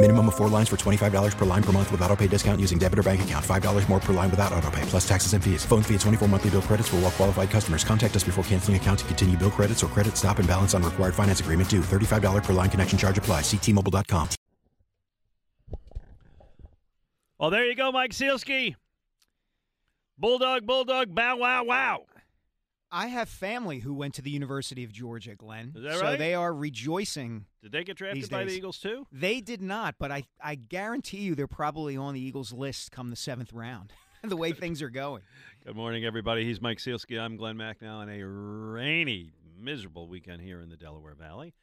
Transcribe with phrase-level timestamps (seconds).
[0.00, 2.78] Minimum of four lines for $25 per line per month with auto pay discount using
[2.78, 3.44] debit or bank account.
[3.44, 5.64] $5 more per line without auto pay, plus taxes and fees.
[5.64, 7.82] Phone fee at 24 monthly bill credits for all qualified customers.
[7.82, 10.84] Contact us before canceling account to continue bill credits or credit stop and balance on
[10.84, 11.80] required finance agreement due.
[11.80, 13.40] $35 per line connection charge apply.
[13.40, 14.28] Ctmobile.com.
[17.40, 18.76] Well, there you go, Mike Sielski.
[20.16, 22.02] Bulldog, Bulldog, bow, wow, wow.
[22.90, 25.72] I have family who went to the University of Georgia, Glen.
[25.76, 26.18] Is that so right?
[26.18, 27.44] they are rejoicing.
[27.62, 28.52] Did they get drafted by the.
[28.52, 29.06] Eagles too?
[29.12, 33.10] They did not, but I, I guarantee you they're probably on the Eagles list come
[33.10, 33.92] the seventh round.
[34.24, 35.22] the way things are going.
[35.64, 36.44] Good morning, everybody.
[36.44, 37.20] He's Mike Sielski.
[37.20, 41.54] I'm Glen Macnow on a rainy, miserable weekend here in the Delaware Valley.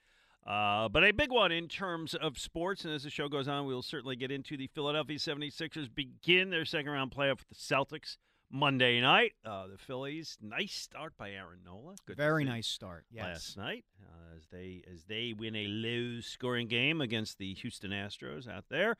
[0.45, 2.85] Uh, but a big one in terms of sports.
[2.85, 6.65] And as the show goes on, we'll certainly get into the Philadelphia 76ers begin their
[6.65, 8.17] second round playoff with the Celtics
[8.51, 9.33] Monday night.
[9.45, 11.95] Uh, the Phillies, nice start by Aaron Nola.
[12.05, 13.05] Good Very nice start.
[13.11, 13.25] Yes.
[13.25, 17.91] last night uh, as they as they win a low scoring game against the Houston
[17.91, 18.97] Astros out there.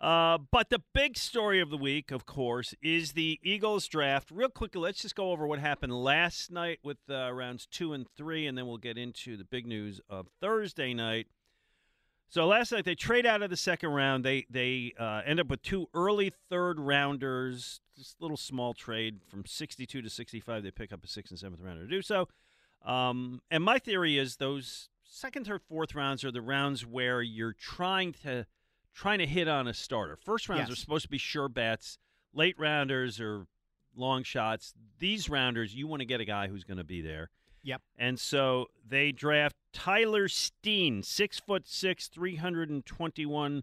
[0.00, 4.32] Uh, but the big story of the week, of course, is the Eagles draft.
[4.32, 8.08] Real quickly, let's just go over what happened last night with uh, rounds two and
[8.16, 11.28] three, and then we'll get into the big news of Thursday night.
[12.32, 14.24] So last night they trade out of the second round.
[14.24, 17.82] They they uh, end up with two early third rounders.
[17.94, 20.62] This little small trade from 62 to 65.
[20.62, 22.28] They pick up a sixth and seventh rounder to do so.
[22.86, 27.52] Um, and my theory is those second, third, fourth rounds are the rounds where you're
[27.52, 28.46] trying to
[28.94, 30.16] trying to hit on a starter.
[30.16, 30.72] First rounds Yes.
[30.72, 31.98] are supposed to be sure bets.
[32.32, 33.46] Late rounders are
[33.94, 34.72] long shots.
[34.98, 37.28] These rounders, you want to get a guy who's going to be there.
[37.62, 37.82] Yep.
[37.96, 43.62] And so they draft Tyler Steen, six foot six, three hundred and twenty-one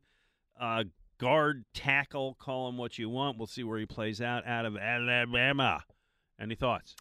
[0.59, 0.85] uh,
[1.17, 2.35] guard tackle.
[2.39, 3.37] Call him what you want.
[3.37, 4.47] We'll see where he plays out.
[4.47, 5.83] Out of Alabama.
[6.39, 6.95] Any thoughts?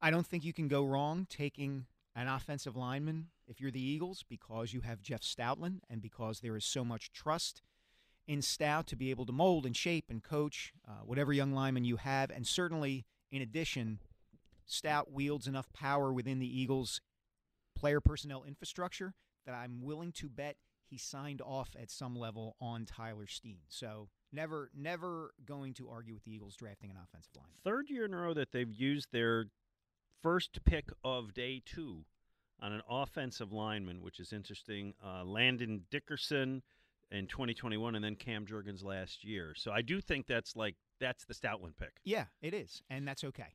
[0.00, 4.24] I don't think you can go wrong taking an offensive lineman if you're the Eagles
[4.28, 7.60] because you have Jeff Stoutland and because there is so much trust
[8.26, 11.84] in Stout to be able to mold and shape and coach uh, whatever young lineman
[11.84, 12.30] you have.
[12.30, 13.98] And certainly, in addition,
[14.66, 17.00] Stout wields enough power within the Eagles'
[17.74, 19.14] player personnel infrastructure
[19.46, 23.60] that I'm willing to bet he signed off at some level on Tyler Steen.
[23.68, 27.56] So never, never going to argue with the Eagles drafting an offensive lineman.
[27.64, 29.46] Third year in a row that they've used their
[30.22, 32.04] first pick of day two
[32.60, 34.94] on an offensive lineman, which is interesting.
[35.04, 36.62] Uh, Landon Dickerson
[37.10, 39.54] in 2021, and then Cam Jurgens last year.
[39.56, 41.92] So I do think that's like that's the Stoutland pick.
[42.04, 43.54] Yeah, it is, and that's okay.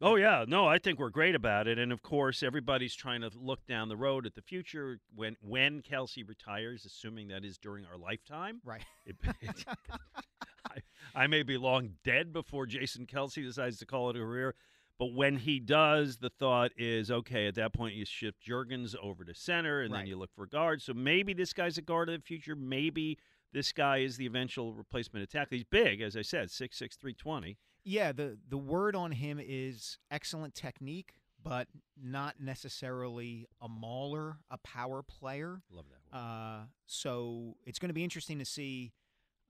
[0.00, 3.30] Oh yeah, no, I think we're great about it, and of course everybody's trying to
[3.34, 7.84] look down the road at the future when when Kelce retires, assuming that is during
[7.84, 8.60] our lifetime.
[8.64, 8.84] Right.
[9.06, 9.64] It- it-
[10.70, 14.54] I, I may be long dead before Jason Kelce decides to call it a career,
[14.98, 17.46] but when he does, the thought is okay.
[17.46, 20.82] At that point, you shift Jurgens over to center, and then you look for guard.
[20.82, 22.54] So maybe this guy's a guard of the future.
[22.54, 23.18] Maybe
[23.52, 25.48] this guy is the eventual replacement attack.
[25.50, 27.56] He's big, as I said, six six three twenty.
[27.90, 31.68] Yeah, the the word on him is excellent technique, but
[32.00, 35.62] not necessarily a mauler, a power player.
[35.70, 36.14] Love that.
[36.14, 36.20] Word.
[36.22, 38.92] Uh, so it's going to be interesting to see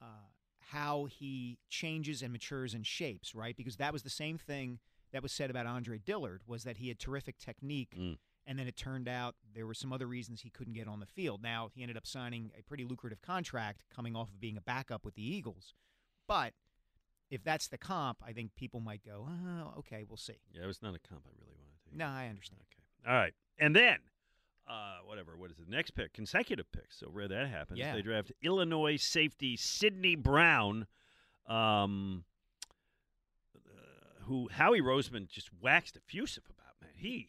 [0.01, 0.07] uh,
[0.71, 3.57] how he changes and matures and shapes, right?
[3.57, 4.79] Because that was the same thing
[5.13, 8.19] that was said about Andre Dillard was that he had terrific technique, Mm.
[8.47, 11.07] and then it turned out there were some other reasons he couldn't get on the
[11.07, 11.43] field.
[11.43, 15.05] Now he ended up signing a pretty lucrative contract coming off of being a backup
[15.05, 15.75] with the Eagles,
[16.27, 16.53] but
[17.31, 20.39] if that's the comp, I think people might go, oh, okay, we'll see.
[20.53, 21.97] Yeah, it was not a comp I really wanted to.
[21.97, 22.61] No, I understand.
[22.63, 23.11] Okay.
[23.11, 23.35] All right.
[23.59, 23.99] And then,
[24.69, 25.69] uh, whatever, what is it?
[25.69, 26.99] Next pick, consecutive picks.
[26.99, 27.79] So rare that happens.
[27.79, 27.95] Yeah.
[27.95, 30.87] They draft Illinois safety Sydney Brown,
[31.47, 32.25] um,
[33.57, 36.91] uh, who Howie Roseman just waxed effusive about, man.
[36.97, 37.29] He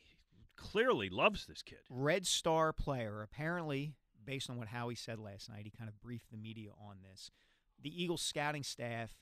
[0.55, 1.79] clearly loves this kid.
[1.89, 3.93] Red Star player, apparently,
[4.25, 7.31] based on what Howie said last night, he kind of briefed the media on this.
[7.81, 9.15] The Eagles scouting staff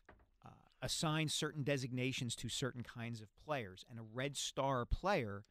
[0.81, 3.85] assign certain designations to certain kinds of players.
[3.89, 5.43] And a red star player,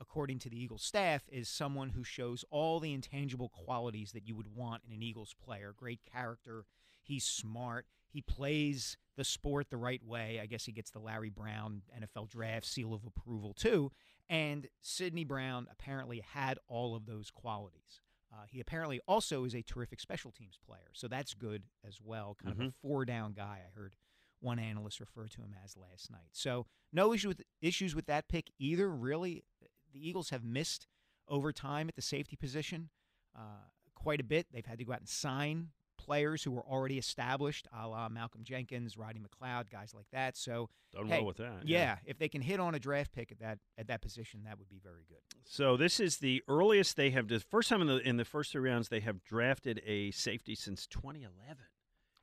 [0.00, 4.34] according to the Eagles staff, is someone who shows all the intangible qualities that you
[4.34, 6.64] would want in an Eagles player great character,
[7.02, 10.40] he's smart, he plays the sport the right way.
[10.42, 13.92] I guess he gets the Larry Brown NFL draft seal of approval, too.
[14.30, 18.00] And Sydney Brown apparently had all of those qualities.
[18.32, 22.36] Uh, he apparently also is a terrific special teams player, so that's good as well.
[22.42, 23.60] Kind of a four down guy.
[23.64, 23.94] I heard
[24.40, 26.30] one analyst referred to him as last night.
[26.32, 28.88] So no issue with issues with that pick either.
[28.88, 29.44] Really,
[29.92, 30.86] the Eagles have missed
[31.28, 32.90] over time at the safety position
[33.36, 34.46] uh, quite a bit.
[34.52, 35.68] They've had to go out and sign
[35.98, 40.36] players who were already established, a la Malcolm Jenkins, Roddy McLeod, guys like that.
[40.36, 41.66] So Done hey, well with that.
[41.66, 44.58] Yeah, if they can hit on a draft pick at that at that position, that
[44.58, 45.18] would be very good.
[45.44, 47.28] So this is the earliest they have.
[47.28, 50.54] The first time in the in the first three rounds they have drafted a safety
[50.54, 51.56] since 2011.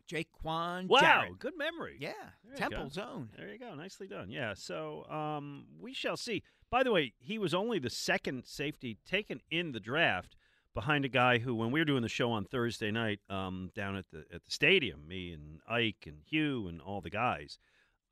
[0.09, 1.39] Jaiquawn Wow, Jarrett.
[1.39, 1.97] good memory.
[1.99, 2.13] Yeah,
[2.43, 2.89] There you Temple.
[2.89, 3.29] Zone.
[3.37, 3.73] There you go.
[3.75, 4.29] Nicely done.
[4.29, 4.53] Yeah.
[4.55, 6.43] So um, we shall see.
[6.69, 10.35] By the way, he was only the second safety taken in the draft
[10.73, 13.95] behind a guy who, when we were doing the show on Thursday night um, down
[13.95, 17.57] at the at the stadium, me and Ike and Hugh and all the guys,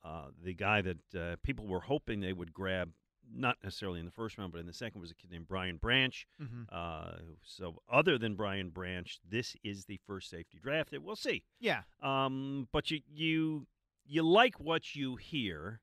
[0.05, 2.91] uh, the guy that uh, people were hoping they would grab,
[3.31, 5.77] not necessarily in the first round, but in the second, was a kid named Brian
[5.77, 6.27] Branch.
[6.39, 6.65] Mhm.
[6.71, 11.03] Uh, so, other than Brian Branch, this is the first safety drafted.
[11.03, 11.43] We'll see.
[11.59, 13.67] Yeah, Um, but you you
[14.05, 15.81] you like what you hear,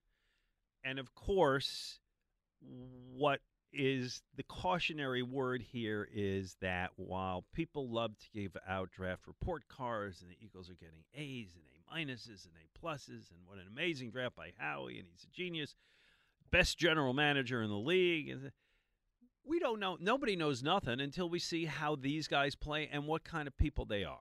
[0.84, 2.00] and of course,
[2.60, 3.40] what
[3.72, 9.68] is the cautionary word here is that while people love to give out draft report
[9.68, 13.58] cards and the Eagles are getting A's and A minuses and A pluses and what
[13.58, 15.74] an amazing draft by Howie and he's a genius,
[16.50, 18.36] best general manager in the league.
[19.44, 19.96] We don't know.
[20.00, 23.84] Nobody knows nothing until we see how these guys play and what kind of people
[23.84, 24.18] they are.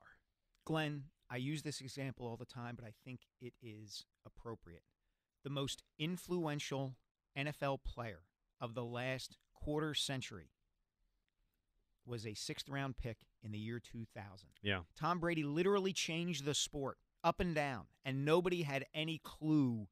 [0.64, 4.82] Glen, I use this example all the time, but I think it is appropriate.
[5.44, 6.96] The most influential
[7.38, 8.20] NFL player
[8.60, 10.50] of the last quarter century
[12.06, 14.48] was a sixth round pick in the year 2000.
[14.62, 14.80] Yeah.
[14.98, 19.86] Tom Brady literally changed the sport up and down, and nobody had any clue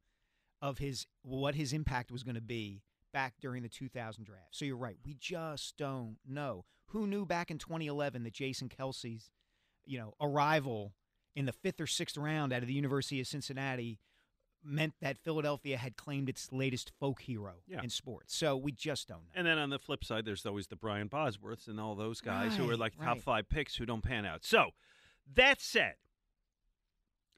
[0.61, 2.83] of his what his impact was going to be
[3.13, 4.49] back during the 2000 draft.
[4.51, 6.65] So you're right, we just don't know.
[6.89, 9.31] Who knew back in 2011 that Jason Kelce's,
[9.85, 10.95] you know, arrival
[11.37, 13.99] in the fifth or sixth round out of the University of Cincinnati
[14.65, 17.81] meant that Philadelphia had claimed its latest folk hero Yeah.
[17.83, 18.35] in sports.
[18.37, 19.31] So we just don't know.
[19.35, 22.57] And then on the flip side, there's always the Brian Bosworths and all those guys
[22.57, 23.23] who are Right, like top right.
[23.23, 24.45] five picks who don't pan out.
[24.45, 24.71] So
[25.35, 25.95] that said,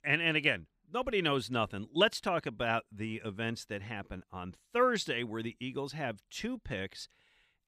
[0.03, 1.87] and and again, nobody knows nothing.
[1.93, 7.09] Let's talk about the events that happen on Thursday, where the Eagles have two picks.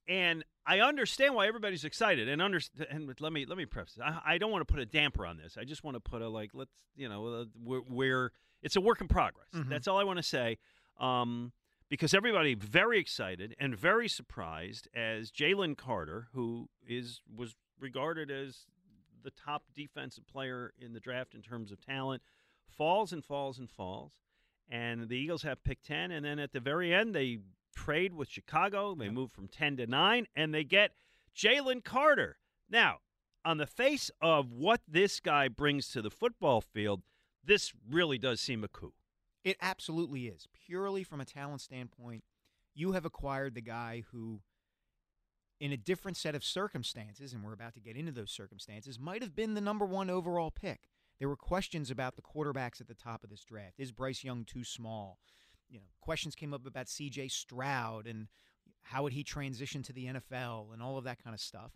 [0.08, 2.28] And I understand why everybody's excited.
[2.28, 2.86] And understand.
[2.90, 3.94] And let me let me preface.
[3.94, 4.04] this.
[4.04, 5.56] I, I don't want to put a damper on this.
[5.58, 6.50] I just want to put a like.
[6.54, 8.32] Let's you know uh, we're, we're
[8.62, 9.48] it's a work in progress.
[9.54, 9.69] Mhm.
[9.69, 10.58] That's all I want to say.
[10.98, 11.52] Um,
[11.88, 18.66] because everybody very excited and very surprised as Jalen Carter, who is was regarded as
[19.22, 22.22] the top defensive player in the draft in terms of talent,
[22.72, 24.12] falls and falls and falls.
[24.69, 26.10] And the Eagles have picked 10.
[26.10, 27.38] And then at the very end, they
[27.74, 28.94] trade with Chicago.
[28.94, 30.92] They move from 10 to 9, and they get
[31.36, 32.38] Jalen Carter.
[32.70, 32.98] Now,
[33.44, 37.02] on the face of what this guy brings to the football field,
[37.44, 38.92] this really does seem a coup.
[39.44, 40.46] It absolutely is.
[40.66, 42.22] Purely from a talent standpoint,
[42.74, 44.40] you have acquired the guy who,
[45.58, 49.22] in a different set of circumstances, and we're about to get into those circumstances, might
[49.22, 50.88] have been the number one overall pick.
[51.22, 53.79] There were questions about the quarterbacks at the top of this draft.
[53.79, 55.20] Is Bryce Young too small?
[55.70, 57.29] You know, questions came up about C.J.
[57.29, 58.26] Stroud and
[58.82, 61.74] how would he transition to the NFL and all of that kind of stuff.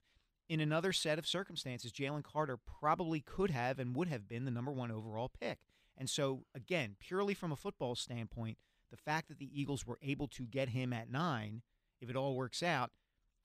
[0.48, 4.50] In another set of circumstances, Jalen Carter probably could have and would have been the
[4.50, 5.60] number one overall pick.
[5.96, 8.58] And so, again, purely from a football standpoint,
[8.90, 11.62] the fact that the Eagles were able to get him at nine,
[12.00, 12.90] if it all works out,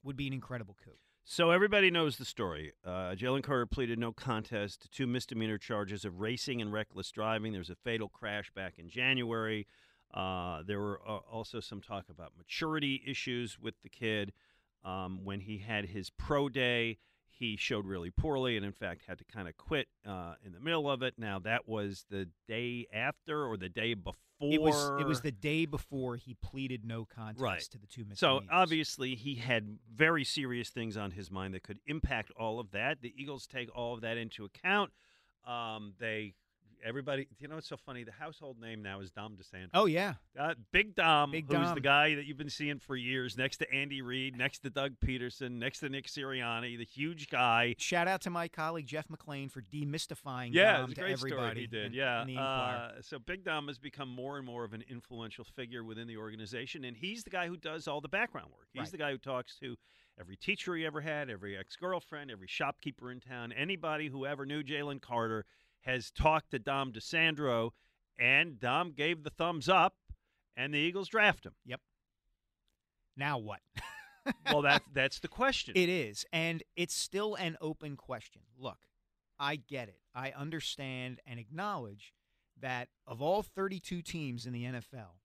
[0.02, 0.98] would be an incredible coup.
[1.24, 2.72] So everybody knows the story.
[2.84, 7.52] Uh, Jalen Carter pleaded no contest to two misdemeanor charges of racing and reckless driving.
[7.52, 9.66] There was a fatal crash back in January.
[10.12, 14.32] Uh, there were uh, also some talk about maturity issues with the kid.
[14.84, 16.98] Um, when he had his pro day,
[17.30, 20.60] he showed really poorly and, in fact, had to kind of quit uh, in the
[20.60, 21.14] middle of it.
[21.16, 24.16] Now, that was the day after or the day before.
[24.42, 27.60] It was it was the day before he pleaded no contest Right.
[27.60, 28.18] to the two misdemeanors.
[28.48, 32.70] So obviously he had very serious things on his mind that could impact all of
[32.72, 33.00] that.
[33.02, 34.90] The Eagles take all of that into account.
[35.44, 36.34] Um, they
[36.84, 37.26] everybody.
[37.38, 38.04] You know, it's so funny.
[38.04, 39.68] The household name now is Dom DiSandro.
[39.74, 41.74] Oh yeah, Uh, Big Dom, Big who's Dom.
[41.74, 44.94] the guy that you've been seeing for years, next to Andy Reid, next to Doug
[45.04, 47.74] Pederson, next to Nick Sirianni, the huge guy.
[47.78, 51.00] Shout out to my colleague Jeff McLane for demystifying Yeah, Dom it was a to
[51.00, 51.36] great everybody.
[51.50, 51.86] story he did.
[51.86, 55.44] in- yeah, in uh, so Big Dom has become more and more of an influential
[55.44, 58.68] figure within the organization, and he's the guy who does all the background work.
[58.72, 58.90] He's Right.
[58.92, 59.76] the guy who talks to
[60.20, 64.62] every teacher he ever had, every ex-girlfriend, every shopkeeper in town, anybody who ever knew
[64.62, 65.46] Jalen Carter
[65.82, 67.70] has talked to Dom DiSandro,
[68.18, 69.94] and Dom gave the thumbs up,
[70.56, 71.54] and the Eagles draft him.
[71.64, 71.80] Yep.
[73.16, 73.60] Now what?
[74.46, 75.74] well, that's that's the question.
[75.76, 78.42] It is, and it's still an open question.
[78.58, 78.78] Look,
[79.38, 80.00] I get it.
[80.14, 82.12] I understand and acknowledge
[82.60, 85.18] that of all 32 teams in the NFL,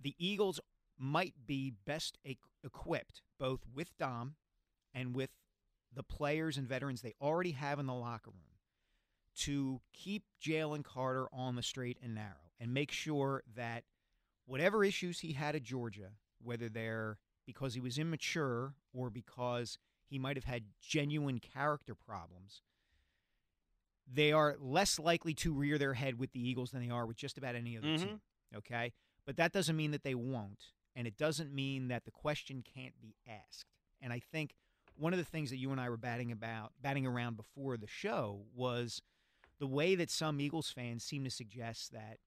[0.00, 0.60] the Eagles
[0.98, 4.34] might be best e- equipped both with Dom
[4.94, 5.30] and with
[5.94, 8.47] the players and veterans they already have in the locker room
[9.38, 13.84] to keep Jalen Carter on the straight and narrow and make sure that
[14.46, 20.18] whatever issues he had at Georgia, whether they're because he was immature or because he
[20.18, 22.62] might have had genuine character problems,
[24.10, 27.16] they are less likely to rear their head with the Eagles than they are with
[27.16, 27.98] just about any other Mhm.
[27.98, 28.20] team.
[28.54, 28.92] Okay?
[29.24, 30.72] But that doesn't mean that they won't.
[30.94, 33.66] And it doesn't mean that the question can't be asked.
[34.00, 34.56] And I think
[34.94, 37.86] one of the things that you and I were batting about batting around before the
[37.86, 39.00] show was
[39.58, 42.18] the way that some Eagles fans seem to suggest that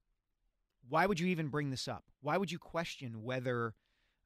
[0.90, 2.04] why would you even bring this up?
[2.22, 3.76] Why would you question whether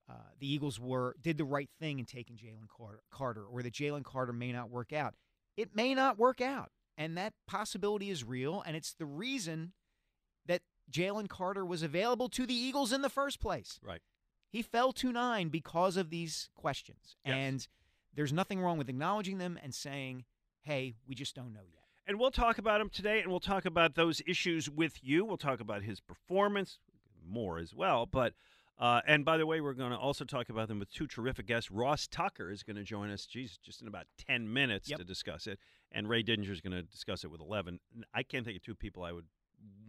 [0.10, 3.74] uh, the Eagles were did the right thing in taking Jalen Carter, Carter, or that
[3.74, 5.16] Jalen Carter may not work out?
[5.58, 9.74] It may not work out, and that possibility is real, and it's the reason
[10.46, 13.80] that Jalen Carter was available to the Eagles in the first place.
[13.84, 14.02] Right.
[14.50, 17.34] He fell to nine because of these questions, Yes.
[17.36, 17.68] and
[18.14, 20.24] there's nothing wrong with acknowledging them and saying,
[20.62, 21.75] "Hey, we just don't know yet."
[22.08, 25.26] And we'll talk about him today, and we'll talk about those issues with you.
[25.26, 26.78] We'll talk about his performance
[27.28, 28.06] more as well.
[28.06, 28.34] But
[28.78, 31.48] uh, and by the way, we're going to also talk about them with two terrific
[31.48, 31.72] guests.
[31.72, 33.26] Ross Tucker is going to join us.
[33.26, 35.00] Geez, just in about ten minutes Yep.
[35.00, 35.60] to discuss it,
[35.92, 37.80] and Ray Didinger is going to discuss it with eleven.
[38.14, 39.26] I can't think of two people I would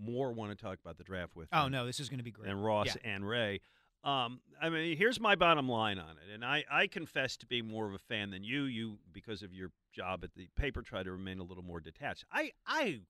[0.00, 1.48] more want to talk about the draft with.
[1.52, 2.50] Oh no, this is going to be great.
[2.50, 3.12] And Ross Yeah.
[3.12, 3.60] and Ray.
[4.06, 7.66] Um, I mean, here's my bottom line on it, and I, I confess to being
[7.66, 8.62] more of a fan than you.
[8.62, 12.24] You, because of your job at the paper, try to remain a little more detached.
[12.30, 13.00] I, I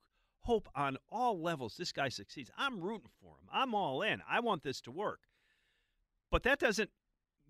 [0.41, 2.51] hope on all levels this guy succeeds.
[2.57, 3.47] I'm rooting for him.
[3.53, 4.23] I'm all in.
[4.27, 5.21] I want this to work,
[6.31, 6.91] but that doesn't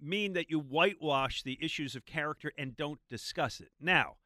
[0.02, 3.70] mean that you whitewash the issues of character and don't discuss it.
[3.80, 4.16] Now,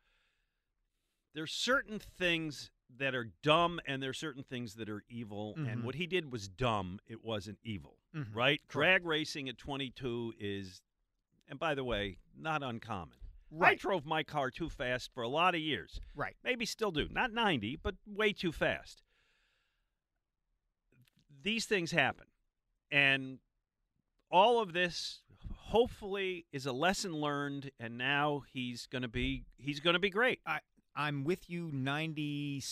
[1.34, 5.80] there's certain things that are dumb and there are certain things that are evil and
[5.80, 5.84] Mhm.
[5.84, 8.34] what he did was dumb it wasn't evil Mhm.
[8.34, 10.82] right drag racing at 22 is
[11.48, 13.16] and by the way not uncommon
[13.52, 13.78] i Right.
[13.78, 16.36] drove my car too fast for a lot of years Right.
[16.44, 19.02] maybe still do not 90 but way too fast
[21.42, 22.26] these things happen
[22.90, 23.38] and
[24.30, 29.80] all of this hopefully is a lesson learned and now he's going to be he's
[29.80, 30.40] going to be great
[30.94, 32.62] I'm with you 96%.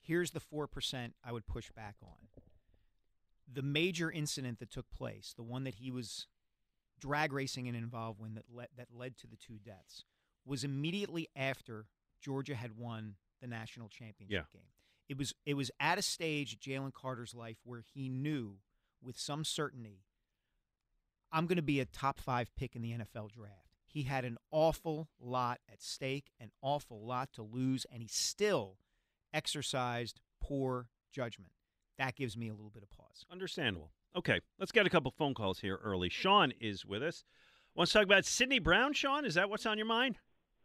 [0.00, 2.28] Here's the 4% I would push back on.
[3.52, 6.26] The major incident that took place, the one that he was
[7.00, 10.04] drag racing and involved in that led, that led to the two deaths,
[10.44, 11.86] was immediately after
[12.20, 14.62] Georgia had won the national championship game.
[15.08, 18.56] It was it was at a stage in Jalen Carter's life where he knew
[19.02, 20.04] with some certainty
[21.30, 23.63] I'm going to be a top 5 pick in the NFL draft.
[23.94, 28.78] He had an awful lot at stake, an awful lot to lose, and he still
[29.32, 31.52] exercised poor judgment.
[31.96, 33.24] That gives me a little bit of pause.
[33.30, 33.92] Understandable.
[34.16, 36.08] Okay, let's get a couple phone calls here early.
[36.08, 37.22] Sean is with us.
[37.76, 39.24] Want to talk about Sydney Brown, Sean?
[39.24, 40.16] Is that what's on your mind?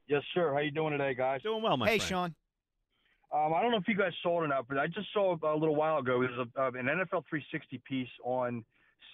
[0.07, 0.51] Yes, sir.
[0.51, 1.43] How you doing today, guys?
[1.43, 2.01] Doing well, my hey, friend.
[2.01, 3.45] Hey, Sean.
[3.45, 5.37] Um, I don't know if you guys saw it or not, but I just saw
[5.43, 6.19] a little while ago.
[6.19, 8.65] There's a, uh, an NFL 360 piece on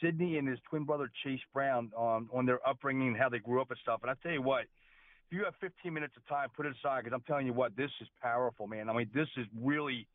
[0.01, 3.61] Sydney and his twin brother Chase Brown um, on their upbringing and how they grew
[3.61, 4.01] up and stuff.
[4.01, 7.03] And I tell you what, if you have 15 minutes of time, put it aside
[7.03, 8.89] because I'm telling you what, this is powerful, man.
[8.89, 10.07] I mean, this is really,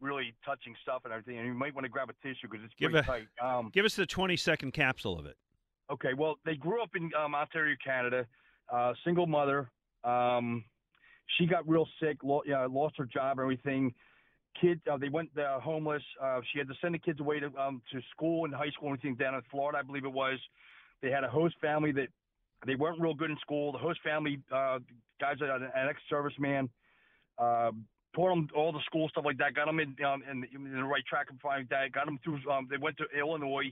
[0.00, 1.38] really touching stuff and everything.
[1.38, 3.56] And you might want to grab a tissue because it's Give pretty a- tight.
[3.58, 5.36] Um, Give us the 20 second capsule of it.
[5.90, 8.26] Okay, well, they grew up in um, Ontario, Canada.
[8.72, 9.70] Uh, single mother.
[10.02, 10.64] Um,
[11.38, 13.92] she got real sick, lo- uh, lost her job, and everything.
[14.60, 16.02] Kid, uh, they went uh, homeless.
[16.22, 18.90] Uh, she had to send the kids away to um, to school and high school
[18.90, 20.38] and everything down in Florida, I believe it was.
[21.02, 22.08] They had a host family that
[22.66, 23.72] they weren't real good in school.
[23.72, 24.78] The host family uh,
[25.20, 26.68] guys, are an ex-serviceman,
[27.38, 27.72] uh,
[28.14, 29.54] taught them all the school stuff like that.
[29.54, 31.92] Got them in um, in, in the right track and find that.
[31.92, 32.40] Got them through.
[32.50, 33.70] Um, they went to Illinois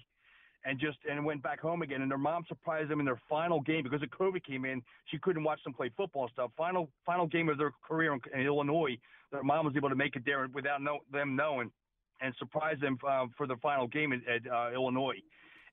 [0.65, 2.03] and just and went back home again.
[2.03, 4.83] And their mom surprised them in their final game because of COVID came in.
[5.07, 6.51] She couldn't watch them play football and stuff.
[6.57, 8.99] Final final game of their career in, in Illinois,
[9.31, 10.81] their mom was able to make it there without
[11.13, 11.71] them knowing,
[12.21, 15.19] and surprise them uh, for the final game at, at uh, Illinois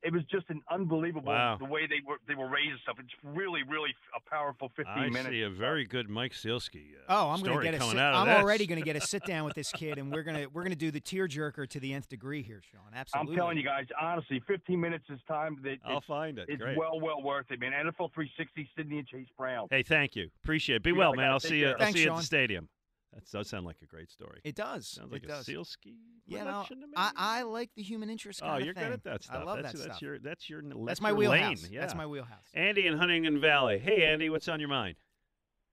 [0.02, 1.56] it was just an unbelievable Wow.
[1.58, 2.96] the way they were they were raised and stuff.
[2.98, 5.28] It's really really a powerful 15 I minutes.
[5.28, 6.94] see a very good Mike Sielski.
[7.08, 9.44] Uh, Oh, I'm gonna get a sit, out I'm already gonna get a sit down
[9.44, 12.42] with this kid, and we're gonna we're gonna do the tearjerker to the nth degree
[12.42, 12.80] here, Sean.
[12.94, 13.32] Absolutely.
[13.32, 15.58] I'm telling you guys, honestly, 15 minutes is time.
[15.62, 16.46] That I'll it's, find it.
[16.48, 16.76] it's Great.
[16.78, 17.72] well well worth it, man.
[17.72, 19.66] NFL 360, Sydney and Chase Brown.
[19.70, 20.30] Hey, thank you.
[20.44, 20.82] Appreciate it.
[20.82, 21.26] Be You well, got it, man.
[21.26, 21.32] guys.
[21.32, 21.64] I'll see you.
[21.66, 21.72] care.
[21.74, 22.18] I'll Thanks, see you at Sean.
[22.18, 22.68] the stadium.
[23.12, 24.40] That does sound like a great story.
[24.44, 24.86] It does.
[24.86, 25.46] Sounds like it a does.
[25.46, 25.96] Sielski.
[26.26, 26.92] You know, production to me.
[26.96, 28.84] I, I like the human interest kind oh, you're thing.
[28.84, 29.36] good at that stuff.
[29.36, 30.02] I love that's, that that's stuff.
[30.02, 30.62] Your, that's your.
[30.62, 31.62] That's That's my your wheelhouse.
[31.64, 31.72] Lane.
[31.72, 31.80] Yeah.
[31.80, 32.44] That's my wheelhouse.
[32.54, 33.78] Andy in Huntingdon Valley.
[33.78, 34.96] Hey, Andy, what's on your mind?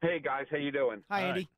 [0.02, 1.02] Hey guys, how you doing?
[1.10, 1.50] Hi, All Andy.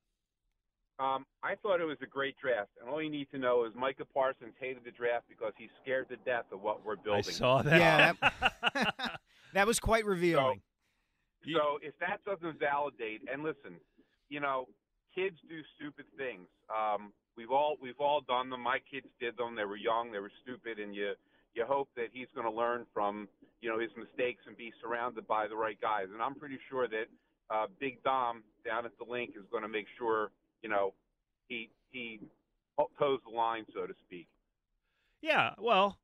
[0.99, 3.71] Um, I thought it was a great draft, and all you need to know is
[3.73, 7.23] Micah Parsons hated the draft because he's scared to death of what we're building.
[7.25, 7.79] I saw that.
[7.79, 8.13] Yeah,
[8.73, 9.19] that,
[9.53, 10.61] that was quite revealing.
[11.53, 13.79] So if that doesn't validate, and listen,
[14.27, 14.67] you know,
[15.19, 16.47] kids do stupid things.
[16.71, 18.61] Um, we've all we've all done them.
[18.61, 19.55] My kids did them.
[19.55, 20.11] They were young.
[20.11, 21.13] They were stupid, and you
[21.53, 23.27] you hope that he's going to learn from
[23.61, 26.07] you know his mistakes and be surrounded by the right guys.
[26.13, 27.07] And I'm pretty sure that
[27.49, 30.31] uh, Big Dom down at the Linc is going to make sure
[30.63, 30.93] you know
[31.47, 32.19] he he
[32.97, 34.27] toes the line, so to speak.
[35.21, 35.97] Yeah, well,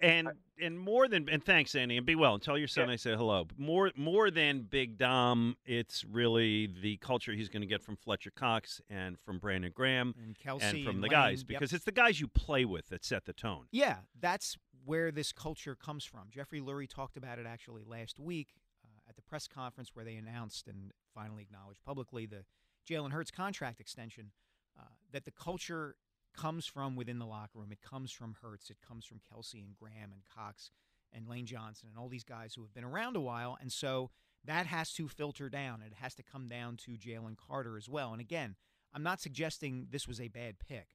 [0.00, 0.28] and
[0.60, 2.34] and more than and thanks, Andy, and be well.
[2.34, 3.46] And tell your son I say hello.
[3.56, 8.30] More more than Big Dom, it's really the culture he's going to get from Fletcher
[8.30, 11.46] Cox and from Brandon Graham And Kelce and from and the Lane, guys yep.
[11.48, 13.66] because it's the guys you play with that set the tone.
[13.70, 16.28] Yeah, that's where this culture comes from.
[16.30, 18.48] Jeffrey Lurie talked about it actually last week
[18.84, 22.44] uh, at the press conference where they announced and finally acknowledged publicly the
[22.88, 24.30] Jalen Hurts contract extension.
[24.78, 25.96] Uh, that the culture
[26.36, 27.72] comes from within the locker room.
[27.72, 28.70] It comes from Hurts.
[28.70, 30.70] It comes from Kelce and Graham and Cox
[31.12, 33.56] and Lane Johnson and all these guys who have been around a while.
[33.60, 34.10] And so
[34.44, 35.82] that has to filter down.
[35.84, 38.12] It has to come down to Jalen Carter as well.
[38.12, 38.56] And again,
[38.94, 40.88] I'm not suggesting this was a bad pick.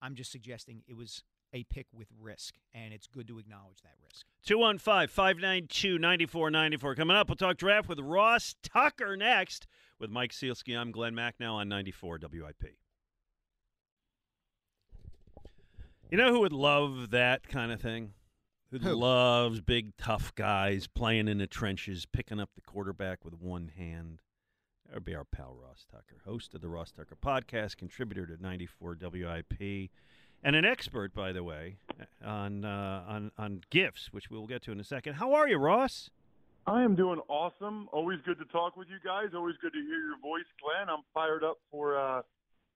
[0.00, 3.94] I'm just suggesting it was a pick with risk, and it's good to acknowledge that
[4.04, 4.26] risk.
[4.44, 6.94] 215 592 9494.
[6.94, 9.66] Coming up, we'll talk draft with Ross Tucker next.
[9.98, 12.76] With Mike Sielski, I'm Glen Macnow on 94 WIP.
[16.10, 18.14] You know who would love that kind of thing?
[18.70, 18.94] Who, Who?
[18.94, 24.20] loves big, tough guys playing in the trenches, picking up the quarterback with one hand?
[24.86, 28.42] That would be our pal Ross Tucker, host of the Ross Tucker podcast, contributor to
[28.42, 29.90] 94 WIP,
[30.42, 31.76] and an expert, by the way,
[32.24, 35.14] on uh, on on gifts, which we'll get to in a second.
[35.14, 36.08] How are you, Ross?
[36.66, 37.88] I am doing awesome.
[37.92, 39.28] Always good to talk with you guys.
[39.34, 40.88] Always good to hear your voice, Glen.
[40.88, 42.22] I'm fired up for uh,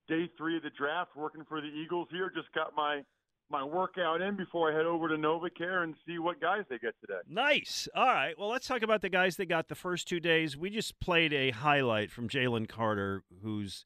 [0.08, 1.16] day three of the draft.
[1.16, 2.30] Working for the Eagles here.
[2.34, 3.02] Just got my
[3.52, 6.94] my workout in before I head over to NovaCare and see what guys they get
[7.00, 7.20] today.
[7.28, 7.86] Nice.
[7.94, 8.36] All right.
[8.36, 10.56] Well, let's talk about the guys that got the first two days.
[10.56, 13.84] We just played a highlight from Jalen Carter, whose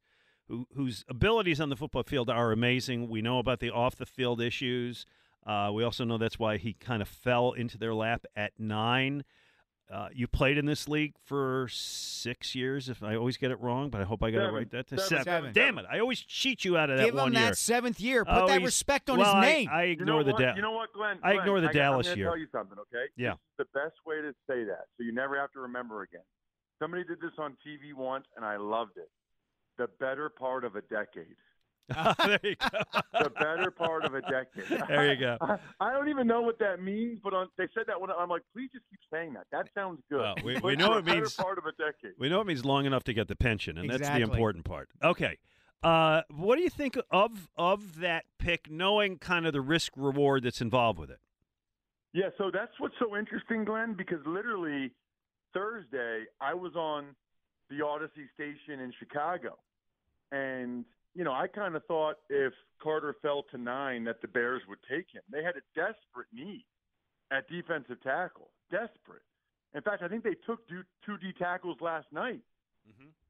[0.48, 3.08] who, whose abilities on the football field are amazing.
[3.08, 5.04] We know about the off the field issues.
[5.44, 9.24] Uh, we also know that's why he kind of fell into their lap at nine.
[9.92, 13.88] Uh, you played in this league for six years, if I always get it wrong,
[13.88, 14.54] but I hope I got it Seven.
[14.54, 14.70] right.
[14.72, 15.24] That to Seven.
[15.24, 15.52] Seven.
[15.52, 15.86] Damn it!
[15.88, 17.42] I always cheat you out of that Give one him year.
[17.50, 18.24] that seventh year.
[18.24, 19.68] Put Oh, that respect on well, his I- name.
[19.70, 20.56] I, You ignore know the Dallas.
[20.56, 21.18] You know what, Glen?
[21.22, 22.26] I Glen, ignore the I, Dallas I'm year.
[22.26, 23.04] gonna tell you something, okay?
[23.16, 23.34] Yeah.
[23.58, 26.24] This is the best way to say that, so you never have to remember again.
[26.82, 29.08] Somebody did this on TV once, and I loved it.
[29.78, 31.36] The better part of a decade.
[32.18, 33.00] there you go.
[33.22, 34.64] the better part of a decade.
[34.88, 35.36] There you go.
[35.40, 38.28] I, I don't even know what that means, but on, they said that when I'm
[38.28, 39.46] like, please just keep saying that.
[39.52, 40.20] That sounds good.
[40.20, 42.12] Well, we- we know it means- part of a decade.
[42.18, 44.88] We know it means long enough to get the pension, and that's the important part.
[45.02, 45.38] Okay.
[45.82, 50.42] Uh, what do you think of of that pick, knowing kind of the risk reward
[50.42, 51.20] that's involved with it?
[52.12, 54.90] Yeah, so that's what's so interesting, Glen, because literally
[55.52, 57.14] Thursday I was on
[57.68, 59.58] the Audacy station in Chicago,
[60.32, 60.84] and
[61.16, 62.52] you know I kind of thought if
[62.82, 65.22] Carter fell to nine that the Bears would take him.
[65.32, 66.64] They had a desperate need
[67.32, 69.22] at defensive tackle, desperate.
[69.74, 72.40] In fact, I think they took do- two D tackles last night.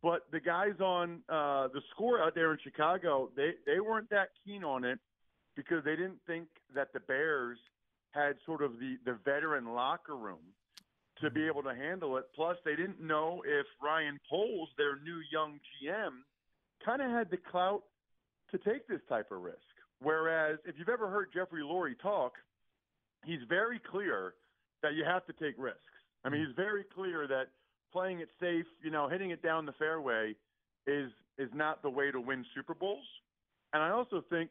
[0.03, 4.29] But the guys on uh, the score out there in Chicago, they they weren't that
[4.45, 4.99] keen on it
[5.57, 7.59] because they didn't think that the Bears
[8.11, 10.45] had sort of the the veteran locker room
[11.23, 12.25] to be able to handle it.
[12.35, 16.21] Plus, they didn't know if Ryan Poles, their new young GM,
[16.85, 17.83] kind of had the clout
[18.51, 19.57] to take this type of risk.
[20.01, 22.33] Whereas, if you've ever heard Jeffrey Lurie talk,
[23.25, 24.35] he's very clear
[24.83, 25.81] that you have to take risks.
[26.25, 26.49] I mean, mm-hmm.
[26.49, 27.47] he's very clear that
[27.93, 30.35] playing it safe, you know, hitting it down the fairway
[30.87, 33.05] is is not the way to win Super Bowls.
[33.73, 34.51] And I also think,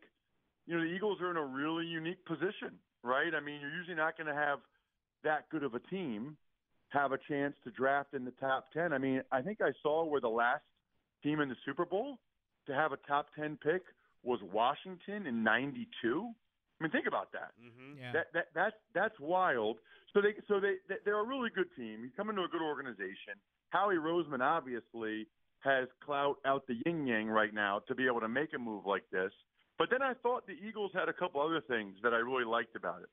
[0.68, 3.34] you know, the Eagles are in a really unique position, right?
[3.34, 4.60] I mean, you're usually not going to have
[5.24, 6.38] that good of a team
[6.90, 8.94] have a chance to draft in the top 10.
[8.94, 10.64] I mean, I think I saw where the last
[11.26, 12.20] team in the Super Bowl
[12.68, 13.82] to have a top 10 pick
[14.24, 16.30] was Washington in 92.
[16.80, 17.52] I mean, think about that.
[17.62, 18.02] Mm-hmm.
[18.02, 18.12] Yeah.
[18.14, 19.78] That that that's that's wild.
[20.14, 22.00] So they so they they're a really good team.
[22.04, 23.40] He's coming to a good organization.
[23.70, 25.28] Howie Roseman obviously
[25.60, 28.86] has clout out the yin yang right now to be able to make a move
[28.86, 29.32] like this.
[29.78, 32.76] But then I thought the Eagles had a couple other things that I really liked
[32.76, 33.10] about it.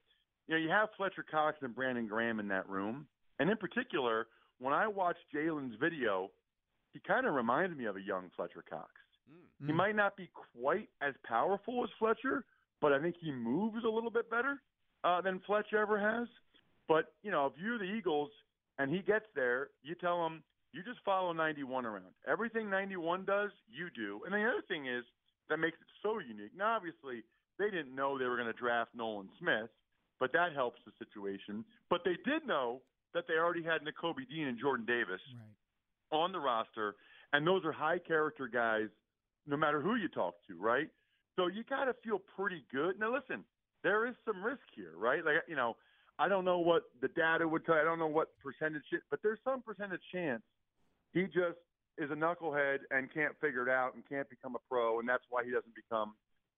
[0.47, 3.07] You know, you have Fletcher Cox and Brandon Graham in that room,
[3.39, 4.27] and in particular,
[4.59, 6.31] when I watched Jalen's video,
[6.93, 8.91] he kind of reminded me of a young Fletcher Cox.
[9.63, 9.67] Mm.
[9.67, 12.45] He might not be quite as powerful as Fletcher,
[12.81, 14.61] but I think he moves a little bit better
[15.05, 16.29] uh, than Fletcher ever has.
[16.89, 18.31] But you know, if you're the Eagles
[18.79, 22.17] and he gets there, you tell him you just follow 91 around.
[22.27, 24.23] Everything 91 does, you do.
[24.25, 25.05] And the other thing is
[25.49, 26.53] that makes it so unique.
[26.57, 27.25] Now, obviously,
[27.59, 29.69] they didn't know they were going to draft Nolan Smith,
[30.19, 31.65] but that helps the situation.
[31.91, 32.81] But they did know
[33.13, 35.53] that they already had Nakobe Dean and Jordan Davis Right.
[36.13, 36.95] On the roster,
[37.33, 38.89] and those are high character guys,
[39.47, 40.89] no matter who you talk to, right?
[41.37, 43.01] So you got to feel pretty good.
[43.01, 43.45] Now, listen,
[43.83, 45.25] there is some risk here, right?
[45.25, 45.77] Like, you know,
[46.19, 47.77] I don't know what the data would tell.
[47.77, 47.81] you.
[47.81, 50.43] I don't know what percentage, but there's some percentage chance
[51.13, 51.59] he just
[51.99, 55.25] is a knucklehead and can't figure it out and can't become a pro, and that's
[55.31, 56.15] why he doesn't become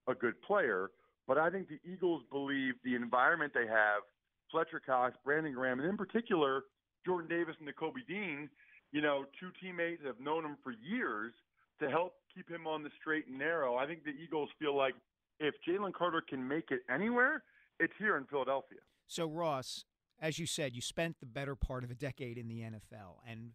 [0.09, 0.91] a good player.
[1.27, 4.03] But I think the Eagles believe the environment they have,
[4.51, 6.63] Fletcher Cox, Brandon Graham, and in particular
[7.05, 8.49] Jordan Davis and Nakobe Dean,
[8.95, 11.33] you know, two teammates have known him for years
[11.81, 13.77] to help keep him on the straight and narrow.
[13.77, 14.95] I think the Eagles feel like
[15.41, 17.43] if Jalen Carter can make it anywhere,
[17.81, 18.79] it's here in Philadelphia.
[19.09, 19.85] So, Ross,
[20.23, 23.19] as you said, you spent the better part of a decade in the NFL.
[23.29, 23.55] And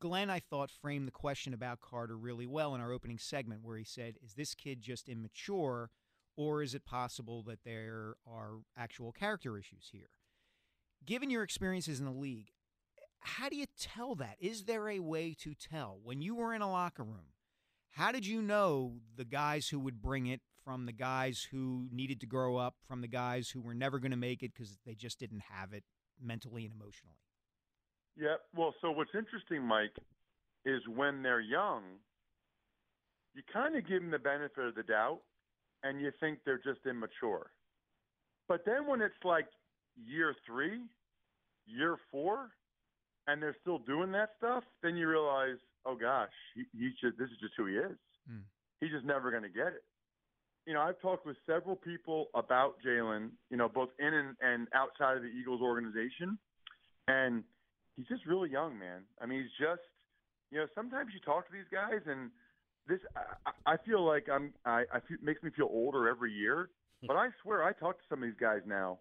[0.00, 3.76] Glenn, I thought, framed the question about Carter really well in our opening segment, where
[3.76, 5.90] he said, Is this kid just immature,
[6.34, 10.08] or is it possible that there are actual character issues here?
[11.04, 12.52] Given your experiences in the league,
[13.22, 14.36] how do you tell that?
[14.40, 15.98] Is there a way to tell?
[16.02, 17.32] When you were in a locker room,
[17.90, 22.20] how did you know the guys who would bring it from the guys who needed
[22.20, 24.94] to grow up, from the guys who were never going to make it because they
[24.94, 25.84] just didn't have it
[26.20, 27.16] mentally and emotionally?
[28.16, 28.36] Yeah.
[28.54, 29.96] Well, so what's interesting, Mike,
[30.64, 31.82] is when they're young,
[33.34, 35.20] you kind of give them the benefit of the doubt
[35.82, 37.50] and you think they're just immature.
[38.48, 39.46] But then when it's like
[39.96, 40.80] year three,
[41.66, 42.50] year four,
[43.26, 45.56] and they're still doing that stuff, then you realize,
[45.86, 47.96] oh gosh, he, he should, this is just who he is.
[48.28, 48.44] Hmm.
[48.80, 49.84] He's just never going to get it.
[50.66, 54.68] You know, I've talked with several people about Jalen, you know, both in and, and
[54.74, 56.38] outside of the Eagles organization.
[57.08, 57.42] And
[57.96, 59.02] he's just really young, man.
[59.20, 59.82] I mean, he's just,
[60.50, 62.30] you know, sometimes you talk to these guys and
[62.88, 63.00] this,
[63.46, 66.70] I, I feel like I'm, I, I feel, makes me feel older every year.
[67.04, 69.00] But I swear, I talk to some of these guys now,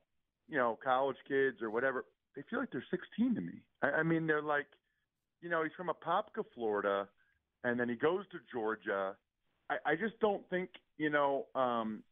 [0.49, 2.03] you know, college kids or whatever.
[2.35, 3.61] They feel like they're 16 to me.
[3.81, 4.67] I, I mean, they're like,
[5.41, 7.07] you know, he's from Apopka, Florida,
[7.63, 9.15] and then he goes to Georgia.
[9.69, 12.03] I, I just don't think, you know, um,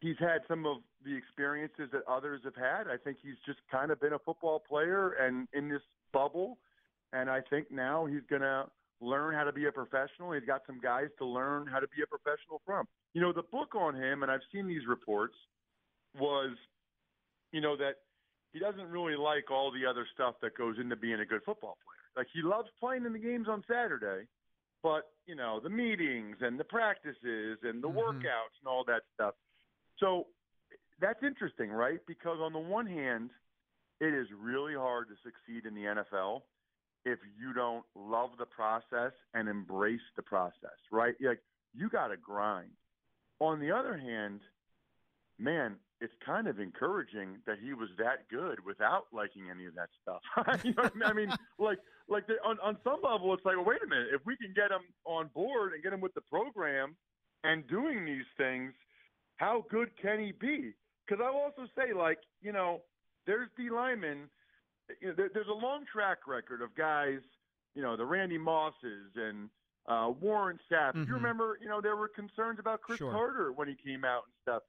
[0.00, 2.88] he's had some of the experiences that others have had.
[2.88, 6.58] I think he's just kind of been a football player and in this bubble.
[7.12, 8.66] And I think now he's going to
[9.00, 10.32] learn how to be a professional.
[10.32, 12.86] He's got some guys to learn how to be a professional from.
[13.14, 15.34] You know, the book on him, and I've seen these reports,
[16.18, 16.50] was,
[17.52, 17.96] you know, that
[18.52, 21.78] he doesn't really like all the other stuff that goes into being a good football
[21.84, 21.96] player.
[22.16, 24.26] Like he loves playing in the games on Saturday,
[24.82, 27.94] but you know the meetings and the practices and the Mhm.
[27.96, 29.34] workouts and all that stuff.
[29.98, 30.26] So
[30.98, 32.04] that's interesting, right?
[32.06, 33.30] Because on the one hand,
[34.00, 36.46] it is really hard to succeed in the NFL
[37.04, 41.14] if you don't love the process and embrace the process, right?
[41.20, 42.76] Like you got to grind.
[43.38, 44.40] On the other hand,
[45.40, 49.88] man, it's kind of encouraging that he was that good without liking any of that
[50.00, 50.20] stuff.
[50.64, 51.32] you know I mean?
[51.58, 54.36] Like, like the, on on some level, it's like, well, wait a minute, if we
[54.36, 56.96] can get him on board and get him with the program
[57.44, 58.72] and doing these things,
[59.36, 60.72] how good can he be?
[61.06, 62.82] Because I'll also say, like, you know,
[63.26, 64.28] there's D linemen.
[65.00, 67.20] You know, there, there's a long track record of guys,
[67.74, 69.48] you know, the Randy Mosses and
[69.86, 70.94] uh, Warren Sapp.
[70.94, 71.06] Mhm.
[71.06, 73.12] You remember, you know, there were concerns about Chris Sure.
[73.12, 74.62] Carter when he came out and stuff.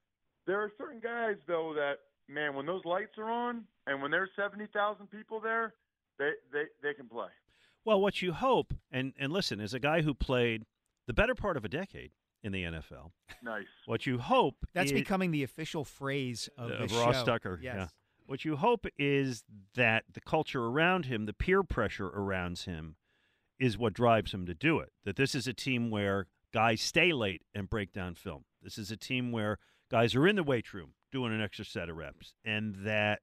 [0.46, 4.30] There are certain guys though that man, when those lights are on and when there's
[4.36, 5.74] seventy thousand people there,
[6.18, 7.28] they they they can play.
[7.84, 10.66] Well, what you hope, and, and listen, as a guy who played
[11.08, 12.12] the better part of a decade
[12.44, 13.10] in the NFL,
[13.42, 13.66] Nice.
[13.86, 17.24] what you hope That's is, becoming the official phrase of of this Ross show.
[17.24, 17.58] Tucker.
[17.60, 17.74] Yes.
[17.76, 17.86] Yeah.
[18.26, 19.42] What you hope is
[19.74, 22.94] that the culture around him, the peer pressure around him,
[23.58, 24.92] is what drives him to do it.
[25.04, 28.44] That this is a team where guys stay late and break down film.
[28.62, 29.58] This is a team where
[29.92, 33.20] guys are in the weight room doing an extra set of reps, and that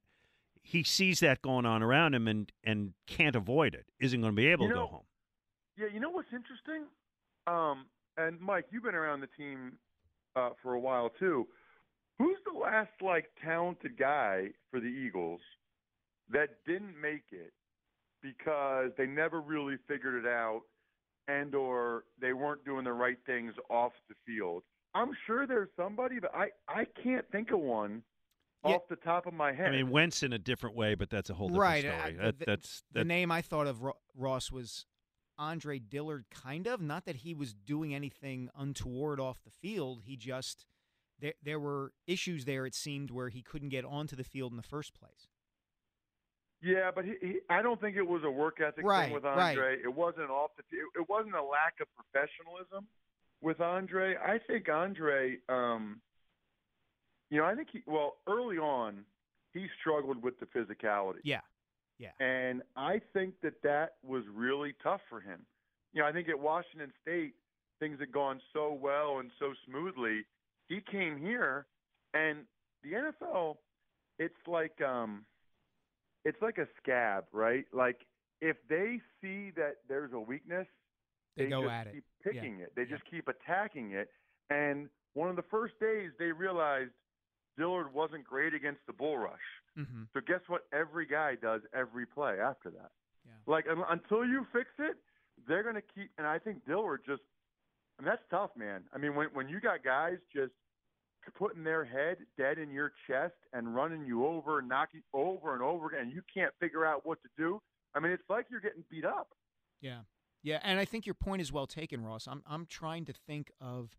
[0.62, 3.84] he sees that going on around him and and can't avoid it.
[4.00, 5.04] Isn't going to be able You to know- go home.
[5.76, 6.84] Yeah, you know what's interesting?
[7.46, 7.86] Um,
[8.18, 9.78] and Mike, you've been around the team
[10.36, 11.46] uh, for a while too.
[12.18, 15.40] Who's the last like talented guy for the Eagles
[16.28, 17.52] that didn't make it
[18.22, 20.60] because they never really figured it out
[21.28, 24.62] and or they weren't doing the right things off the field?
[24.94, 28.02] I'm sure there's somebody, but I I can't think of one
[28.64, 28.72] Yeah.
[28.72, 29.68] off the top of my head.
[29.68, 31.84] I mean, Wentz in a different way, but that's a whole different right.
[31.84, 32.18] story.
[32.18, 33.82] uh, that, the, that's the name I thought of
[34.16, 34.86] Ross was
[35.38, 36.24] Andre Dillard.
[36.30, 40.02] Kind of, not that he was doing anything untoward off the field.
[40.04, 40.66] He just
[41.20, 42.66] there there were issues there.
[42.66, 45.28] It seemed where he couldn't get onto the field in the first place.
[46.62, 49.24] Yeah, but he, he, I don't think it was a work ethic Right, thing with
[49.24, 49.56] right.
[49.56, 49.78] Andre.
[49.82, 50.62] It wasn't off the.
[50.76, 52.86] It, it wasn't a lack of professionalism
[53.42, 54.16] with Andre.
[54.16, 56.00] I think Andre, um,
[57.30, 57.82] you know, I think he.
[57.86, 59.04] Well, early on,
[59.52, 61.20] he struggled with the physicality.
[61.24, 61.40] Yeah,
[61.98, 62.10] yeah.
[62.20, 65.40] And I think that that was really tough for him.
[65.92, 67.34] You know, I think at Washington State,
[67.80, 70.24] things had gone so well and so smoothly.
[70.68, 71.66] He came here,
[72.14, 72.40] and
[72.82, 73.56] the NFL,
[74.18, 75.24] it's like um,
[76.24, 77.64] it's like a scab, right?
[77.72, 77.98] Like
[78.40, 80.66] if they see that there's a weakness,
[81.36, 81.94] They go just at it.
[81.94, 82.32] keep Yeah.
[82.32, 82.72] picking it.
[82.76, 84.10] They just keep attacking it.
[84.50, 86.92] And one of the first days, they realized
[87.56, 89.38] Dillard wasn't great against the bull rush.
[89.78, 90.04] Mm-hmm.
[90.12, 90.66] So guess what?
[90.72, 92.90] Every guy does every play after that.
[93.24, 93.32] Yeah.
[93.46, 94.96] Like un- until you fix it,
[95.46, 96.10] they're going to keep.
[96.18, 97.22] And I think Dillard just,
[97.98, 98.84] and that's tough, man.
[98.94, 100.52] I mean, when when you got guys just
[101.38, 105.62] putting their head dead in your chest and running you over, and knocking over and
[105.62, 107.60] over again, and you can't figure out what to do.
[107.94, 109.28] I mean, it's like you're getting beat up.
[109.82, 110.00] Yeah,
[110.42, 112.26] yeah, and I think your point is well taken, Ross.
[112.26, 113.90] I'm I'm trying to think of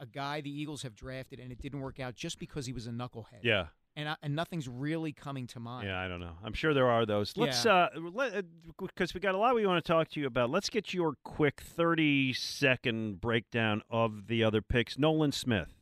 [0.00, 2.86] a guy the Eagles have drafted and it didn't work out just because he was
[2.86, 3.42] a knucklehead.
[3.42, 3.66] yeah.
[3.96, 5.88] and I, and nothing's really coming to mind.
[5.88, 6.36] Yeah, I don't know.
[6.44, 7.36] I'm sure there are those.
[7.36, 7.88] Let's Yeah.
[7.96, 8.44] uh let
[8.80, 10.50] because we got a lot we want to talk to you about.
[10.50, 14.96] Let's get your quick 30 second breakdown of the other picks.
[14.98, 15.74] Nolan Smith.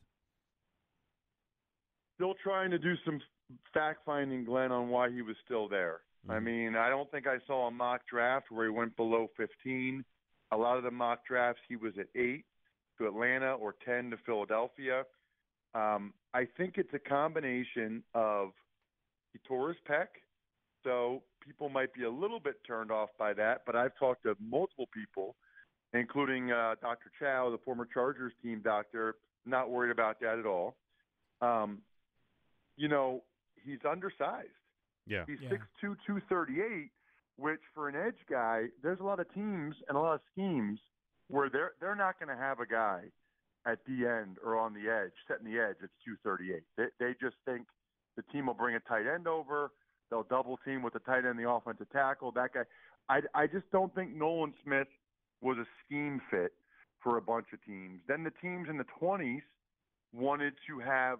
[2.14, 3.20] Still trying to do some
[3.74, 6.00] fact finding, Glen, on why he was still there.
[6.28, 10.04] I mean, I don't think I saw a mock draft where he went below 15.
[10.52, 12.44] A lot of the mock drafts, he was at eight
[12.98, 15.04] to Atlanta or 10 to Philadelphia.
[15.74, 18.50] Um, I think it's a combination of
[19.32, 20.06] he tore his pec,
[20.82, 23.62] so people might be a little bit turned off by that.
[23.66, 25.36] But I've talked to multiple people,
[25.92, 27.10] including uh, Dr.
[27.18, 30.76] Chao, the former Chargers team doctor, not worried about that at all.
[31.40, 31.78] Um,
[32.76, 33.22] you know,
[33.62, 34.48] he's undersized.
[35.07, 35.25] Yeah.
[35.27, 35.51] He's Yeah.
[35.51, 36.90] six two, two thirty eight,
[37.37, 40.81] which for an edge guy, there's a lot of teams and a lot of schemes
[41.29, 43.11] where they're they're not going to have a guy
[43.66, 45.77] at the end or on the edge, setting the edge.
[45.83, 46.64] It's two thirty eight.
[46.77, 47.66] They they just think
[48.16, 49.71] the team will bring a tight end over.
[50.11, 52.33] They'll double team with the tight end, the offensive tackle.
[52.33, 52.62] That guy.
[53.09, 54.88] I I just don't think Nolan Smith
[55.40, 56.53] was a scheme fit
[57.03, 58.01] for a bunch of teams.
[58.09, 59.42] Then the teams in the twenties
[60.12, 61.19] wanted to have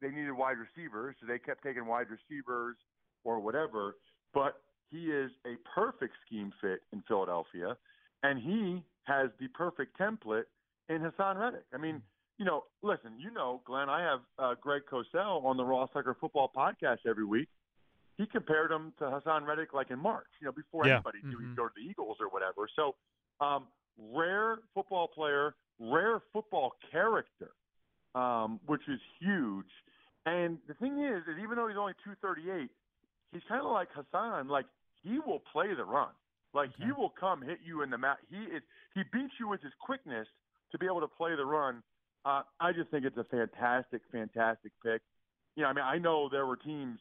[0.00, 2.76] they needed wide receivers, so they kept taking wide receivers
[3.26, 3.96] or whatever.
[4.32, 7.76] But he is a perfect scheme fit in Philadelphia,
[8.22, 10.44] and he has the perfect template
[10.88, 11.64] in Haason Reddick.
[11.74, 12.00] I mean,
[12.38, 16.16] you know, listen, you know, Glen, I have uh, Greg Cosell on the Ross Tucker
[16.20, 17.48] Football podcast every week.
[18.16, 20.94] He compared him to Haason Reddick like in March, you know, before Yeah.
[20.94, 21.48] anybody knew Mhm.
[21.48, 22.68] he'd go to the Eagles or whatever.
[22.76, 22.94] So,
[23.40, 23.66] um,
[23.98, 27.52] rare football player, rare football character,
[28.14, 29.70] um, which is huge.
[30.26, 32.70] And the thing is, is even though he's only 238,
[33.32, 34.48] he's kind of like Haason.
[34.48, 34.66] Like
[35.02, 36.10] he will play the run.
[36.54, 38.18] Like he will come hit you in the mat.
[38.30, 38.62] He is
[38.94, 40.26] he beats you with his quickness
[40.72, 41.82] to be able to play the run.
[42.24, 45.02] Uh, I just think it's a fantastic, fantastic pick.
[45.54, 46.98] You know, I mean, I know there were teams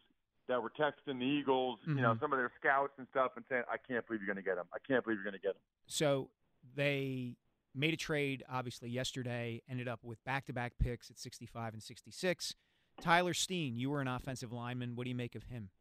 [0.47, 2.19] that were texting the Eagles, you know, Mhm.
[2.19, 4.57] some of their scouts and stuff, and saying, "I can't believe you're going to get
[4.59, 4.67] him.
[4.71, 6.29] I can't believe you're going to get him." So
[6.75, 7.37] they
[7.73, 11.81] made a trade, obviously, yesterday, ended up with back to back picks at 65 and
[11.81, 12.55] 66.
[13.01, 14.95] Tyler Steen, you were an offensive lineman.
[14.95, 15.71] What do you make of him?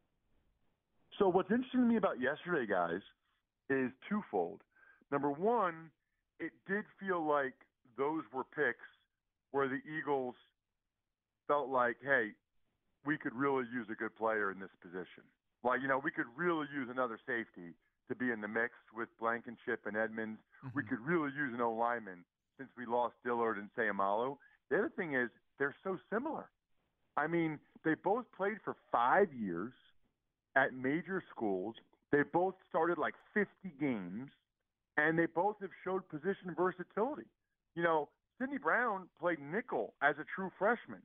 [1.19, 3.01] So what's interesting to me about yesterday, guys,
[3.71, 4.61] is twofold.
[5.13, 5.91] Number one,
[6.41, 7.55] it did feel like
[7.97, 8.85] those were picks
[9.53, 10.35] where the Eagles
[11.47, 12.31] felt like, hey,
[13.07, 15.23] we could really use a good player in this position.
[15.63, 17.75] Like, you know, we could really use another safety
[18.09, 20.41] to be in the mix with Blankenship and Edmunds.
[20.75, 20.89] We mm-hmm.
[20.89, 22.25] could really use an O lineman
[22.59, 24.39] since we lost Dillard and Seumalo.
[24.71, 26.51] The other thing is they're so similar.
[27.17, 29.73] I mean, they both played for five years
[30.57, 31.75] at major schools.
[32.13, 33.49] They both started like 50
[33.81, 34.31] games,
[34.97, 37.27] and they both have showed position versatility.
[37.75, 38.09] You know,
[38.41, 41.03] Sydney Brown played nickel as a true freshman.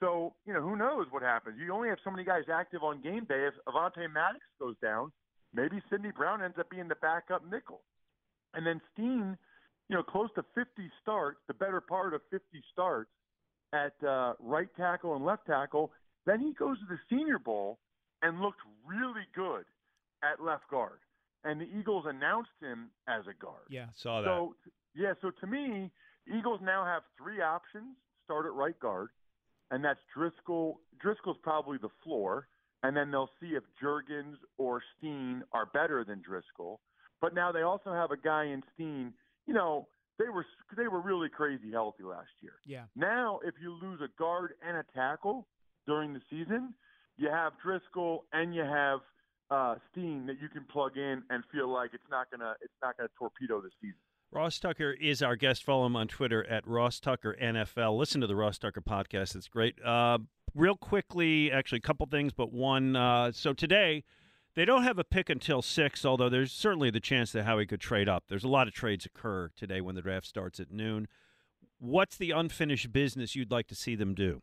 [0.00, 1.56] So, you know, who knows what happens?
[1.58, 3.46] You only have so many guys active on game day.
[3.46, 5.12] If Avonte Maddox goes down,
[5.54, 7.80] maybe Sydney Brown ends up being the backup nickel.
[8.54, 9.36] And then Steen,
[9.88, 13.10] you know, close to 50 starts, the better part of 50 starts
[13.72, 15.90] at uh, right tackle and left tackle.
[16.26, 17.78] Then he goes to the Senior Bowl
[18.24, 19.64] and looked really good
[20.24, 20.98] at left guard.
[21.44, 23.68] And the Eagles announced him as a guard.
[23.68, 24.26] Yeah, saw that.
[24.26, 24.54] So,
[24.94, 25.90] yeah, so to me,
[26.26, 29.10] Eagles now have three options start at right guard,
[29.70, 30.80] and that's Driscoll.
[30.98, 32.48] Driscoll's probably the floor,
[32.82, 36.80] and then they'll see if Jurgens or Steen are better than Driscoll.
[37.20, 39.12] But now they also have a guy in Steen.
[39.46, 39.86] You know,
[40.18, 40.46] they were
[40.78, 42.54] they were really crazy healthy last year.
[42.64, 42.84] Yeah.
[42.96, 45.46] Now, if you lose a guard and a tackle
[45.86, 46.72] during the season,
[47.16, 49.00] you have Driscoll and you have
[49.50, 52.96] uh, Steen that you can plug in and feel like it's not gonna it's not
[52.96, 53.98] gonna torpedo the season.
[54.32, 55.62] Ross Tucker is our guest.
[55.62, 57.96] Follow him on Twitter at Ross Tucker NFL.
[57.96, 59.76] Listen to the Ross Tucker podcast; it's great.
[59.84, 60.18] Uh,
[60.54, 62.96] real quickly, actually, a couple things, but one.
[62.96, 64.02] Uh, so today,
[64.54, 67.80] they don't have a pick until six, although there's certainly the chance that Howie could
[67.80, 68.24] trade up.
[68.28, 71.06] There's a lot of trades occur today when the draft starts at noon.
[71.78, 74.42] What's the unfinished business you'd like to see them do?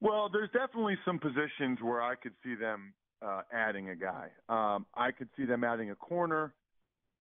[0.00, 4.28] Well, there's definitely some positions where I could see them uh, adding a guy.
[4.48, 6.54] Um, I could see them adding a corner.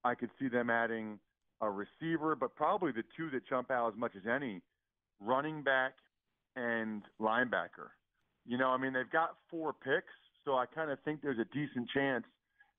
[0.03, 1.19] I could see them adding
[1.61, 4.61] a receiver, but probably the two that jump out as much as any,
[5.19, 5.93] running back
[6.55, 7.91] and linebacker.
[8.45, 10.13] You know, I mean, they've got four picks,
[10.45, 12.23] so I kind of think there's a decent chance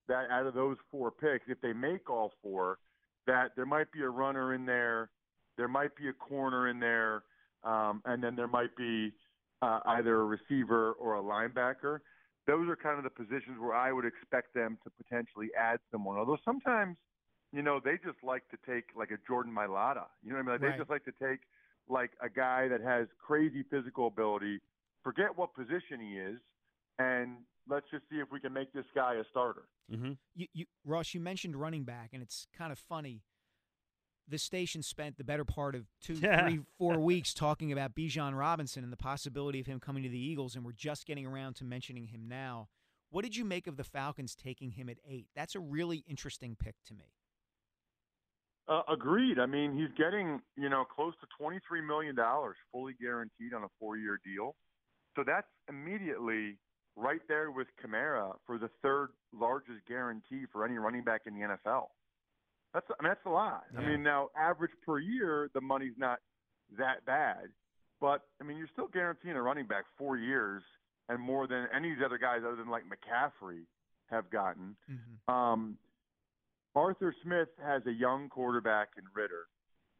[0.08, 2.78] that out of those four picks, if they make all four,
[3.26, 5.10] that there might be a runner in there,
[5.58, 7.22] there might be a corner in there,
[7.64, 9.12] um, and then there might be
[9.62, 11.98] uh, either a receiver or a linebacker.
[12.46, 16.16] Those are kind of the positions where I would expect them to potentially add someone.
[16.16, 16.96] Although sometimes–
[17.52, 20.04] you know, they just like to take like a Jordan Mailata.
[20.22, 20.52] You know what I mean?
[20.52, 20.72] Like, Right.
[20.72, 21.40] They just like to take
[21.88, 24.60] like a guy that has crazy physical ability,
[25.02, 26.38] forget what position he is,
[26.98, 29.64] and let's just see if we can make this guy a starter.
[29.92, 30.12] Mm-hmm.
[30.36, 33.22] You, you, Ross, you mentioned running back, and it's kind of funny.
[34.30, 36.48] The station spent the better part of two, Yeah.
[36.48, 40.18] three, four weeks talking about Bijan Robinson and the possibility of him coming to the
[40.18, 42.68] Eagles, and we're just getting around to mentioning him now.
[43.10, 45.26] What did you make of the Falcons taking him at eight?
[45.34, 47.12] That's a really interesting pick to me.
[48.68, 49.40] Uh, agreed.
[49.40, 53.64] I mean, he's getting you know close to twenty three million dollars fully guaranteed on
[53.64, 54.54] a four year deal,
[55.16, 56.56] so that's immediately
[56.94, 61.40] right there with Kamara for the third largest guarantee for any running back in the
[61.40, 61.86] NFL.
[62.74, 63.64] That's I mean that's a lot.
[63.76, 66.18] I mean now average per year the money's not
[66.78, 67.48] that bad,
[68.00, 70.62] but I mean you're still guaranteeing a running back four years
[71.08, 73.62] and more than any of these other guys other than like McCaffrey
[74.10, 74.76] have gotten.
[75.28, 75.76] Um,
[76.76, 79.46] Arthur Smith has a young quarterback in Ridder,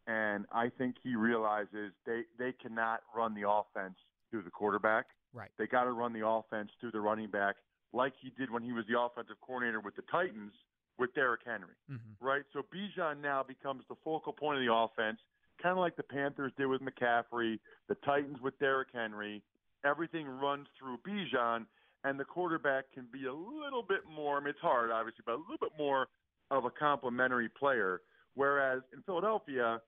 [0.06, 3.96] and I think he realizes they they cannot run the offense
[4.30, 5.06] through the quarterback.
[5.33, 5.50] Right.
[5.59, 7.56] They got to run the offense through the running back,
[7.92, 10.52] like he did when he was the offensive coordinator with the Titans
[11.00, 11.74] with Derrick Henry.
[11.90, 12.24] Mm-hmm.
[12.24, 12.42] Right.
[12.52, 15.18] So Bijan now becomes the focal point of the offense,
[15.60, 17.58] kind of like the Panthers did with McCaffrey,
[17.88, 19.42] the Titans with Derrick Henry.
[19.84, 21.64] Everything runs through Bijan,
[22.04, 24.36] and the quarterback can be a little bit more.
[24.36, 26.08] I mean, it's hard, obviously, but a little bit more
[26.50, 28.02] of a complementary player.
[28.34, 29.80] Whereas in Philadelphia,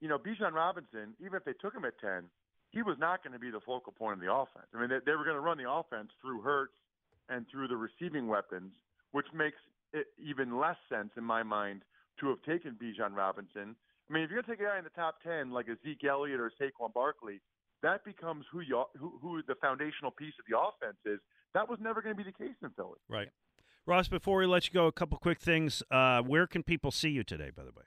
[0.00, 2.24] you know, Bijan Robinson, even if they took him at 10,
[2.70, 4.66] he was not going to be the focal point of the offense.
[4.74, 6.74] I mean, they, they were going to run the offense through Hurts
[7.28, 8.72] and through the receiving weapons,
[9.12, 9.58] which makes
[9.92, 11.82] it even less sense in my mind
[12.20, 13.76] to have taken Bijan Robinson.
[14.08, 15.76] I mean, if you're going to take a guy in the top 10 like a
[15.84, 17.40] Zeke Elliott or Saquon Barkley,
[17.82, 21.18] that becomes who you who, who the foundational piece of the offense is.
[21.54, 22.98] That was never going to be the case in Philly.
[23.08, 23.28] Right.
[23.86, 25.82] Ross, before we let you go, a couple quick things.
[25.90, 27.84] Uh, where can people see you today, by the way?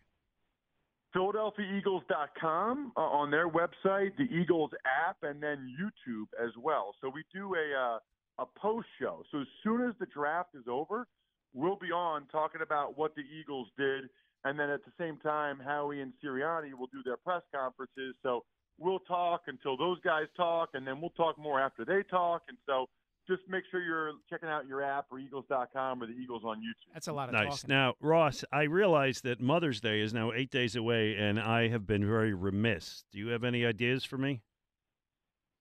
[1.16, 4.72] PhiladelphiaEagles.com uh, on their website, the Eagles
[5.08, 6.96] app, and then YouTube as well.
[7.00, 8.00] So we do a uh,
[8.40, 9.24] a post show.
[9.32, 11.08] So as soon as the draft is over,
[11.54, 14.06] we'll be on talking about what the Eagles did,
[14.44, 18.16] and then at the same time, Howie and Sirianni will do their press conferences.
[18.24, 18.44] So
[18.80, 22.44] we'll talk until those guys talk, and then we'll talk more after they talk.
[22.50, 22.88] And so
[23.28, 26.94] just make sure you're checking out your app or Eagles.com or the Eagles on YouTube.
[26.94, 27.62] That's a lot of Nice.
[27.62, 27.74] talking.
[27.74, 31.88] Now, Ross, I realize that Mother's Day is now eight days away, and I have
[31.88, 33.06] been very remiss.
[33.14, 34.42] Do you have any ideas for me?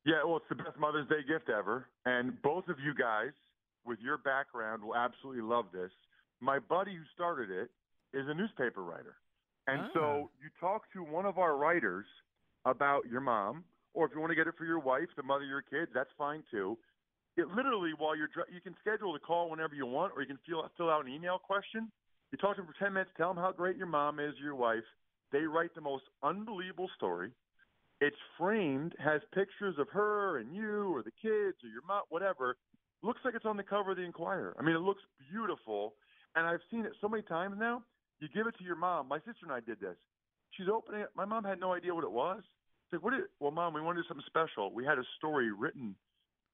[0.05, 1.87] Yeah, well, it's the best Mother's Day gift ever.
[2.05, 3.31] And both of you guys,
[3.85, 5.91] with your background, will absolutely love this.
[6.41, 7.71] My buddy who started it
[8.17, 9.17] is a newspaper writer.
[9.67, 9.89] And ah.
[9.95, 12.07] so you talk to one of our writers
[12.65, 13.65] about your mom,
[13.95, 15.91] or if you want to get it for your wife, the mother of your kids,
[15.95, 16.77] that's fine too.
[17.37, 20.39] It literally, while you're, you can schedule the call whenever you want, or you can
[20.47, 21.91] fill, fill out an email question.
[22.31, 24.55] You talk to them for 10 minutes, tell them how great your mom is, your
[24.55, 24.85] wife.
[25.33, 27.31] They write the most unbelievable story
[28.01, 32.57] It's framed, has pictures of her and you or the kids or your mom, whatever.
[33.03, 34.55] Looks like it's on the cover of the Inquirer.
[34.59, 35.95] I mean, it looks beautiful,
[36.37, 37.83] and I've seen it so many times now.
[38.21, 39.09] You give it to your mom.
[39.09, 39.97] My sister and I did this.
[40.53, 41.09] She's opening it.
[41.17, 42.43] My mom had no idea what it was.
[42.87, 43.15] She's like, "What?
[43.15, 44.73] Is, well, mom, we want to do something special.
[44.73, 45.97] We had a story written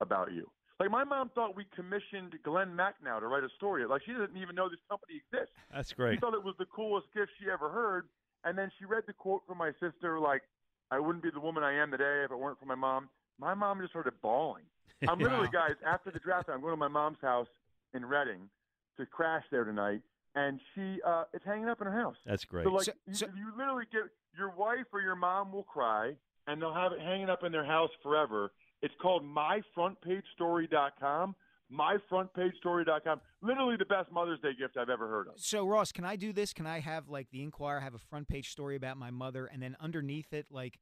[0.00, 3.84] about you." Like my mom thought we commissioned Glen Macnow to write a story.
[3.84, 5.52] Like she didn't even know this company exists.
[5.74, 6.14] That's great.
[6.14, 8.06] She thought it was the coolest gift she ever heard.
[8.44, 10.42] And then she read the quote from my sister, like,
[10.90, 13.08] I wouldn't be the woman I am today if it weren't for my mom.
[13.38, 14.64] My mom just started bawling.
[15.08, 17.46] I'm literally, guys, after the draft, I'm going to my mom's house
[17.94, 18.48] in Reading
[18.96, 20.00] to crash there tonight.
[20.34, 22.16] And she, uh, it's hanging up in her house.
[22.26, 22.64] That's great.
[22.64, 24.02] So, like, So- you, so- you literally get
[24.36, 26.14] your wife or your mom will cry,
[26.46, 28.52] and they'll have it hanging up in their house forever.
[28.82, 31.34] It's called myfrontpagestory.com.
[31.72, 33.20] Myfrontpagestory.com.
[33.42, 35.34] Literally the best Mother's Day gift I've ever heard of.
[35.36, 36.52] So Ross, can I do this?
[36.54, 39.62] Can I have like the Inquirer have a front page story about my mother, and
[39.62, 40.78] then underneath it, like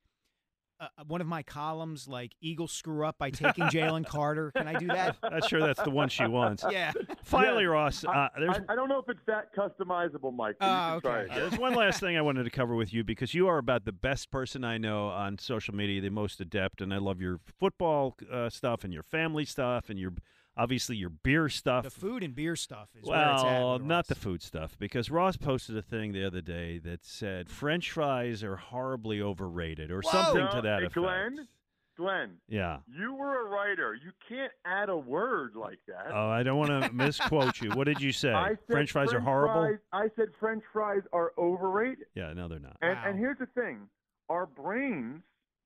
[0.78, 4.50] uh, one of my columns, like Eagles screw up by taking Jalen Carter?
[4.56, 5.16] Can I do that?
[5.22, 6.64] I'm sure that's the one she wants.
[6.70, 6.92] Yeah.
[7.22, 7.68] Finally, Yeah.
[7.70, 10.56] Ross, uh, I, there's I, I don't know if it's that customizable, Mike.
[10.60, 11.32] But Ah, you can try okay.
[11.32, 11.36] it.
[11.50, 13.92] There's one last thing I wanted to cover with you because you are about the
[13.92, 18.16] best person I know on social media, the most adept, and I love your football
[18.30, 20.12] uh, stuff and your family stuff and your
[20.56, 21.84] obviously your beer stuff.
[21.84, 23.60] The food and beer stuff is where it's at.
[23.60, 27.50] well, not the food stuff because Ross posted a thing the other day that said
[27.50, 30.94] French fries are horribly overrated or something No, to that hey, effect.
[30.94, 31.48] Glen,
[31.96, 32.78] Glen, Yeah.
[32.86, 33.94] you were a writer.
[33.94, 36.08] You can't add a word like that.
[36.12, 37.70] Oh, I don't want to misquote you.
[37.70, 38.32] What did you say?
[38.32, 39.62] I said French fries are horrible.
[39.62, 42.06] fries- I said French fries are overrated.
[42.14, 42.76] Yeah, no, they're not.
[42.82, 43.02] And, Wow.
[43.06, 43.88] and here's the thing:
[44.28, 45.22] our brains,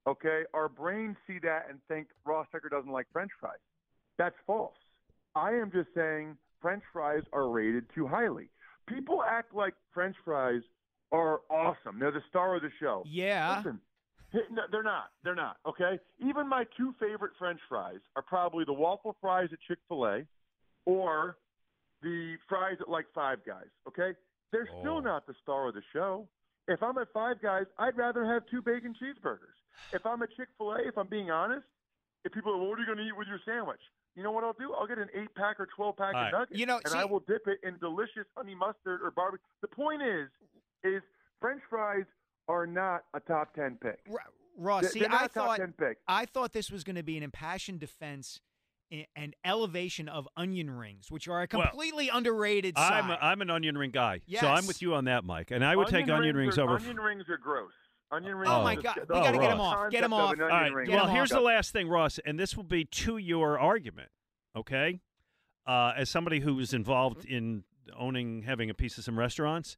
[0.07, 3.59] okay, our brains see that and think Ross Tucker doesn't like French fries.
[4.21, 4.75] That's false.
[5.35, 8.51] I am just saying French fries are rated too highly.
[8.87, 10.61] People act like French fries
[11.11, 11.99] are awesome.
[11.99, 13.03] They're the star of the show.
[13.07, 13.57] Yeah.
[13.64, 13.81] Listen,
[14.53, 15.05] no, they're not.
[15.25, 15.57] They're not.
[15.66, 15.99] Okay.
[16.18, 20.23] Even my two favorite French fries are probably the waffle fries at Chick Fil A,
[20.85, 21.39] or
[22.03, 23.71] the fries at like Five Guys.
[23.89, 24.12] Okay.
[24.53, 24.81] They're Oh.
[24.81, 26.29] still not the star of the show.
[26.68, 29.57] If I'm at Five Guys, I'd rather have two bacon cheeseburgers.
[29.95, 31.66] If I'm at Chick Fil A, if I'm being honest,
[32.25, 33.81] if people are, well, what are you going to eat with your sandwich?
[34.16, 34.74] You know what I'll do?
[34.74, 36.98] I'll get an eight pack or twelve pack All of nuggets, You know, and see-
[36.98, 39.44] I will dip it in delicious honey mustard or barbecue.
[39.62, 40.28] The point is,
[40.84, 41.02] is
[41.40, 42.04] French fries
[42.48, 44.00] are not a top ten pick.
[44.08, 44.16] Ro-
[44.56, 45.98] Ross, They're- see, they're I thought pick.
[46.08, 48.40] I thought this was going to be an impassioned defense
[49.14, 53.11] and elevation of onion rings, which are a Well, completely underrated I'm side.
[53.12, 55.52] a, I'm an onion ring guy, so I'm with you on that, Mike.
[55.52, 56.74] And I would take onion rings, are, over.
[56.74, 57.70] Onion rings are gross.
[58.12, 58.50] Onion rings.
[58.52, 58.96] Oh, my God.
[59.08, 59.90] We gotta get whole off.
[59.90, 60.20] Get concept of off.
[60.20, 60.40] All right.
[60.40, 60.76] All onion right.
[60.76, 63.16] ring Get Well, 'em is here's the last thing, Ross, and this will be to
[63.18, 64.11] your argument.
[64.56, 65.00] Okay,
[65.66, 67.62] uh, as somebody who is involved in
[67.96, 69.76] owning, having a piece of some restaurants,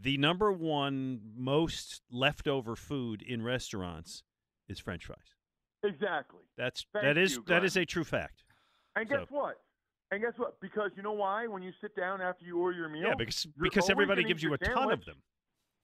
[0.00, 4.22] the number one most leftover food in restaurants
[4.66, 5.34] is French fries.
[5.82, 6.40] Exactly.
[6.56, 8.44] That's Thank that is you, that is a true fact.
[8.96, 9.60] And guess So- what?
[10.10, 10.58] And guess what?
[10.60, 11.46] Because you know why?
[11.46, 14.48] When you sit down after you order your meal, Yeah, because because everybody gives you
[14.48, 15.22] your a ton of them.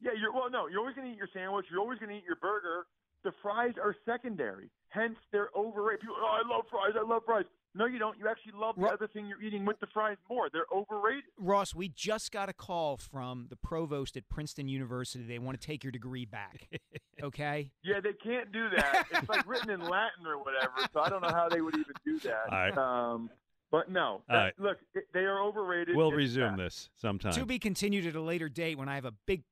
[0.04, 0.50] Yeah, you're well.
[0.50, 1.66] No, you're always going to eat your sandwich.
[1.70, 2.86] You're always going to eat your burger.
[3.24, 4.68] The fries are secondary.
[4.90, 6.00] Hence, they're overrated.
[6.02, 6.92] People, oh, I love fries.
[6.98, 7.46] I love fries.
[7.76, 8.16] No, you don't.
[8.18, 10.48] You actually love the Ro- other thing you're eating with the fries more.
[10.52, 11.24] They're overrated.
[11.38, 15.24] Ross, we just got a call from the provost at Princeton University.
[15.24, 16.68] They want to take your degree back.
[17.22, 17.70] Okay?
[17.84, 19.06] Yeah, they can't do that.
[19.12, 20.72] it's like written in Latin or whatever.
[20.92, 22.42] So I don't know how they would even do that.
[22.50, 22.76] All right.
[22.76, 23.30] Um,
[23.70, 24.52] but no, that- right.
[24.58, 25.96] look, it, they are overrated.
[25.96, 26.58] We'll resume fact.
[26.58, 27.32] this sometime.
[27.34, 29.44] To be continued at a later date when I have a big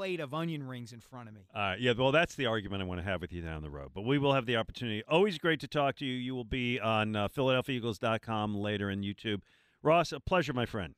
[0.00, 1.42] plate of onion rings in front of me.
[1.54, 1.78] All right.
[1.78, 3.90] Yeah, well, that's the argument I want to have with you down the road.
[3.94, 5.02] But we will have the opportunity.
[5.06, 6.14] Always great to talk to you.
[6.14, 9.42] You will be on uh, PhiladelphiaEagles.com later in YouTube.
[9.82, 10.94] Ross, a pleasure, my friend.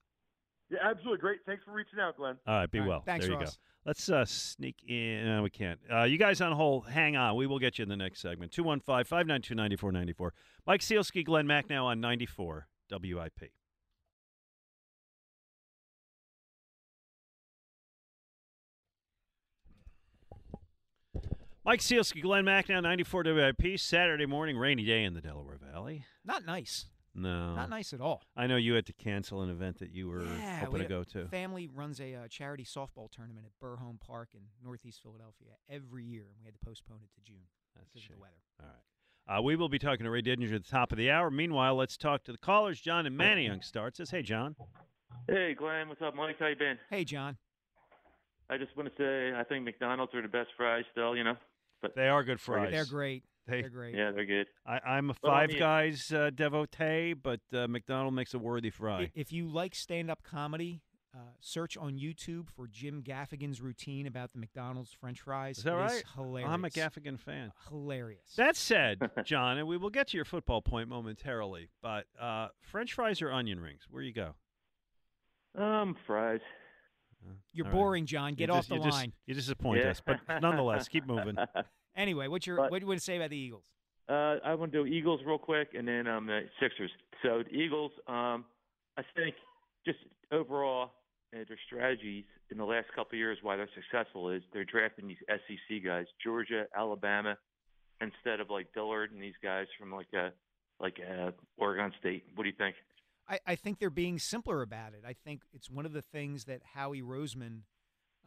[0.70, 1.40] Yeah, absolutely great.
[1.46, 2.36] Thanks for reaching out, Glen.
[2.46, 3.02] All right, be All right, well.
[3.04, 3.56] thanks, there you Ross.
[3.56, 3.60] go.
[3.86, 5.26] Let's uh, sneak in.
[5.26, 5.80] No, we can't.
[5.92, 7.34] Uh, you guys on hold, hang on.
[7.34, 8.52] We will get you in the next segment.
[8.52, 10.32] 215 592 9494.
[10.64, 13.50] Mike Sielski, Glenn Mack now on 94 WIP.
[21.64, 23.78] Mike Sielski, Glenn Mack now 94 WIP.
[23.78, 26.04] Saturday morning, rainy day in the Delaware Valley.
[26.24, 26.86] Not nice.
[27.14, 27.54] No.
[27.54, 28.22] Not nice at all.
[28.36, 30.88] I know you had to cancel an event that you were yeah, hoping we to
[30.88, 31.28] go a to.
[31.28, 36.22] Family runs a uh, charity softball tournament at Burr Park in Northeast Philadelphia every year,
[36.22, 37.46] and we had to postpone it to June
[37.76, 38.16] That's a because of shame.
[38.16, 38.42] the weather.
[38.60, 39.38] All right.
[39.38, 41.30] Uh, we will be talking to Ray Didinger at the top of the hour.
[41.30, 42.80] Meanwhile, let's talk to the callers.
[42.80, 43.98] John and Manny Manayunk starts.
[43.98, 44.56] Says, hey, John.
[45.28, 45.88] Hey, Glen.
[45.88, 46.40] What's up, Mike?
[46.40, 46.78] How you been?
[46.90, 47.36] Hey, John.
[48.50, 51.16] I just want to say I think McDonald's are the best fries still.
[51.16, 51.36] You know,
[51.82, 52.70] but They are good fries.
[52.72, 53.24] They're great.
[53.46, 53.94] They- They're great.
[53.96, 54.46] yeah, they're good.
[54.64, 58.38] I, I'm a Well, I Five mean- Guys uh, devotee, but uh, McDonald makes a
[58.38, 59.10] worthy fry.
[59.16, 60.80] If you like stand-up comedy,
[61.14, 65.58] Uh, search on YouTube for Jim Gaffigan's routine about the McDonald's French fries.
[65.58, 66.04] Is that It right?
[66.14, 66.50] hilarious.
[66.50, 67.52] I'm a Gaffigan fan.
[67.68, 68.34] Hilarious.
[68.36, 72.94] That said, John, and we will get to your football point momentarily, but uh, French
[72.94, 73.82] fries or onion rings?
[73.90, 74.36] Where you go?
[75.54, 76.40] Um, fries.
[77.52, 77.76] You're All right.
[77.78, 78.34] boring, John.
[78.34, 79.12] Get You off dis- the you dis- line.
[79.26, 79.90] you disappoint Yeah.
[79.90, 81.36] us, but nonetheless, keep moving.
[81.94, 83.64] Anyway, what's your But- what do you want to say about the Eagles?
[84.08, 86.90] Uh, I want to do Eagles real quick, and then um, the Sixers.
[87.22, 88.46] So the Eagles, um,
[88.96, 89.34] I think,
[89.84, 89.98] just
[90.30, 90.90] overall,
[91.34, 95.06] uh, their strategies in the last couple of years, why they're successful is they're drafting
[95.06, 97.36] these SEC guys, Georgia, Alabama,
[98.00, 100.30] instead of like Dillard and these guys from like uh
[100.80, 102.24] like uh, Oregon State.
[102.34, 102.74] What do you think?
[103.32, 105.04] I, I think they're being simpler about it.
[105.06, 107.60] I think it's one of the things that Howie Roseman,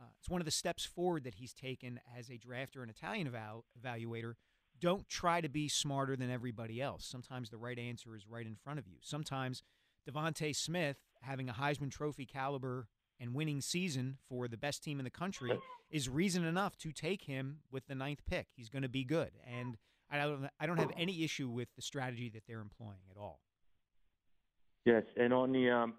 [0.01, 3.27] uh, it's one of the steps forward that he's taken as a drafter and Italian
[3.27, 4.33] eval- evaluator.
[4.81, 7.05] Don't try to be smarter than everybody else.
[7.05, 8.97] Sometimes the right answer is right in front of you.
[9.01, 9.61] Sometimes
[10.09, 12.87] DeVonta Smith, having a Heisman Trophy caliber
[13.19, 15.51] and winning season for the best team in the country,
[15.89, 18.47] is reason enough to take him with the ninth pick.
[18.55, 19.77] He's going to be good, and
[20.09, 20.49] I don't.
[20.59, 23.39] I don't have any issue with the strategy that they're employing at all.
[24.85, 25.93] Yes, and on the um,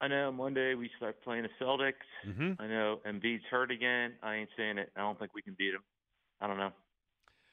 [0.00, 1.92] I know Monday we start playing the Celtics.
[2.26, 2.56] Mhm.
[2.58, 4.14] I know Embiid's hurt again.
[4.22, 4.90] I ain't saying it.
[4.96, 5.82] I don't think we can beat him.
[6.40, 6.72] I don't know.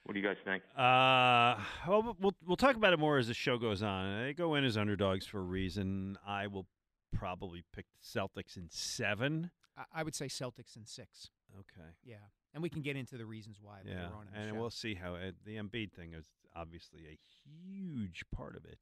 [0.06, 0.64] What do you guys think?
[0.76, 4.24] Uh, well, we'll we'll talk about it more as the show goes on.
[4.24, 6.18] They go in as underdogs for a reason.
[6.26, 6.66] I will
[7.14, 9.52] probably pick the Celtics in seven.
[9.78, 11.30] I, I would say Celtics in six.
[11.60, 11.90] Okay.
[12.06, 12.16] Yeah,
[12.54, 14.60] and we can get into the reasons why Yeah, later on in the and show.
[14.62, 16.26] we'll see how it, the Embiid thing is
[16.56, 18.80] obviously a huge part of it.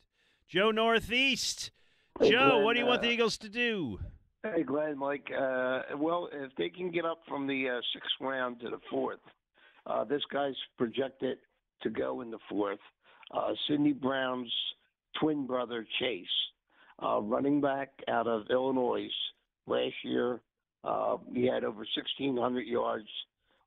[0.47, 1.71] Joe Northeast,
[2.19, 3.99] Hey, Joe, Glen, what do you want uh, the Eagles to do?
[4.43, 5.29] Hey, Glen, Mike.
[5.31, 9.19] Uh, well, if they can get up from the uh, sixth round to the fourth,
[9.85, 11.37] uh, this guy's projected
[11.83, 12.79] to go in the fourth.
[13.31, 14.51] Uh, Sydney Brown's
[15.19, 16.25] twin brother, Chase,
[17.03, 19.09] uh, running back out of Illinois
[19.67, 20.41] last year.
[20.83, 23.07] Uh, he had over 1,600 yards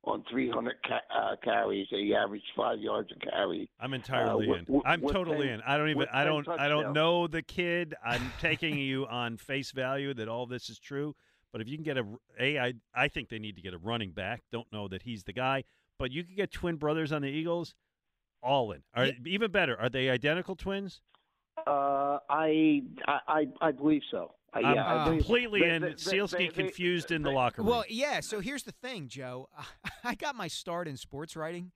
[0.03, 1.87] on 300 ca- uh, carries.
[1.89, 3.69] He averaged five yards a carry.
[3.79, 4.65] I'm entirely uh, in.
[4.67, 5.61] with- I'm with totally 10 in.
[5.61, 6.07] I don't even.
[6.11, 6.47] I don't.
[6.47, 7.95] I don't know the kid.
[8.03, 11.15] I'm taking you on face value that all this is true.
[11.51, 12.05] But if you can get a
[12.39, 14.41] a, I I think they need to get a running back.
[14.51, 15.63] Don't know that he's the guy.
[15.99, 17.75] But you could get twin brothers on the Eagles.
[18.41, 18.81] All in.
[18.95, 19.79] Are, Even better.
[19.79, 21.01] Are they identical twins?
[21.67, 24.33] Uh, I, I, I believe so.
[24.53, 25.81] Uh, I'm yeah, I believe- completely they- in.
[25.81, 27.69] they- they- Sielski they- confused in the locker room.
[27.71, 28.19] Well, yeah.
[28.19, 29.49] So here's the thing, Joe.
[30.03, 31.71] I got my start in sports writing,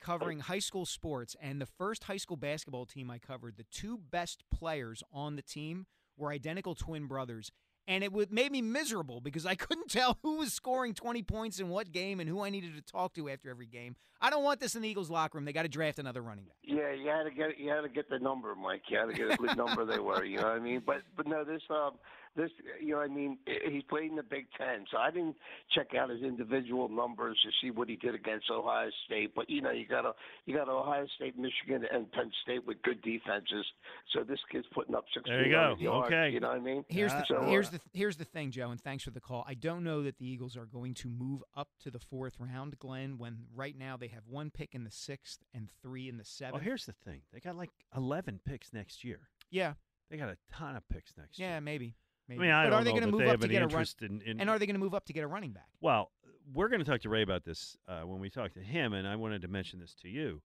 [0.00, 3.98] covering high school sports, and the first high school basketball team I covered, the two
[3.98, 7.50] best players on the team were identical twin brothers.
[7.86, 11.60] And it would made me miserable because I couldn't tell who was scoring 20 points
[11.60, 13.96] in what game and who I needed to talk to after every game.
[14.20, 15.44] I don't want this in the Eagles locker room.
[15.44, 16.56] They got to draft another running back.
[16.62, 18.82] Yeah, you had to get you had to get the number, Mike.
[18.88, 20.24] You had to get a good number they were.
[20.24, 20.82] You know what I mean?
[20.84, 21.92] But but no, this um
[22.36, 25.36] this you know I mean eh, he played in the Big Ten, so I didn't
[25.74, 29.34] check out his individual numbers to see what he did against Ohio State.
[29.34, 30.12] But you know you got a
[30.46, 33.64] you got Ohio State, Michigan, and Penn State with good defenses.
[34.12, 35.24] So this kid's putting up six.
[35.28, 35.74] There you go.
[35.78, 36.30] Yards, Okay.
[36.30, 36.84] you know what I mean?
[36.88, 39.44] Here's the So, uh, here's the here's the thing, Joe, and thanks for the call.
[39.48, 42.78] I don't know that the Eagles are going to move up to the fourth round,
[42.78, 43.18] Glenn.
[43.18, 46.54] When right now they have one pick in the sixth and three in the seventh.
[46.54, 47.22] Well, here's the thing.
[47.32, 49.28] They got like 11 picks next year.
[49.50, 49.74] Yeah.
[50.10, 51.48] They got a ton of picks next year.
[51.48, 51.94] yeah, maybe.
[52.28, 52.40] Maybe.
[52.42, 53.66] mean, I but don't are they know gonna move they up have to get a
[53.66, 53.70] run?
[53.70, 55.68] interest in- in- and are they going to move up to get a running back?
[55.80, 56.10] Well,
[56.52, 59.06] we're going to talk to Ray about this uh, when we talk to him, and
[59.08, 60.42] I wanted to mention this to you.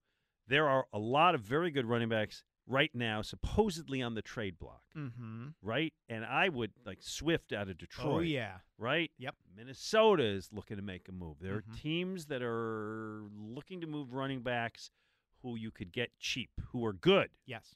[0.48, 4.58] There are a lot of very good running backs right now, supposedly on the trade
[4.60, 5.48] block, Mm-hmm.
[5.62, 5.94] right?
[6.08, 8.08] And I would like Swift out of Detroit.
[8.16, 8.58] Oh yeah.
[8.78, 9.12] Right?
[9.18, 9.36] Yep.
[9.56, 11.38] Minnesota is looking to make a move.
[11.42, 11.58] There Mhm.
[11.58, 14.92] are teams that are looking to move running backs
[15.42, 17.30] who you could get cheap, who are good.
[17.46, 17.76] Yes.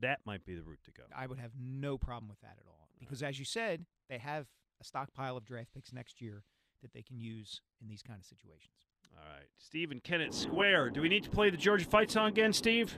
[0.00, 1.02] That might be the route to go.
[1.14, 4.46] I would have no problem with that at all because, as you said, they have
[4.80, 6.44] a stockpile of draft picks next year
[6.82, 8.86] that they can use in these kind of situations.
[9.12, 9.48] All right.
[9.58, 10.90] Steve and Kennett Square.
[10.90, 12.96] Do we need to play the Georgia Fight song again, Steve?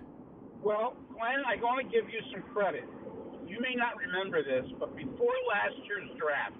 [0.62, 2.84] Well, Glen, I'm going to give you some credit.
[3.48, 6.56] You may not remember this, but before last year's draft,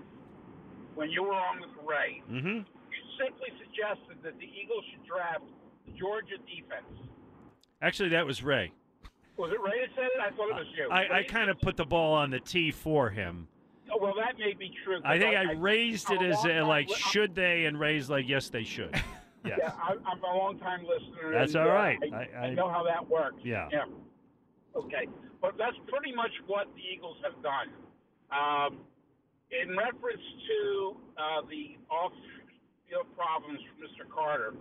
[0.95, 2.47] when you were on with Ray, Mm-hmm.
[2.66, 5.45] you simply suggested that the Eagles should draft
[5.86, 7.09] the Georgia defense.
[7.80, 8.72] Actually, that was Ray.
[9.37, 10.20] Was it Ray that said it?
[10.20, 10.89] I thought it was you.
[10.91, 13.49] I, I kind of put the ball on the tee for him.
[13.93, 15.01] Oh, well, that may be true.
[15.05, 18.49] I think I raised it as a, like, li- should they, and raised like, yes,
[18.49, 18.95] they should.
[19.45, 19.59] Yes.
[19.61, 21.33] Yeah, I'm, I'm a long time listener.
[21.33, 21.80] That's and, all uh.
[21.80, 23.43] I, I- I I- know how that works.
[23.43, 23.66] Yeah.
[23.72, 23.87] Yeah.
[24.76, 25.09] Okay,
[25.41, 27.74] but that's pretty much what the Eagles have done.
[28.30, 28.78] Um,
[29.51, 34.09] in reference to uh, the off-field problems for Mr.
[34.14, 34.55] Carter,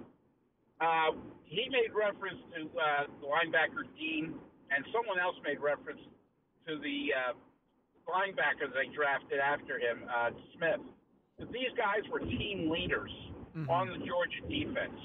[0.81, 1.11] uh,
[1.43, 4.33] he made reference to uh, the linebacker Dean,
[4.71, 5.99] and someone else made reference
[6.67, 7.33] to the uh,
[8.07, 10.81] linebacker they drafted after him, uh, Smith.
[11.51, 13.11] These guys were team leaders
[13.67, 14.95] on the Georgia defense,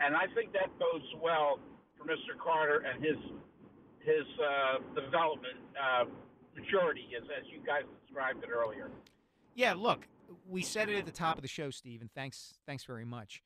[0.00, 1.60] and I think that bodes well
[1.96, 2.34] for Mr.
[2.42, 3.16] Carter and his
[4.00, 6.04] his uh, development uh,
[6.56, 8.90] maturity, as as you guys described it earlier.
[9.54, 10.08] Yeah, look,
[10.48, 13.42] we said it at the top of the show, Steve, and thanks thanks very much.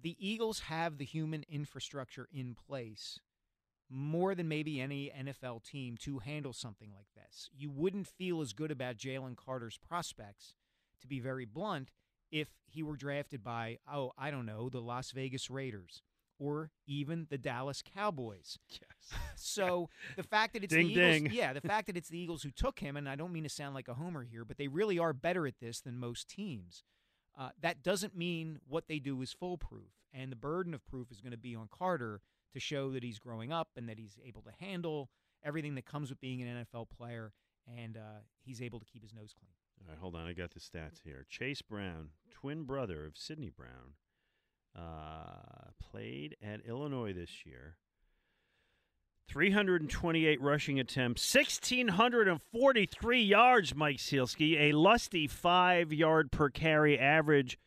[0.00, 3.18] The Eagles have the human infrastructure in place
[3.88, 7.48] more than maybe any NFL team to handle something like this.
[7.56, 10.54] You wouldn't feel as good about Jalen Carter's prospects,
[11.00, 11.92] to be very blunt,
[12.30, 16.02] if he were drafted by, oh, I don't know, the Las Vegas Raiders
[16.38, 18.58] or even the Dallas Cowboys.
[18.70, 18.80] Yes.
[19.38, 21.30] So the fact that it's Ding, the Eagles, ding.
[21.30, 23.48] yeah, the fact that it's the Eagles who took him, and I don't mean to
[23.48, 26.82] sound like a homer here, but they really are better at this than most teams.
[27.38, 31.20] Uh, that doesn't mean what they do is foolproof, and the burden of proof is
[31.20, 32.22] going to be on Carter
[32.56, 35.10] to show that he's growing up and that he's able to handle
[35.44, 37.32] everything that comes with being an NFL player,
[37.78, 39.50] and uh, he's able to keep his nose clean.
[39.80, 40.26] All right, hold on.
[40.26, 41.26] I got the stats here.
[41.28, 43.94] Chase Brown, twin brother of Sydney Brown,
[44.74, 47.76] uh, played at Illinois this year.
[49.28, 57.58] 328 rushing attempts, 1,643 yards, Mike Sielski, a lusty five yard per carry average,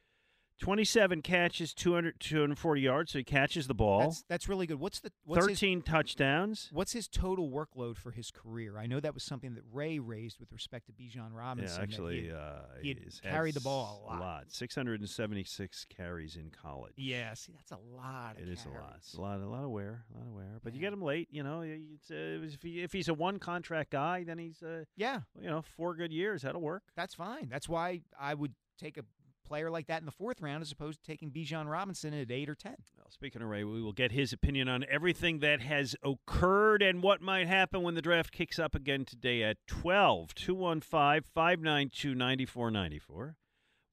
[0.59, 4.01] 27 catches, 200, 240 yards, so he catches the ball.
[4.01, 4.79] That's that's really good.
[4.79, 6.69] What's the what's his- 13 touchdowns.
[6.73, 8.77] What's his total workload for his career?
[8.77, 11.77] I know that was something that Ray raised with respect to Bijan Robinson.
[11.77, 14.45] Yeah, actually, he had, uh, he had he's had carried the ball a lot.
[14.51, 16.93] 676 carries in college.
[16.97, 18.35] Yeah, see, that's a lot.
[18.37, 18.95] Of It is a lot.
[18.97, 20.59] It's a lot, a lot of wear, a lot of wear.
[20.63, 21.61] But you get him late, you know.
[21.61, 25.49] It's, uh, if, he, if he's a one contract guy, then he's, uh, Yeah, you
[25.49, 26.41] know, four good years.
[26.41, 26.83] That'll work.
[26.95, 27.47] that's fine.
[27.49, 29.03] That's why I would take a
[29.49, 32.47] player like that in the fourth round as opposed to taking Bijan Robinson at eight
[32.47, 32.75] or ten.
[32.95, 37.01] Well, speaking of Ray, we will get his opinion on everything that has occurred and
[37.01, 40.35] what might happen when the draft kicks up again today at 12.
[40.35, 43.35] 215 592 9494.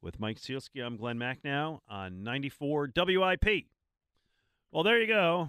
[0.03, 3.65] With Mike Sielski, I'm Glen Macnow on 94 WIP.
[4.71, 5.49] Well, there you go.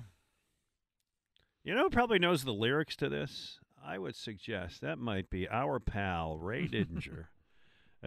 [1.65, 3.59] You know who probably knows the lyrics to this?
[3.85, 7.25] I would suggest that might be our pal, Ray Didinger.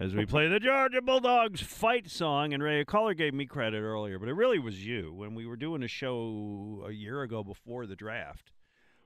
[0.01, 3.81] As we play the Georgia Bulldogs fight song, and Ray, a caller gave me credit
[3.81, 7.43] earlier, but it really was you when we were doing a show a year ago
[7.43, 8.51] before the draft,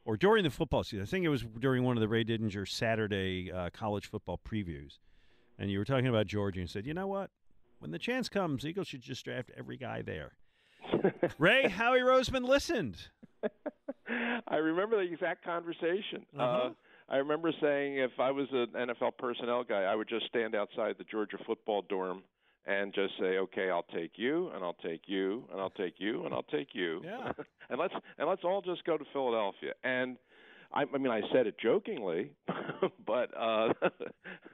[0.05, 1.01] or during the football season.
[1.01, 4.99] I think it was during one of the Ray Didinger Saturday uh, college football previews,
[5.59, 7.29] and you were talking about Georgia and said, "You know what?
[7.79, 10.37] When the chance comes, Eagles should just draft every guy there."
[11.37, 13.09] Ray, Howie Roseman listened.
[14.47, 16.25] I remember the exact conversation.
[16.39, 16.69] uh Uh-huh.
[17.07, 20.95] I remember saying if I was an NFL personnel guy, I would just stand outside
[20.97, 22.23] the Georgia football dorm
[22.65, 26.25] and just say, "Okay, I'll take you, and I'll take you, and I'll take you,
[26.25, 27.31] and I'll take you, Yeah.
[27.69, 30.17] and let's and let's all just go to Philadelphia." And
[30.73, 32.31] I, I mean, I said it jokingly,
[33.05, 33.73] but uh,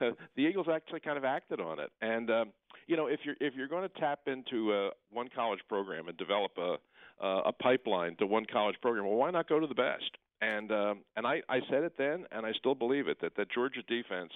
[0.00, 1.90] the Eagles actually kind of acted on it.
[2.02, 2.52] And um,
[2.86, 6.16] you know, if you're if you're going to tap into uh, one college program and
[6.18, 6.76] develop a
[7.24, 10.18] uh, a pipeline to one college program, well, why not go to the best?
[10.42, 13.50] And um, and I, I said it then, and I still believe it that that
[13.52, 14.32] Georgia defense,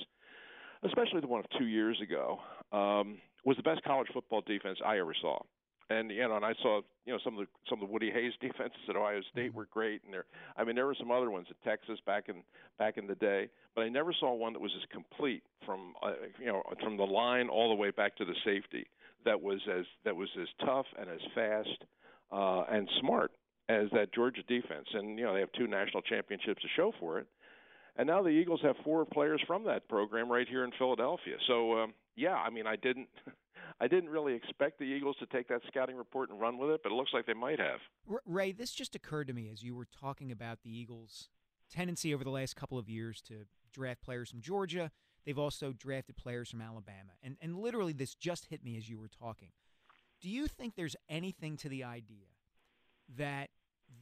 [0.85, 2.39] especially the one of two years ago,
[2.73, 5.39] um, was the best college football defense I ever saw.
[5.91, 8.13] And you know, and I saw you know some of the some of the Woody
[8.13, 10.27] Hayes defenses at Ohio State were great, and there,
[10.57, 12.37] I mean, there were some other ones at Texas back in
[12.79, 16.13] back in the day, but I never saw one that was as complete from uh,
[16.39, 18.87] you know from the line all the way back to the safety
[19.25, 21.85] that was as that was as tough and as fast
[22.31, 23.33] uh, and smart
[23.69, 24.87] as that Georgia defense.
[24.93, 27.27] And you know, they have two national championships to show for it.
[27.99, 31.37] And now the Eagles have four players from that program right here in Philadelphia.
[31.47, 33.09] So um, yeah, I mean, I didn't,
[33.81, 36.81] I didn't really expect the Eagles to take that scouting report and run with it,
[36.83, 37.81] but it looks like they might have.
[38.25, 41.29] Ray, this just occurred to me as you were talking about the Eagles'
[41.71, 44.91] tendency over the last couple of years to draft players from Georgia.
[45.25, 47.13] They've also drafted players from Alabama.
[47.23, 49.51] And, and literally, this just hit me as you were talking.
[50.23, 52.27] Do you think there's anything to the idea
[53.17, 53.51] that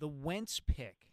[0.04, 1.08] the Wentz pick,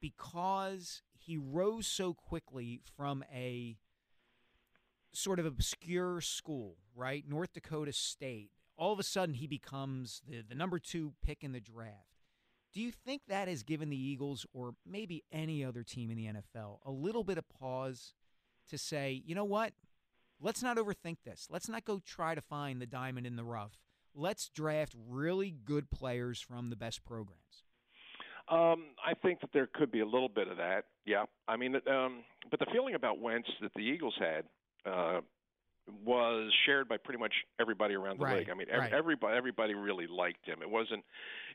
[0.00, 3.76] because he rose so quickly from a
[5.12, 7.24] sort of obscure school, right?
[7.28, 8.52] North Dakota State.
[8.76, 12.20] All of a sudden, he becomes the, the number two pick in the draft.
[12.72, 16.26] Do you think that has given the Eagles, or maybe any other team in the
[16.26, 18.14] NFL, a little bit of pause
[18.70, 19.72] to say, you know what?
[20.40, 21.48] Let's not overthink this.
[21.50, 23.80] Let's not go try to find the diamond in the rough.
[24.14, 27.64] Let's draft really good players from the best programs.
[28.52, 30.84] Um, I think that there could be a little bit of that.
[31.06, 34.44] Yeah, I mean, um, but the feeling about Wentz that the Eagles had
[34.84, 35.20] uh,
[36.04, 38.50] was shared by pretty much everybody around the Right, league.
[38.50, 38.92] I mean, ev- right.
[38.92, 40.58] everybody everybody really liked him.
[40.62, 41.02] It wasn't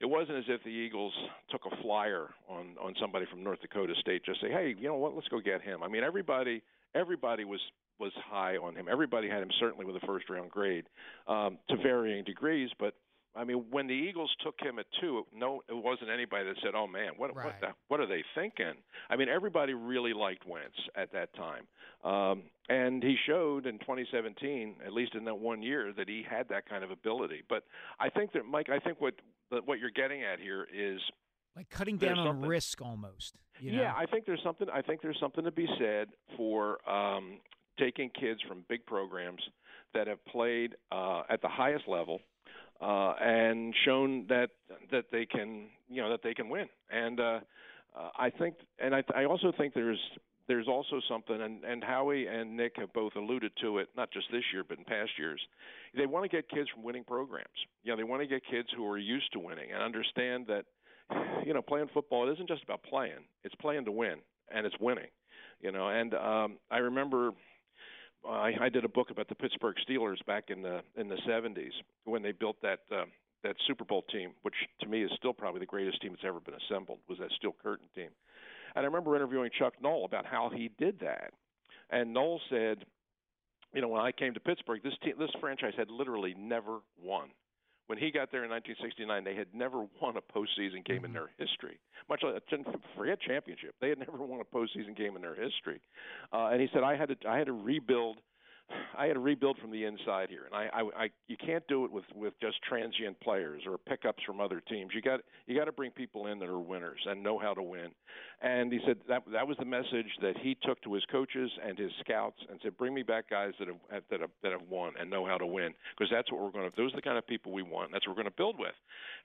[0.01, 1.13] it wasn't as if the Eagles
[1.49, 4.95] took a flyer on on somebody from North Dakota State just say, hey, you know
[4.95, 5.83] what, let's go get him.
[5.83, 6.61] I mean, everybody
[6.95, 7.59] everybody was
[7.99, 8.87] was high on him.
[8.89, 10.85] Everybody had him certainly with a first round grade
[11.27, 12.93] um, to varying degrees, but
[13.37, 16.73] I mean, when the Eagles took him at two, no, it wasn't anybody that said,
[16.75, 17.45] "Oh man, what Right.
[17.45, 18.73] what the, what are they thinking?"
[19.09, 21.67] I mean, everybody really liked Wentz at that time,
[22.03, 26.49] um, and he showed in 2017, at least in that one year, that he had
[26.49, 27.43] that kind of ability.
[27.47, 27.63] But
[27.99, 29.13] I think that Mike, I think what
[29.65, 30.99] what you're getting at here is
[31.55, 33.35] Like cutting down on risk almost.
[33.59, 33.81] You know?
[33.81, 34.67] yeah, I think there's something.
[34.73, 37.39] I think there's something to be said for um,
[37.79, 39.41] taking kids from big programs
[39.93, 42.19] that have played uh, at the highest level
[42.81, 44.49] uh, and shown that
[44.91, 46.67] that they can, you know, that they can win.
[46.89, 47.39] And uh,
[47.97, 49.99] uh, I think, and I, I also think there's
[50.47, 54.27] there's also something, and, and Howie and Nick have both alluded to it, not just
[54.31, 55.41] this year, but in past years.
[55.95, 57.47] They want to get kids from winning programs.
[57.83, 60.63] You know, they want to get kids who are used to winning and understand that
[61.45, 64.17] you know, playing football it isn't just about playing; it's playing to win,
[64.53, 65.07] and it's winning.
[65.61, 67.31] You know, and um, I remember
[68.25, 71.71] I, I did a book about the Pittsburgh Steelers back in the in the '70s
[72.05, 73.05] when they built that uh,
[73.43, 76.39] that Super Bowl team, which to me is still probably the greatest team that's ever
[76.39, 76.99] been assembled.
[77.07, 78.09] Was that Steel Curtain team?
[78.75, 81.33] And I remember interviewing Chuck Noll about how he did that,
[81.89, 82.85] and Noll said,
[83.73, 87.29] you know, when I came to Pittsburgh, this team, this franchise had literally never won.
[87.87, 91.29] When he got there in 1969, they had never won a postseason game in their
[91.37, 91.79] history.
[92.09, 92.43] Much like
[92.95, 95.81] forget championship, they had never won a postseason game in their history.
[96.31, 98.17] Uh, and he said, I had to, I had to rebuild.
[98.97, 101.85] I had to rebuild from the inside here, and I, I, I, you can't do
[101.85, 104.91] it with with just transient players or pickups from other teams.
[104.93, 107.63] You got, you got to bring people in that are winners and know how to
[107.63, 107.91] win.
[108.39, 111.77] And he said that that was the message that he took to his coaches and
[111.77, 114.93] his scouts, and said, bring me back guys that have that have that have won
[114.99, 116.77] and know how to win, because that's what we're going to.
[116.77, 117.91] Those are the kind of people we want.
[117.91, 118.75] That's what we're going to build with.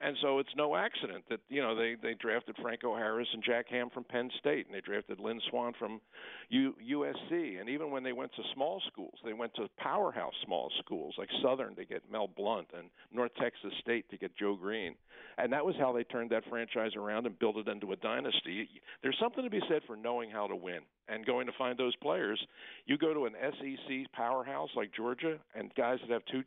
[0.01, 3.67] And so it's no accident that you know they they drafted Franco Harris and Jack
[3.69, 6.01] Ham from Penn State, and they drafted Lynn Swann from
[6.49, 10.71] U, USC, and even when they went to small schools, they went to powerhouse small
[10.79, 14.95] schools like Southern to get Mel Blount and North Texas State to get Joe Greene,
[15.37, 18.67] and that was how they turned that franchise around and built it into a dynasty.
[19.03, 20.79] There's something to be said for knowing how to win
[21.09, 22.39] and going to find those players.
[22.85, 26.43] You go to an SEC powerhouse like Georgia, and guys that have two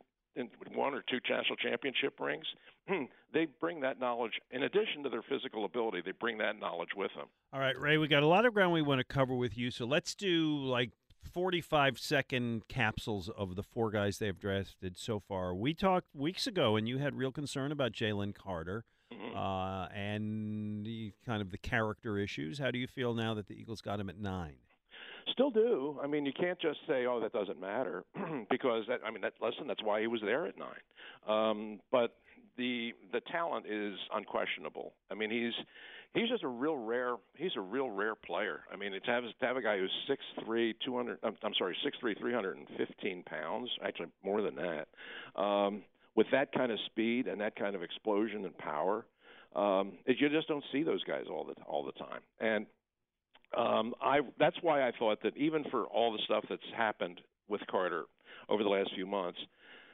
[0.75, 2.45] one or two national championship rings,
[2.87, 6.01] hmm, they bring that knowledge in addition to their physical ability.
[6.05, 7.25] They bring that knowledge with them.
[7.53, 9.71] All right, Ray, we got a lot of ground we want to cover with you,
[9.71, 10.91] so let's do like
[11.33, 15.55] 45 second capsules of the four guys they've drafted so far.
[15.55, 18.85] We talked weeks ago, and you had real concern about Jalen Carter
[19.35, 22.59] uh, and the kind of the character issues.
[22.59, 24.55] How do you feel now that the Eagles got him at nine?
[25.31, 25.99] Still do.
[26.01, 28.05] I mean, you can't just say, "Oh, that doesn't matter,"
[28.49, 29.01] because that.
[29.05, 29.33] I mean, that.
[29.41, 30.69] Listen, that's why he was there at nine.
[31.27, 32.15] Um, but
[32.57, 34.93] the the talent is unquestionable.
[35.11, 35.53] I mean, he's
[36.13, 37.15] he's just a real rare.
[37.35, 38.61] He's a real rare player.
[38.71, 41.19] I mean, to have to have a guy who's six three, two hundred.
[41.23, 43.69] I'm, I'm sorry, six three, three hundred and fifteen pounds.
[43.83, 44.87] Actually, more than that.
[45.39, 45.83] Um,
[46.17, 49.05] with that kind of speed and that kind of explosion and power,
[49.55, 52.21] um, it, you just don't see those guys all the all the time.
[52.41, 52.65] And
[53.57, 57.61] um, I that's why I thought that even for all the stuff that's happened with
[57.71, 58.05] Carter
[58.49, 59.39] over the last few months,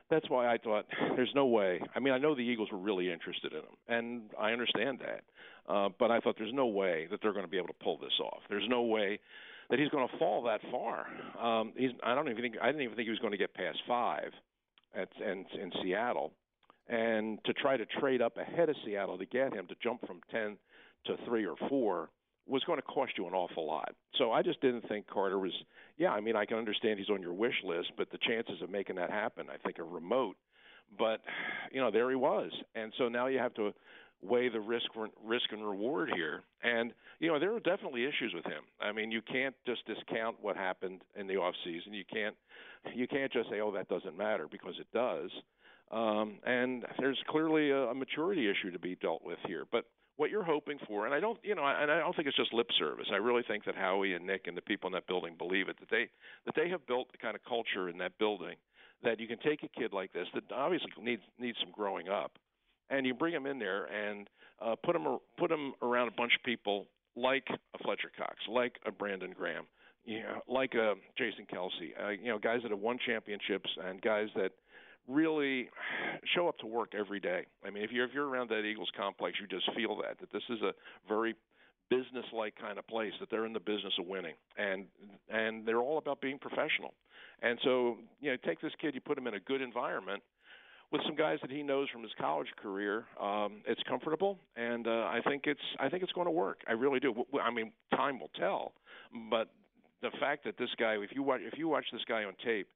[0.09, 1.81] that's why I thought there's no way.
[1.93, 5.23] I mean, I know the Eagles were really interested in him, and I understand that.
[5.71, 7.97] Uh, but I thought there's no way that they're going to be able to pull
[7.97, 8.39] this off.
[8.49, 9.19] There's no way
[9.69, 11.05] that he's going to fall that far.
[11.41, 13.53] Um, he's I don't even think I didn't even think he was going to get
[13.53, 14.31] past five
[14.95, 16.33] at in, in Seattle,
[16.87, 20.21] and to try to trade up ahead of Seattle to get him to jump from
[20.31, 20.57] ten
[21.05, 22.09] to three or four
[22.45, 23.93] was going to cost you an awful lot.
[24.17, 25.53] So I just didn't think Carter was.
[25.97, 28.69] Yeah, I mean, I can understand he's on your wish list, but the chances of
[28.69, 30.35] making that happen, I think, are remote.
[30.97, 31.21] But
[31.71, 33.73] you know, there he was, and so now you have to
[34.23, 34.85] weigh the risk
[35.23, 36.43] risk and reward here.
[36.63, 38.63] And you know, there are definitely issues with him.
[38.81, 41.93] I mean, you can't just discount what happened in the off season.
[41.93, 42.35] You can't
[42.93, 45.31] you can't just say, oh, that doesn't matter because it does.
[45.91, 49.65] Um, and there's clearly a, a maturity issue to be dealt with here.
[49.71, 52.37] But what you're hoping for, and I don't, you know, and I don't think it's
[52.37, 53.07] just lip service.
[53.11, 55.79] I really think that Howie and Nick and the people in that building believe it
[55.79, 56.09] that they
[56.45, 58.55] that they have built the kind of culture in that building
[59.03, 62.37] that you can take a kid like this that obviously needs needs some growing up,
[62.93, 64.29] and you bring him in there and
[64.61, 68.75] uh, put him put him around a bunch of people like a Fletcher Cox, like
[68.85, 69.65] a Brandon Graham,
[70.05, 74.01] you know, like a Jason Kelce, uh, you know, guys that have won championships and
[74.01, 74.51] guys that
[75.07, 75.69] really
[76.35, 77.45] show up to work every day.
[77.65, 80.31] I mean, if you're if you're around that Eagles complex, you just feel that that
[80.31, 80.73] this is a
[81.07, 81.35] very
[81.89, 84.85] business-like kind of place that they're in the business of winning and
[85.29, 86.93] and they're all about being professional.
[87.41, 90.23] And so, you know, take this kid, you put him in a good environment
[90.93, 93.05] with some guys that he knows from his college career.
[93.19, 96.59] Um, it's comfortable, and uh, I think it's I think it's going to work.
[96.69, 97.25] I really do.
[97.41, 98.73] I mean, time will tell,
[99.29, 99.49] but
[100.01, 102.67] the fact that this guy, if you watch if you watch this guy on tape,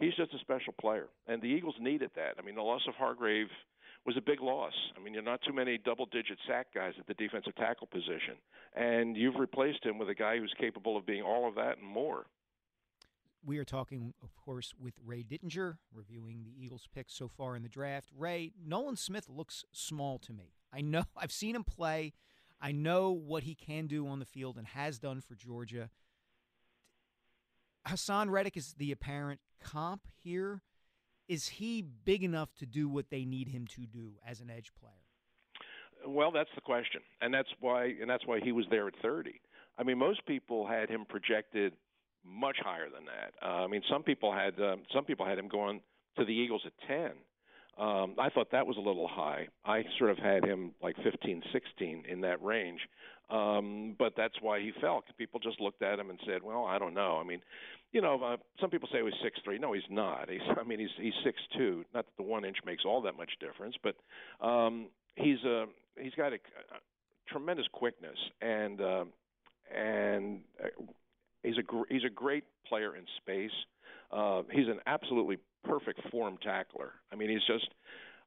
[0.00, 2.34] he's just a special player, and the Eagles needed that.
[2.38, 3.48] I mean, the loss of Hargrave
[4.06, 4.72] was a big loss.
[4.96, 8.36] I mean, you're not too many double-digit sack guys at the defensive tackle position,
[8.74, 11.86] and you've replaced him with a guy who's capable of being all of that and
[11.86, 12.24] more.
[13.46, 17.62] We are talking, of course, with Ray Didinger, reviewing the Eagles' picks so far in
[17.62, 18.10] the draft.
[18.18, 20.56] Ray, Nolan Smith looks small to me.
[20.72, 22.12] I know I've seen him play.
[22.60, 25.90] I know what he can do on the field and has done for Georgia.
[27.86, 30.62] Haason Reddick is the apparent comp here.
[31.28, 34.72] Is he big enough to do what they need him to do as an edge
[34.80, 34.92] player?
[36.04, 39.40] Well, that's the question, and that's why, and that's why he was there at 30.
[39.78, 41.74] I mean, most people had him projected
[42.26, 43.34] much higher than that.
[43.46, 45.80] Uh, I mean, some people had um, some people had him going
[46.18, 47.10] to the Eagles at 10.
[47.78, 49.48] Um, I thought that was a little high.
[49.64, 52.80] I sort of had him like 15, 16 in that range.
[53.28, 55.02] Um, but that's why he fell.
[55.18, 57.40] People just looked at him and said, "Well, I don't know." I mean,
[57.92, 59.58] you know, uh, some people say he was six three.
[59.58, 60.30] No, he's not.
[60.30, 61.84] He's, I mean, he's he's six two.
[61.92, 63.96] Not that the one inch makes all that much difference, but
[64.46, 65.66] um, he's a uh,
[66.00, 66.78] he's got a, a
[67.28, 69.04] tremendous quickness and uh,
[69.76, 70.68] and uh,
[71.46, 73.50] he's a gr- he's a great player in space.
[74.10, 76.92] Uh, he's an absolutely perfect form tackler.
[77.12, 77.68] I mean, he's just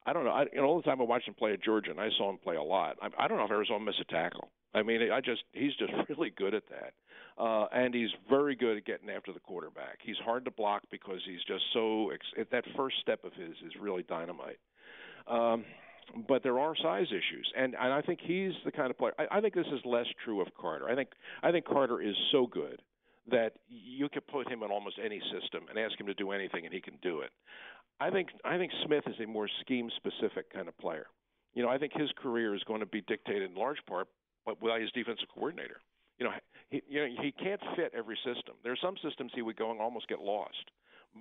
[0.06, 0.32] I don't know.
[0.32, 2.30] I, you know, all the time I watched him play at Georgia, and I saw
[2.30, 2.98] him play a lot.
[3.02, 4.50] I, I don't know if I ever saw him miss a tackle.
[4.74, 6.94] I mean, I just he's just really good at that,
[7.42, 10.00] uh, and he's very good at getting after the quarterback.
[10.02, 13.74] He's hard to block because he's just so ex- that first step of his is
[13.80, 14.60] really dynamite.
[15.28, 15.66] Um,
[16.28, 19.14] but there are size issues, and and I think he's the kind of player.
[19.20, 20.90] I, I think this is less true of Carter.
[20.90, 21.10] I think
[21.44, 22.82] I think Carter is so good
[23.30, 26.66] that you could put him in almost any system and ask him to do anything,
[26.66, 27.32] and he can do it.
[28.00, 31.08] I think I think Smith is a more scheme specific kind of player.
[31.54, 34.08] You know, I think his career is going to be dictated in large part
[34.46, 35.82] by his defensive coordinator.
[36.18, 36.32] You know,
[36.70, 38.56] he you know he can't fit every system.
[38.64, 40.72] There are some systems he would go and almost get lost.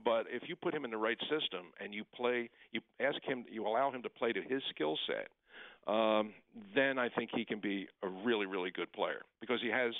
[0.05, 3.45] But if you put him in the right system and you play, you ask him,
[3.51, 5.29] you allow him to play to his skill set,
[5.93, 6.35] um,
[6.75, 9.95] then I think he can be a really, really good player because he has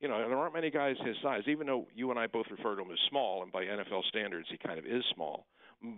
[0.00, 1.42] you know, there aren't many guys his size.
[1.46, 4.46] Even though you and I both refer to him as small, and by NFL standards,
[4.50, 5.46] he kind of is small.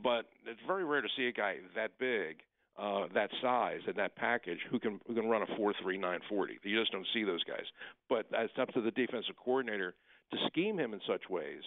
[0.03, 2.39] But it's very rare to see a guy that big,
[2.79, 6.21] uh, that size, and that package who can who can run a four three nine
[6.29, 6.59] forty.
[6.63, 7.65] You just don't see those guys.
[8.09, 9.95] But it's up to the defensive coordinator
[10.33, 11.63] to scheme him in such ways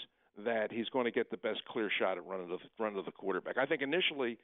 [0.45, 3.11] that he's going to get the best clear shot at running the run to the
[3.11, 3.57] quarterback.
[3.57, 4.37] I think initially,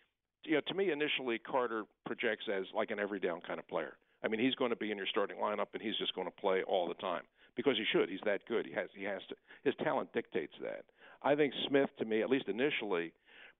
[0.44, 3.98] you know, to me initially Carter projects as like an every down kind of player.
[4.24, 6.42] I mean, he's going to be in your starting lineup and he's just going to
[6.42, 7.22] play all the time
[7.58, 8.08] because he should.
[8.08, 8.66] He's that good.
[8.66, 9.36] He has he has to.
[9.66, 10.86] His talent dictates that.
[11.22, 13.12] I think Smith, to me, at least initially,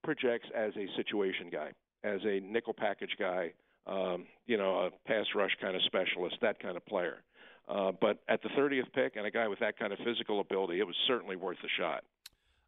[0.04, 1.72] projects as a situation guy,
[2.04, 3.52] as a nickel package guy,
[3.88, 7.24] um, you know, a pass rush kind of specialist, that kind of player.
[7.68, 10.80] Uh, but at the 30th pick and a guy with that kind of physical ability,
[10.80, 12.04] it was certainly worth the shot.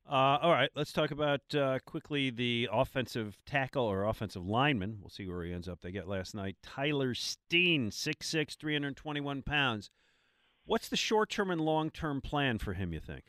[0.09, 4.97] Uh, all right, let's talk about uh, quickly the offensive tackle or offensive lineman.
[4.99, 5.81] We'll see where he ends up.
[5.81, 6.57] They got last night.
[6.63, 9.91] Tyler Steen, 6'6", 321 pounds.
[10.69, 12.93] What's the short term and long term plan for him?
[12.93, 13.23] You think?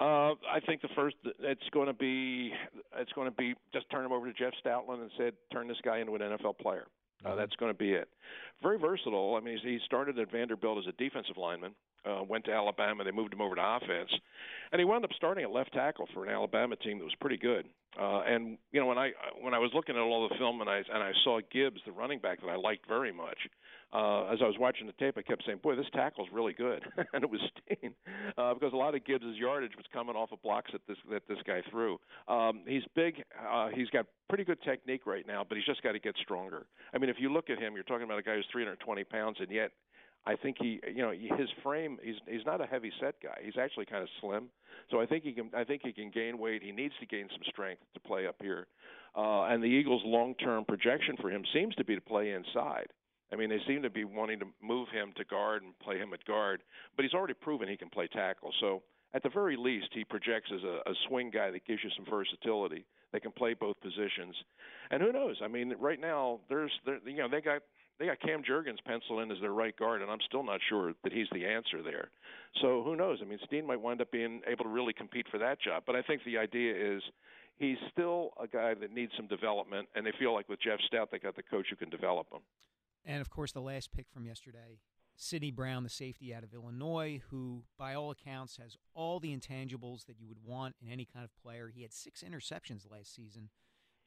[0.00, 2.52] Uh, I think the first it's going to be
[2.96, 5.76] it's going to be just turn him over to Jeff Stoutland and said turn this
[5.84, 6.86] guy into an NFL player.
[7.24, 7.38] Uh, mm-hmm.
[7.38, 8.08] that's going to be it.
[8.64, 9.36] Very versatile.
[9.36, 11.72] I mean, he started at Vanderbilt as a defensive lineman,
[12.04, 13.04] uh, went to Alabama.
[13.04, 14.10] They moved him over to offense,
[14.72, 17.36] and he wound up starting at left tackle for an Alabama team that was pretty
[17.36, 17.66] good.
[17.96, 20.68] Uh, and you know, when I when I was looking at all the film and
[20.68, 23.38] I and I saw Gibbs, the running back that I liked very much,
[23.92, 26.82] uh, as I was watching the tape, I kept saying, "Boy, this tackle's really good,"
[27.12, 27.94] and it was Steen
[28.38, 31.22] uh, because a lot of Gibbs's yardage was coming off of blocks that this that
[31.28, 31.98] this guy threw.
[32.26, 33.22] Um, he's big.
[33.48, 36.66] Uh, he's got pretty good technique right now, but he's just got to get stronger.
[36.94, 39.36] I mean, if you look at him, you're talking about a guy who's 320 pounds,
[39.40, 39.72] and yet
[40.24, 41.98] I think he, you know, his frame.
[42.02, 43.38] He's he's not a heavy set guy.
[43.42, 44.48] He's actually kind of slim.
[44.90, 45.50] So I think he can.
[45.54, 46.62] I think he can gain weight.
[46.62, 48.66] He needs to gain some strength to play up here.
[49.14, 52.86] Uh, and the Eagles' long-term projection for him seems to be to play inside.
[53.32, 56.12] I mean, they seem to be wanting to move him to guard and play him
[56.12, 56.62] at guard,
[56.96, 58.52] but he's already proven he can play tackle.
[58.60, 58.82] So
[59.14, 62.06] at the very least, he projects as a, a swing guy that gives you some
[62.08, 62.84] versatility.
[63.12, 64.34] They can play both positions,
[64.90, 65.36] and who knows?
[65.42, 67.60] I mean, right now there's, there, you know, they got
[67.98, 70.94] they got Cam Jurgens penciled in as their right guard, and I'm still not sure
[71.04, 72.10] that he's the answer there.
[72.60, 73.18] So who knows?
[73.22, 75.84] I mean, Steen might wind up being able to really compete for that job.
[75.86, 77.02] But I think the idea is
[77.58, 81.10] he's still a guy that needs some development, and they feel like with Jeff Stout,
[81.12, 82.40] they got the coach who can develop him.
[83.04, 84.78] And of course, the last pick from yesterday,
[85.16, 90.06] Sydney Brown, the safety out of Illinois, who, by all accounts, has all the intangibles
[90.06, 91.70] that you would want in any kind of player.
[91.74, 93.50] He had six interceptions last season,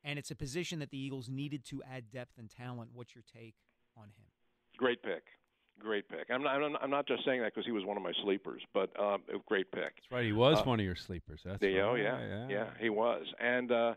[0.03, 2.91] and it's a position that the Eagles needed to add depth and talent.
[2.93, 3.55] What's your take
[3.97, 4.25] on him?
[4.77, 5.23] Great pick.
[5.77, 6.27] Great pick.
[6.33, 6.55] I'm not.
[6.63, 8.97] I'm not- I'm not just saying that because he was one of my sleepers, but
[8.97, 9.81] um, great pick.
[9.95, 10.23] That's right.
[10.25, 11.41] He was Uh, one of your sleepers.
[11.43, 11.91] That's yeah, right.
[11.91, 12.47] oh yeah, yeah.
[12.49, 13.95] yeah, he was, and uh,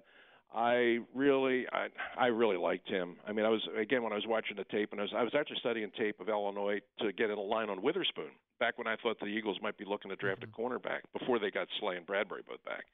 [0.55, 1.89] I really, I,
[2.19, 3.17] I really liked him.
[3.27, 5.23] I mean, I was again when I was watching the tape, and I was, I
[5.23, 8.31] was actually studying tape of Illinois to get in a line on Witherspoon.
[8.59, 10.61] Back when I thought the Eagles might be looking to draft a mm-hmm.
[10.61, 12.85] cornerback before they got Slay and Bradbury both back.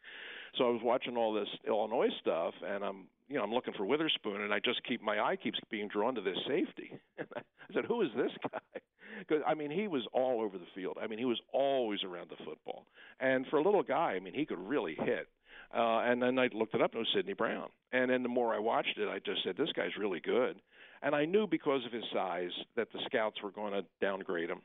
[0.59, 3.85] So I was watching all this Illinois stuff, and I'm, you know, I'm looking for
[3.85, 6.93] Witherspoon, and I just keep my eye keeps being drawn to this safety.
[7.21, 8.59] I said, "Who is this guy?"
[9.17, 10.99] Because I mean, he was all over the field.
[11.01, 12.85] I mean, he was always around the football,
[13.21, 15.29] and for a little guy, I mean, he could really hit.
[15.75, 17.69] Uh, and then I looked it up, and it was Sydney Brown.
[17.93, 20.61] And then the more I watched it, I just said, "This guy's really good."
[21.03, 24.63] And I knew because of his size that the scouts were going to downgrade him.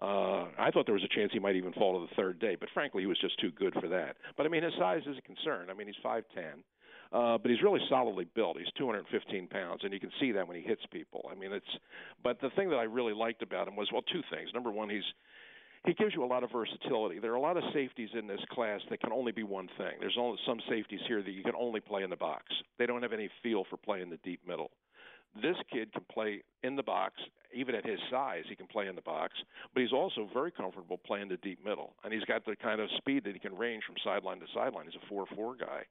[0.00, 2.54] Uh, I thought there was a chance he might even fall to the third day,
[2.58, 4.16] but frankly, he was just too good for that.
[4.36, 5.70] But I mean, his size is a concern.
[5.70, 6.62] I mean, he's five ten,
[7.12, 8.58] uh, but he's really solidly built.
[8.58, 11.30] He's 215 pounds, and you can see that when he hits people.
[11.30, 11.78] I mean, it's.
[12.22, 14.50] But the thing that I really liked about him was well, two things.
[14.52, 15.04] Number one, he's
[15.86, 17.20] he gives you a lot of versatility.
[17.20, 19.92] There are a lot of safeties in this class that can only be one thing.
[20.00, 22.44] There's only some safeties here that you can only play in the box.
[22.78, 24.70] They don't have any feel for playing the deep middle.
[25.42, 27.14] This kid can play in the box,
[27.54, 29.34] even at his size, he can play in the box,
[29.74, 31.94] but he's also very comfortable playing the deep middle.
[32.04, 34.86] And he's got the kind of speed that he can range from sideline to sideline.
[34.86, 35.82] He's a 4 4 guy.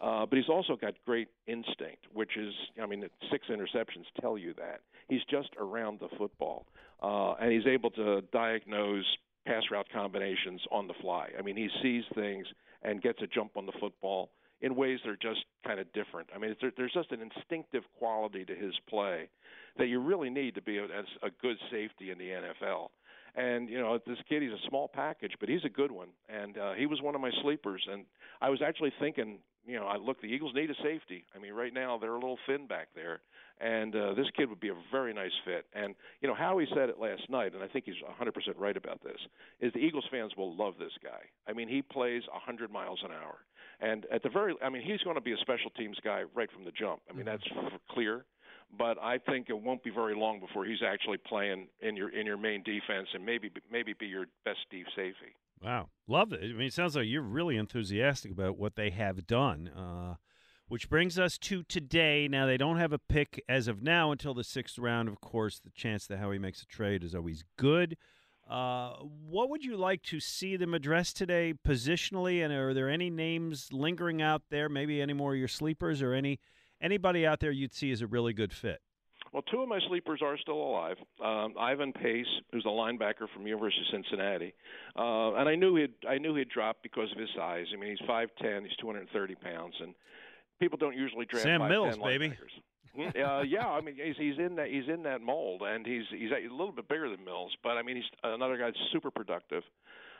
[0.00, 4.52] Uh, but he's also got great instinct, which is, I mean, six interceptions tell you
[4.54, 4.80] that.
[5.08, 6.66] He's just around the football.
[7.00, 9.06] Uh, and he's able to diagnose
[9.48, 11.30] pass route combinations on the fly.
[11.38, 12.46] I mean, he sees things
[12.82, 14.30] and gets a jump on the football
[14.60, 16.28] in ways that are just kind of different.
[16.34, 19.28] I mean, there, there's just an instinctive quality to his play
[19.78, 22.88] that you really need to be a, as a good safety in the NFL.
[23.36, 26.08] And you know, this kid, he's a small package, but he's a good one.
[26.28, 27.86] And uh, he was one of my sleepers.
[27.90, 28.04] And
[28.40, 31.24] I was actually thinking, you know, I look, the Eagles need a safety.
[31.34, 33.20] I mean, right now they're a little thin back there,
[33.60, 35.66] and uh, this kid would be a very nice fit.
[35.72, 39.02] And you know, Howie said it last night, and I think he's 100% right about
[39.02, 39.18] this.
[39.60, 41.20] Is the Eagles fans will love this guy.
[41.48, 43.38] I mean, he plays 100 miles an hour,
[43.80, 46.50] and at the very, I mean, he's going to be a special teams guy right
[46.52, 47.00] from the jump.
[47.10, 48.24] I mean, that's f- clear.
[48.76, 52.26] But I think it won't be very long before he's actually playing in your in
[52.26, 55.32] your main defense and maybe maybe be your best Steve safety.
[55.62, 56.40] Wow, love it.
[56.42, 59.68] I mean, it sounds like you're really enthusiastic about what they have done.
[59.68, 60.16] Uh,
[60.68, 62.28] which brings us to today.
[62.28, 65.08] Now they don't have a pick as of now until the sixth round.
[65.08, 67.96] Of course, the chance that Howie makes a trade is always good.
[68.48, 68.92] Uh,
[69.28, 72.42] what would you like to see them address today positionally?
[72.42, 74.68] And are there any names lingering out there?
[74.70, 76.40] Maybe any more of your sleepers or any
[76.80, 78.80] anybody out there you'd see as a really good fit?
[79.32, 80.96] Well, two of my sleepers are still alive.
[81.22, 84.54] Um, Ivan Pace, who's a linebacker from University of Cincinnati,
[84.96, 87.66] uh, and I knew he'd I knew he'd drop because of his size.
[87.74, 89.94] I mean, he's five ten, he's two hundred thirty pounds, and
[90.58, 92.28] people don't usually draft Sam 5'10" Mills, baby.
[92.30, 92.58] linebackers.
[92.98, 96.30] uh, yeah, I mean he's he's in that he's in that mold, and he's he's
[96.30, 99.62] a little bit bigger than Mills, but I mean he's another guy that's super productive,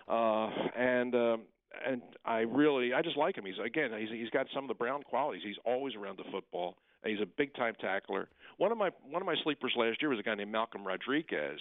[0.08, 1.40] uh, and um,
[1.86, 3.44] and I really I just like him.
[3.44, 5.42] He's again he's he's got some of the Brown qualities.
[5.44, 6.76] He's always around the football.
[7.04, 8.28] He's a big time tackler.
[8.58, 11.60] One of my one of my sleepers last year was a guy named Malcolm Rodriguez.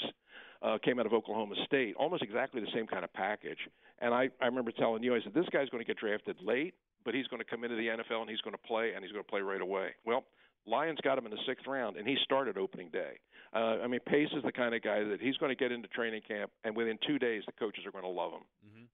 [0.60, 3.60] Uh, came out of Oklahoma State, almost exactly the same kind of package.
[4.00, 6.74] And I, I remember telling you, I said, this guy's going to get drafted late,
[7.06, 9.12] but he's going to come into the NFL and he's going to play and he's
[9.12, 9.90] going to play right away.
[10.06, 10.24] Well,
[10.66, 13.20] Lions got him in the sixth round, and he started opening day.
[13.56, 15.88] Uh, I mean, Pace is the kind of guy that he's going to get into
[15.88, 18.42] training camp, and within two days, the coaches are going to love him.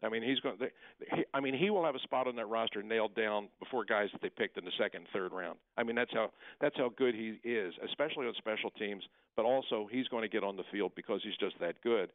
[0.03, 0.57] I mean, he's going.
[0.59, 0.69] They,
[1.15, 4.09] he, I mean, he will have a spot on that roster nailed down before guys
[4.11, 5.57] that they picked in the second, third round.
[5.77, 9.03] I mean, that's how that's how good he is, especially on special teams.
[9.35, 12.09] But also, he's going to get on the field because he's just that good.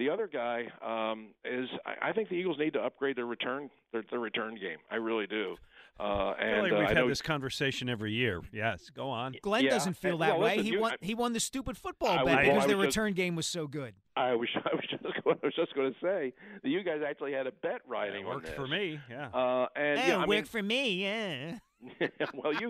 [0.00, 3.68] The other guy um, is I, I think the Eagles need to upgrade their return
[3.92, 4.78] their, their return game.
[4.90, 5.56] I really do.
[5.98, 8.40] Uh, I feel and like uh, we've I had know this conversation every year.
[8.50, 9.34] Yes, go on.
[9.42, 10.56] Glen Yeah, doesn't feel that well, way.
[10.56, 10.92] listen, he you- won.
[10.92, 13.36] I- he won the stupid football I bet was- because well, their just- return game
[13.36, 13.92] was so good.
[14.16, 16.32] I was I was just I was just going to say
[16.62, 19.28] that you guys actually had a bet riding on worked for me, yeah.
[19.28, 20.92] Uh, and Eh, yeah, I mean, for me.
[21.02, 21.58] Yeah.
[22.34, 22.68] well, you,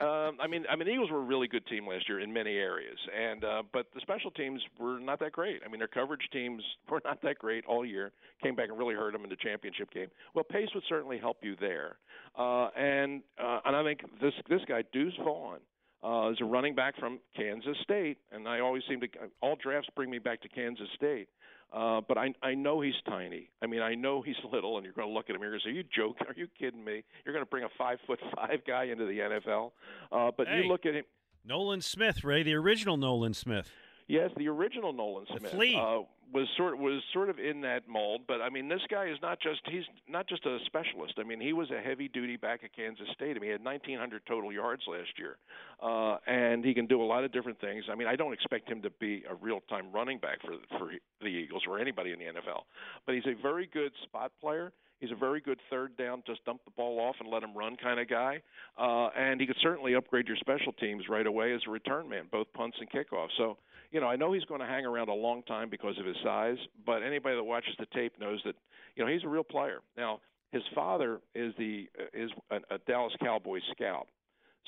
[0.00, 2.32] um, I mean, I mean, the Eagles were a really good team last year in
[2.32, 5.60] many areas, and uh, but the special teams were not that great.
[5.64, 8.12] I mean, their coverage teams were not that great all year.
[8.42, 10.08] Came back and really hurt them in the championship game.
[10.34, 11.96] Well, Pace would certainly help you there,
[12.38, 15.58] uh, and uh, and I think this this guy Deuce Vaughn.
[16.04, 19.08] Uh, is a running back from Kansas State, and I always seem to
[19.40, 21.26] all drafts bring me back to Kansas State.
[21.72, 23.50] Uh, but I I know he's tiny.
[23.62, 25.62] I mean, I know he's little, and you're going to look at him here and
[25.62, 26.26] say, "Are you joking?
[26.26, 27.02] Are you kidding me?
[27.24, 29.72] You're going to bring a five foot five guy into the NFL?"
[30.12, 30.62] Uh, but Hey.
[30.62, 31.04] you look at him.
[31.44, 33.70] Nolan Smith, Ray, the original Nolan Smith.
[34.08, 36.02] Yes, the original Nolan Smith uh,
[36.32, 39.40] was sort was sort of in that mold, but I mean, this guy is not
[39.40, 41.14] just he's not just a specialist.
[41.18, 43.36] I mean, he was a heavy duty back at Kansas State.
[43.36, 45.38] I mean, he had 1,900 total yards last year,
[45.82, 47.84] uh, and he can do a lot of different things.
[47.90, 50.92] I mean, I don't expect him to be a real time running back for for
[51.20, 52.62] the Eagles or anybody in the NFL,
[53.06, 54.72] but he's a very good spot player.
[55.00, 57.76] He's a very good third down, just dump the ball off and let him run
[57.76, 58.40] kind of guy.
[58.78, 62.24] Uh, and he could certainly upgrade your special teams right away as a return man,
[62.32, 63.36] both punts and kickoffs.
[63.36, 63.58] So,
[63.96, 66.16] you know, I know he's going to hang around a long time because of his
[66.22, 68.54] size, but anybody that watches the tape knows that,
[68.94, 69.78] you know, he's a real player.
[69.96, 70.20] Now,
[70.52, 74.06] his father is the is a, a Dallas Cowboys scout.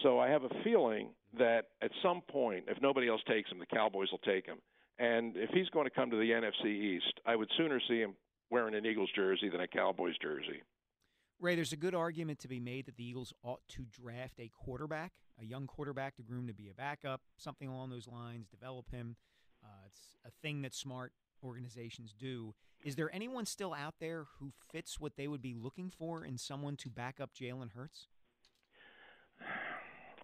[0.02, 3.66] So I have a feeling that at some point, if nobody else takes him, the
[3.66, 4.60] Cowboys will take him.
[4.98, 8.14] And if he's going to come to the NFC East, I would sooner see him
[8.48, 10.62] wearing an Eagles jersey than a Cowboys jersey.
[11.40, 14.50] Ray, there's a good argument to be made that the Eagles ought to draft a
[14.52, 18.90] quarterback, a young quarterback to groom to be a backup, something along those lines, develop
[18.90, 19.14] him.
[19.62, 21.12] Uh, it's a thing that smart
[21.44, 22.54] organizations do.
[22.84, 26.38] Is there anyone still out there who fits what they would be looking for in
[26.38, 28.08] someone to back up Jalen Hurts?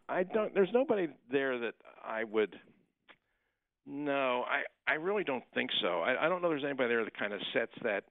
[0.08, 0.52] I don't.
[0.52, 2.56] There's nobody there that I would.
[3.86, 6.00] No, I I really don't think so.
[6.00, 6.48] I, I don't know.
[6.48, 8.04] There's anybody there that kind of sets that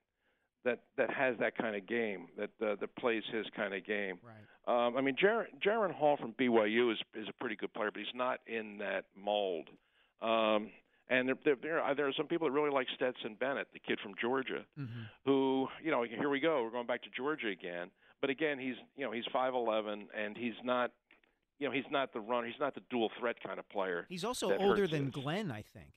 [0.66, 4.18] that that has that kind of game that uh, that plays his kind of game.
[4.24, 4.86] Right.
[4.88, 8.00] Um, I mean, Jaren, Jaren Hall from BYU is is a pretty good player, but
[8.00, 9.70] he's not in that mold.
[10.22, 10.70] Um,
[11.10, 13.80] and there, there, there, are, there are some people that really like Stetson Bennett, the
[13.80, 15.02] kid from Georgia, Mm-hmm.
[15.26, 17.90] who, you know, here we go, we're going back to Georgia again.
[18.22, 20.92] But again, he's, you know, he's five eleven, and he's not,
[21.60, 24.06] you know, he's not the runner, he's not the dual threat kind of player.
[24.08, 25.14] He's also older than is.
[25.14, 25.92] Glen, I think.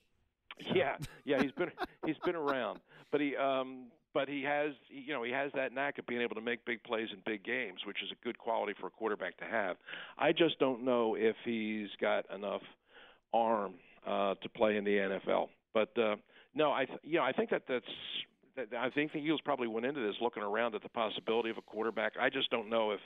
[0.75, 1.71] Yeah, yeah, he's been
[2.05, 2.79] he's been around,
[3.11, 3.85] but he um
[4.17, 6.81] but he has you know he has that knack of being able to make big
[6.81, 9.77] plays in big games, which is a good quality for a quarterback to have.
[10.17, 12.63] I just don't know if he's got enough
[13.31, 13.75] arm
[14.07, 15.49] uh to play in the NFL.
[15.71, 16.15] But uh
[16.55, 17.85] no, I th- you know I think that that's
[18.55, 21.59] that I think the Eagles probably went into this looking around at the possibility of
[21.59, 22.13] a quarterback.
[22.19, 22.99] I just don't know if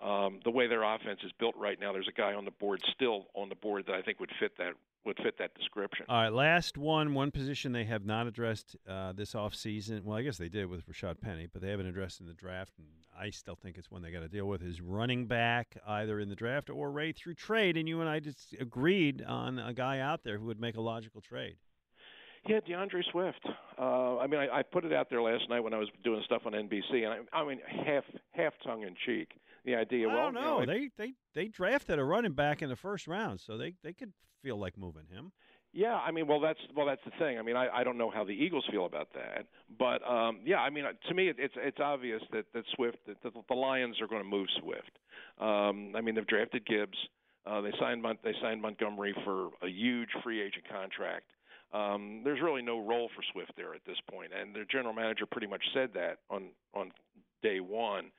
[0.00, 2.80] um, the way their offense is built right now, there's a guy on the board
[2.94, 4.74] still on the board that I think would fit that
[5.04, 6.04] would fit that description.
[6.08, 10.04] All right, last one, one position they have not addressed uh, this offseason.
[10.04, 12.72] Well, I guess they did with Rashad Penny, but they haven't addressed in the draft,
[12.78, 12.86] and
[13.18, 16.28] I still think it's one they got to deal with is running back, either in
[16.28, 17.76] the draft or right through trade.
[17.76, 20.80] And you and I just agreed on a guy out there who would make a
[20.80, 21.56] logical trade.
[22.46, 23.46] Yeah, DeAndre Swift.
[23.78, 26.22] Uh, I mean, I, I put it out there last night when I was doing
[26.24, 29.30] stuff on NBC, and I, I mean, half half tongue in cheek.
[29.64, 30.08] The idea.
[30.08, 30.66] I well, don't you know.
[30.66, 34.12] They they they drafted a running back in the first round, so they they could
[34.42, 35.32] feel like moving him.
[35.72, 37.38] Yeah, I mean, well, that's well, that's the thing.
[37.38, 39.46] I mean, I, I don't know how the Eagles feel about that,
[39.78, 42.98] but um, yeah, I mean, uh, to me, it, it's it's obvious that that Swift,
[43.06, 44.98] that the, the Lions are going to move Swift.
[45.38, 46.96] Um, I mean, they've drafted Gibbs.
[47.46, 51.26] Uh, they signed Mon- they signed Montgomery for a huge free agent contract.
[51.74, 55.26] Um, there's really no role for Swift there at this point, and their general manager
[55.26, 56.92] pretty much said that on on
[57.42, 58.10] day one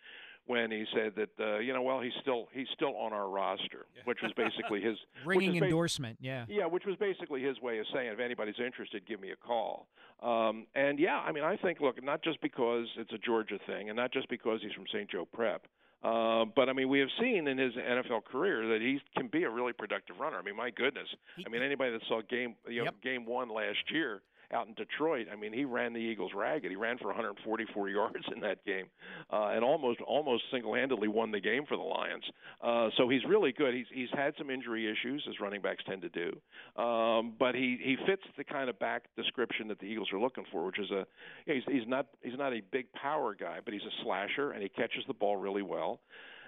[0.50, 3.86] when he said that uh, you know well he's still he's still on our roster,
[4.06, 6.45] which was basically his Ringing basi- endorsement, yeah.
[6.50, 9.88] yeah, which was basically his way of saying, if anybody's interested, give me a call.
[10.24, 13.89] Um, and yeah, I mean, I think, look, not just because it's a Georgia thing,
[13.89, 15.10] and not just because he's from St.
[15.10, 15.68] Joe Prep,
[16.04, 19.43] uh, but I mean, we have seen in his NFL career that he can be
[19.43, 20.38] a really productive runner.
[20.38, 21.08] I mean, my goodness,
[21.45, 24.22] I mean, anybody that saw game, you know, game one last year
[24.54, 26.70] out in Detroit, I mean, he ran the Eagles ragged.
[26.70, 28.86] He ran for 144 yards in that game,
[29.32, 32.24] uh, and almost almost single-handedly won the game for the Lions.
[32.62, 33.74] Uh, so he's really good.
[33.74, 37.78] He's he's had some injury issues, as running backs tend to do, um, but he
[37.82, 40.89] he fits the kind of back description that the Eagles are looking for, which is
[40.91, 41.06] a
[41.45, 44.64] yeah, he's he's not he's not a big power guy, but he's a slasher and
[44.64, 46.00] he catches the ball really well.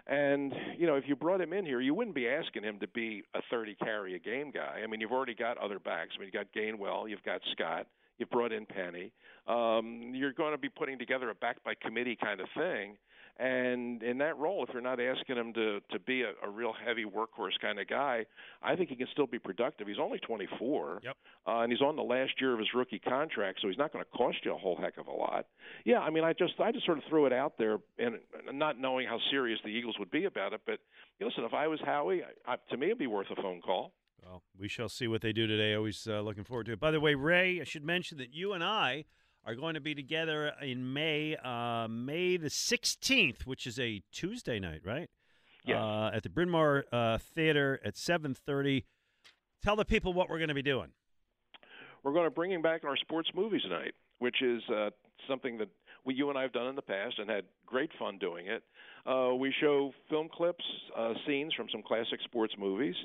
[0.08, 2.88] And you know, if you brought him in here, you wouldn't be asking him to
[2.88, 4.82] be a 30 carry a game guy.
[4.84, 6.12] I mean, you've already got other backs.
[6.16, 7.88] I mean, you've got Gainwell, you've got Scott,
[8.18, 9.12] you've brought in Penny.
[9.48, 12.98] Um, you're going to be putting together a back by committee kind of thing.
[13.42, 16.74] And in that role, if you're not asking him to to be a, a real
[16.86, 18.24] heavy workhorse kind of guy,
[18.62, 19.88] I think he can still be productive.
[19.88, 21.18] He's only 24, yep.
[21.48, 24.06] uh, and he's on the last year of his rookie contract, so he's not going
[24.06, 25.48] to cost you a whole heck of a lot.
[25.86, 28.20] Yeah, I mean, I just I just sort of threw it out there, and
[28.52, 30.62] not knowing how serious the Eagles would be about it.
[30.68, 30.78] But
[31.20, 33.92] listen, if I was Howie, I, I, to me it'd be worth a phone call.
[34.24, 35.74] Well, we shall see what they do today.
[35.74, 36.80] Always uh, looking forward to it.
[36.80, 39.06] By the way, Ray, I should mention that you and I
[39.46, 44.60] are going to be together in May, uh, May the 16th, which is a Tuesday
[44.60, 45.10] night, right?
[45.66, 45.78] Yes.
[45.78, 48.84] Uh, at the Bryn Mawr uh, Theater at 7:30.
[49.64, 50.90] Tell the people what we're going to be doing.
[52.04, 54.90] We're going to bring back our sports movies night, which is uh,
[55.28, 55.70] something that
[56.04, 58.64] we, you and I have done in the past and had great fun doing it.
[59.06, 60.64] Uh, we show film clips,
[60.98, 62.96] uh, scenes from some classic sports movies,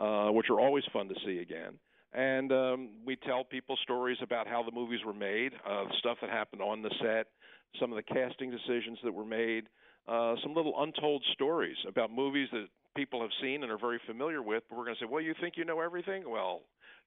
[0.00, 1.78] uh, which are always fun to see again.
[2.12, 6.30] And um, we tell people stories about how the movies were made, uh, stuff that
[6.30, 7.26] happened on the set,
[7.78, 9.64] some of the casting decisions that were made,
[10.08, 12.66] uh, some little untold stories about movies that
[12.96, 14.64] people have seen and are very familiar with.
[14.68, 16.28] But we're going to say, well, you think you know everything?
[16.28, 16.62] Well,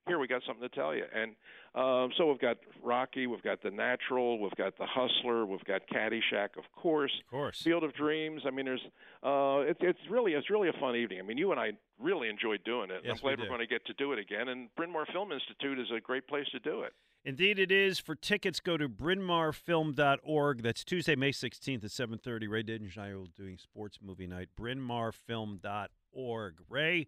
[0.08, 1.06] here we got something to tell you.
[1.14, 1.36] And
[1.76, 5.82] um, so we've got Rocky, we've got The Natural, we've got The Hustler, we've got
[5.88, 8.42] Caddyshack, of course, of course, Field of Dreams.
[8.46, 8.82] I mean, there's
[9.24, 11.20] uh, it's it's really it's really a fun evening.
[11.20, 13.02] I mean, you and I really enjoyed doing it.
[13.04, 14.50] Yes, I'm glad we we're going to get to do it again.
[14.50, 16.94] And Bryn Mawr Film Institute is a great place to do it.
[17.26, 18.00] Indeed, it is.
[18.00, 20.62] For tickets, go to brynmawrfilm.org.
[20.62, 22.50] That's Tuesday, May 16th at 7.30.
[22.50, 24.50] Ray Didinger and I will doing sports movie night.
[24.60, 26.54] brynmawrfilm.org.
[26.70, 27.08] Ray,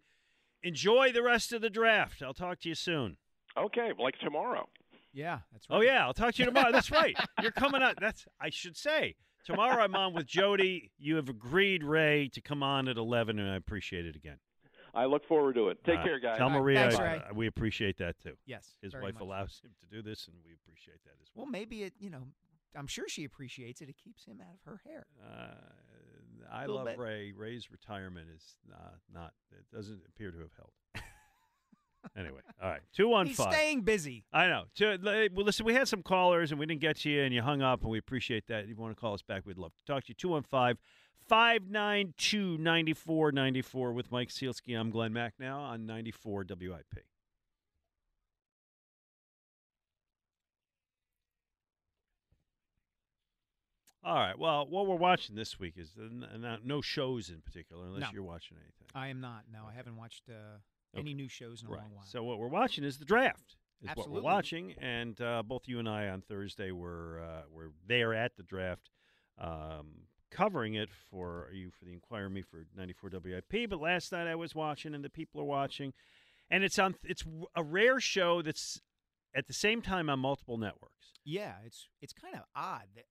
[0.66, 2.22] enjoy the rest of the draft.
[2.22, 3.18] I'll talk to you soon.
[3.58, 4.68] Okay, like tomorrow.
[5.14, 5.78] Yeah, that's right.
[5.78, 6.72] Oh, yeah, I'll talk to you tomorrow.
[6.74, 7.16] That's right.
[7.42, 7.94] You're coming on.
[8.02, 9.16] That's I should say.
[9.46, 10.92] Tomorrow I'm on with Jody.
[10.98, 14.38] You have agreed, Ray, to come on at 11, and I appreciate it again.
[14.96, 15.78] I look forward to it.
[15.86, 16.38] Take Uh, care, guys.
[16.38, 18.34] Tell Maria Thanks, uh, we appreciate that too.
[18.46, 19.22] Yes, his very wife much.
[19.24, 21.46] allows him to do this, and we appreciate that as well.
[21.46, 21.94] Well, maybe it.
[22.00, 22.24] You know,
[22.76, 23.90] I'm sure she appreciates it.
[23.90, 25.06] It keeps him out of her hair.
[25.24, 25.54] Uh,
[26.52, 26.98] I love bit.
[26.98, 27.34] Ray.
[27.36, 31.04] Ray's retirement is not, not it doesn't appear to have held.
[32.18, 32.82] anyway, all right.
[32.94, 33.28] 215.
[33.28, 34.24] He's staying busy.
[34.32, 34.64] I know.
[34.76, 37.42] Two, well, listen, we had some callers and we didn't get to you, and you
[37.42, 38.64] hung up, and we appreciate that.
[38.64, 40.16] If you want to call us back, we'd love to talk to you.
[40.16, 40.78] 215
[41.28, 44.80] 592 9494 with Mike Sielski.
[44.80, 47.06] I'm Glen Macnow on 94 WIP.
[54.06, 54.38] All right.
[54.38, 58.10] Well, what we're watching this week is n- n- no shows in particular, unless No.
[58.14, 58.88] you're watching anything.
[58.94, 59.46] I am not.
[59.52, 60.60] No, I haven't watched uh,
[60.96, 61.82] any new shows in a Right.
[61.82, 62.06] long while.
[62.06, 63.58] So what we're watching is the draft.
[63.82, 64.14] Is Absolutely.
[64.14, 68.14] what we're watching, and uh, both you and I on Thursday were uh, were there
[68.14, 68.90] at the draft,
[69.40, 73.70] um, covering it for you for the Inquirer Me for 94 WIP.
[73.70, 75.94] But last night I was watching, and the people are watching,
[76.50, 76.96] and it's on.
[77.04, 77.24] It's
[77.56, 78.82] a rare show that's
[79.36, 81.12] at the same time on multiple networks.
[81.26, 82.88] Yeah, it's it's kind of odd.
[82.96, 83.06] that-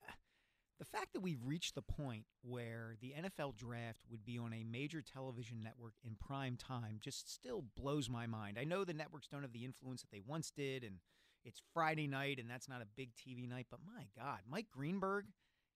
[0.78, 4.64] The fact that we've reached the point where the NFL draft would be on a
[4.64, 8.58] major television network in prime time just still blows my mind.
[8.60, 10.96] I know the networks don't have the influence that they once did, and
[11.44, 13.66] it's Friday night, and that's not a big TV night.
[13.70, 15.26] But my God, Mike Greenberg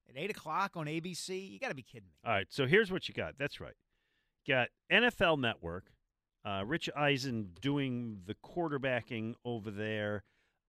[0.09, 2.17] at eight o'clock on ABC, you got to be kidding me.
[2.25, 3.35] All right, so here's what you got.
[3.39, 3.75] That's right.
[4.47, 5.93] Got NFL Network,
[6.45, 10.25] uh, Rich Eisen doing the quarterbacking over there,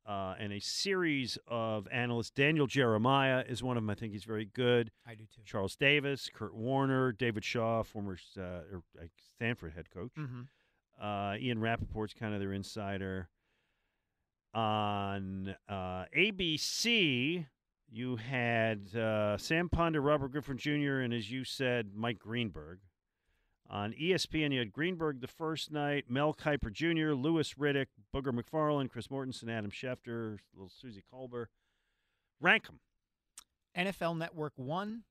[0.09, 2.31] uh, and a series of analysts.
[2.31, 3.89] Daniel Jeremiah is one of them.
[3.91, 4.89] I think he's very good.
[5.07, 5.41] I do too.
[5.45, 9.03] Charles Davis, Kurt Warner, David Shaw, former uh, uh,
[9.35, 10.13] Stanford head coach.
[10.17, 10.47] Mhm.
[10.99, 13.29] Uh, Ian Rapoport's kind of their insider.
[14.55, 17.45] On uh, ABC,
[17.91, 22.79] you had uh, Sam Ponder, Robert Griffin Jr., and as you said, Mike Greenberg.
[23.71, 28.89] On ESPN, you had Greenberg the first night, Mel Kiper Jr., Louis Riddick, Booger McFarland,
[28.89, 31.45] Chris Mortensen, Adam Schefter, little Suzy Kolber.
[32.41, 32.79] Rank them.
[33.77, 35.03] NFL Network one,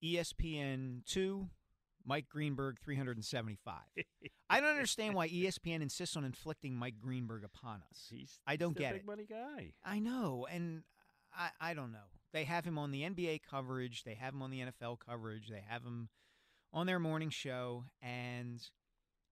[0.00, 1.48] E ESPN two,
[2.06, 4.04] Mike Greenberg three hundred and seventy-five.
[4.50, 8.06] I don't understand why ESPN insists on inflicting Mike Greenberg upon us.
[8.08, 9.06] He's, I don't get big it.
[9.06, 9.72] money guy.
[9.84, 10.84] I know, and
[11.36, 11.98] I I don't know.
[12.32, 14.04] They have him on the NBA coverage.
[14.04, 15.48] They have him on the NFL coverage.
[15.48, 16.10] They have him
[16.72, 18.60] on their morning show, and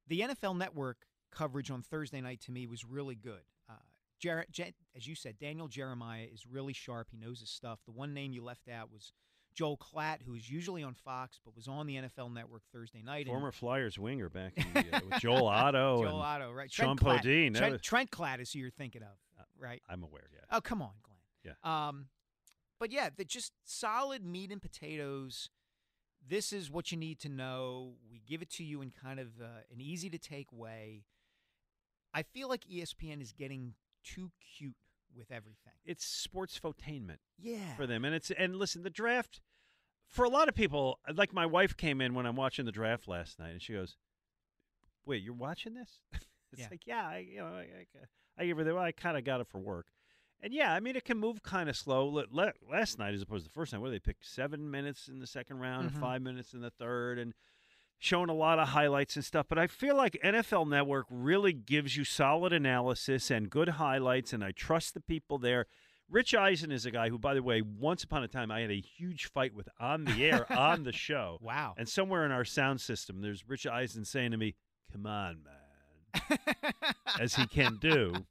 [0.09, 0.99] the NFL Network
[1.33, 3.43] coverage on Thursday night to me was really good.
[3.69, 3.75] Uh,
[4.19, 7.09] Jer- Je- as you said, Daniel Jeremiah is really sharp.
[7.11, 7.81] He knows his stuff.
[7.85, 9.13] The one name you left out was
[9.55, 13.27] Joel Klatt, who is usually on Fox but was on the NFL Network Thursday night.
[13.27, 16.03] and- Former Flyers winger back in the, uh, with Joel Otto.
[16.03, 16.71] Joel and Otto, right?
[16.73, 17.25] Sean Trent Klatt.
[17.27, 17.55] Podine.
[17.57, 19.17] Trent, was- Trent Klatt is who you're thinking of,
[19.59, 19.83] right?
[19.89, 20.41] I'm aware, yeah.
[20.57, 21.19] Oh, come on, Glen.
[21.65, 21.89] Yeah.
[21.89, 22.07] Um,
[22.79, 25.49] but yeah, the just solid meat and potatoes.
[26.29, 27.95] This is what you need to know.
[28.11, 31.05] We give it to you in kind of uh, an easy to take way.
[32.13, 33.75] I feel like ESPN is getting
[34.05, 34.75] too cute
[35.17, 35.73] with everything.
[35.85, 37.21] It's sports fotainment.
[37.39, 37.75] Yeah.
[37.77, 38.05] For them.
[38.05, 39.41] And it's and listen, the draft
[40.09, 43.07] for a lot of people, like my wife came in when I'm watching the draft
[43.09, 43.97] last night and she goes,
[45.05, 46.01] Wait, you're watching this?
[46.53, 46.69] it's Yeah.
[46.71, 49.41] like, yeah, I you know, I, I, I give her the well, I kinda got
[49.41, 49.87] it for work.
[50.43, 52.07] And yeah, I mean, it can move kind of slow.
[52.31, 55.27] Last night, as opposed to the first night, where they picked seven minutes in the
[55.27, 55.93] second round Mhm.
[55.93, 57.35] and five minutes in the third, and
[57.99, 59.47] showing a lot of highlights and stuff.
[59.49, 64.45] But I feel like NFL Network really gives you solid analysis and good highlights, and
[64.45, 65.67] I trust the people there.
[66.09, 68.71] Rich Eisen is a guy who, by the way, once upon a time I had
[68.71, 71.39] a huge fight with on the air on the show.
[71.43, 71.75] Wow.
[71.77, 74.55] And somewhere in our sound system, there's Rich Eisen saying to me,
[74.93, 76.39] Come on, man.
[77.21, 78.27] as he can do.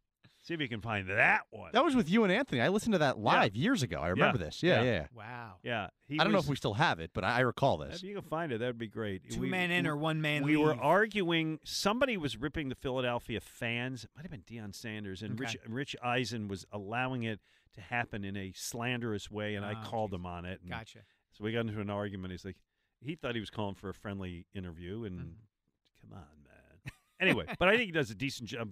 [0.48, 1.72] See if you can find that one.
[1.74, 2.62] That was with you and Anthony.
[2.62, 3.98] I listened to that live years ago.
[4.00, 4.62] I remember this.
[4.62, 4.92] Yeah, yeah.
[4.92, 5.08] yeah.
[5.12, 5.54] Wow.
[5.64, 5.88] Yeah.
[6.08, 7.96] He I don't know if we still have it, but I, I recall this.
[7.96, 9.28] If you can find it, that would be great.
[9.28, 10.44] Two man in or one man in.
[10.44, 11.60] We were arguing.
[11.64, 14.04] Somebody was ripping the Philadelphia fans.
[14.04, 15.74] It might have been Deion Sanders, and Rich Okay.
[15.74, 17.40] Rich Eisen was allowing it
[17.74, 20.62] to happen in a slanderous way, and I Oh, called him on it.
[20.62, 21.00] and Gotcha.
[21.34, 22.32] So we got into an argument.
[22.32, 22.58] He's like,
[23.02, 26.08] he thought he was calling for a friendly interview, and Mm-hmm.
[26.10, 26.94] come on, man.
[27.20, 28.70] Anyway, but I think he does a decent job.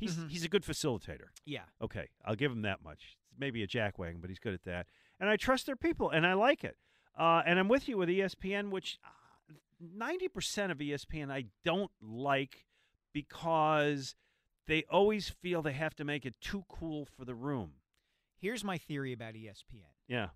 [0.00, 1.28] He's he's a good facilitator.
[1.30, 1.46] Mm-hmm.
[1.46, 1.62] Yeah.
[1.82, 3.16] Okay, I'll give him that much.
[3.38, 4.86] Maybe a jackwagon, but he's good at that.
[5.20, 6.76] And I trust their people, and I like it.
[7.18, 11.90] Uh, and I'm with you with ESPN, which uh, ninety percent of ESPN I don't
[12.00, 12.64] like
[13.12, 14.14] because
[14.66, 17.72] they always feel they have to make it too cool for the room.
[18.36, 19.92] Here's my theory about ESPN.
[20.08, 20.28] Yeah.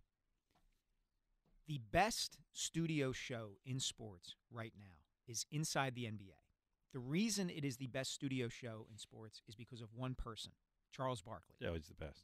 [1.67, 6.44] The best studio show in sports right now is Inside the NBA.
[6.95, 10.53] The reason it is the best studio show in sports is because of one person,
[10.93, 11.57] Charles Barkley.
[11.59, 12.23] Yeah, he's the best.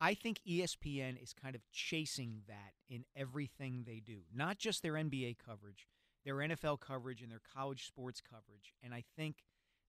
[0.00, 4.94] I think ESPN is kind of chasing that in everything they do, not just their
[4.94, 5.88] NBA coverage,
[6.24, 8.72] their NFL coverage, and their college sports coverage.
[8.84, 9.44] And I think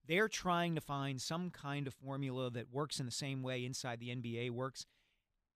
[0.06, 4.00] they're trying to find some kind of formula that works in the same way inside
[4.00, 4.86] the NBA works.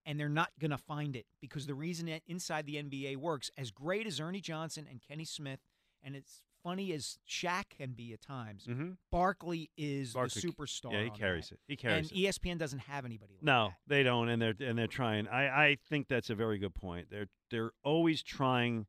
[0.05, 3.69] And they're not going to find it because the reason inside the NBA works, as
[3.69, 5.59] great as Ernie Johnson and Kenny Smith,
[6.01, 8.97] and as funny as Shaq can be at times, Mhm.
[9.11, 10.91] Barkley is Barkley- the superstar.
[10.93, 11.55] yeah, he carries that.
[11.55, 11.61] it.
[11.67, 12.11] He carries it.
[12.11, 15.27] and E ESPN doesn't have anybody like No, they don't, and they're and they're trying.
[15.27, 17.09] I I think that's a very good point.
[17.09, 18.87] They're they're always trying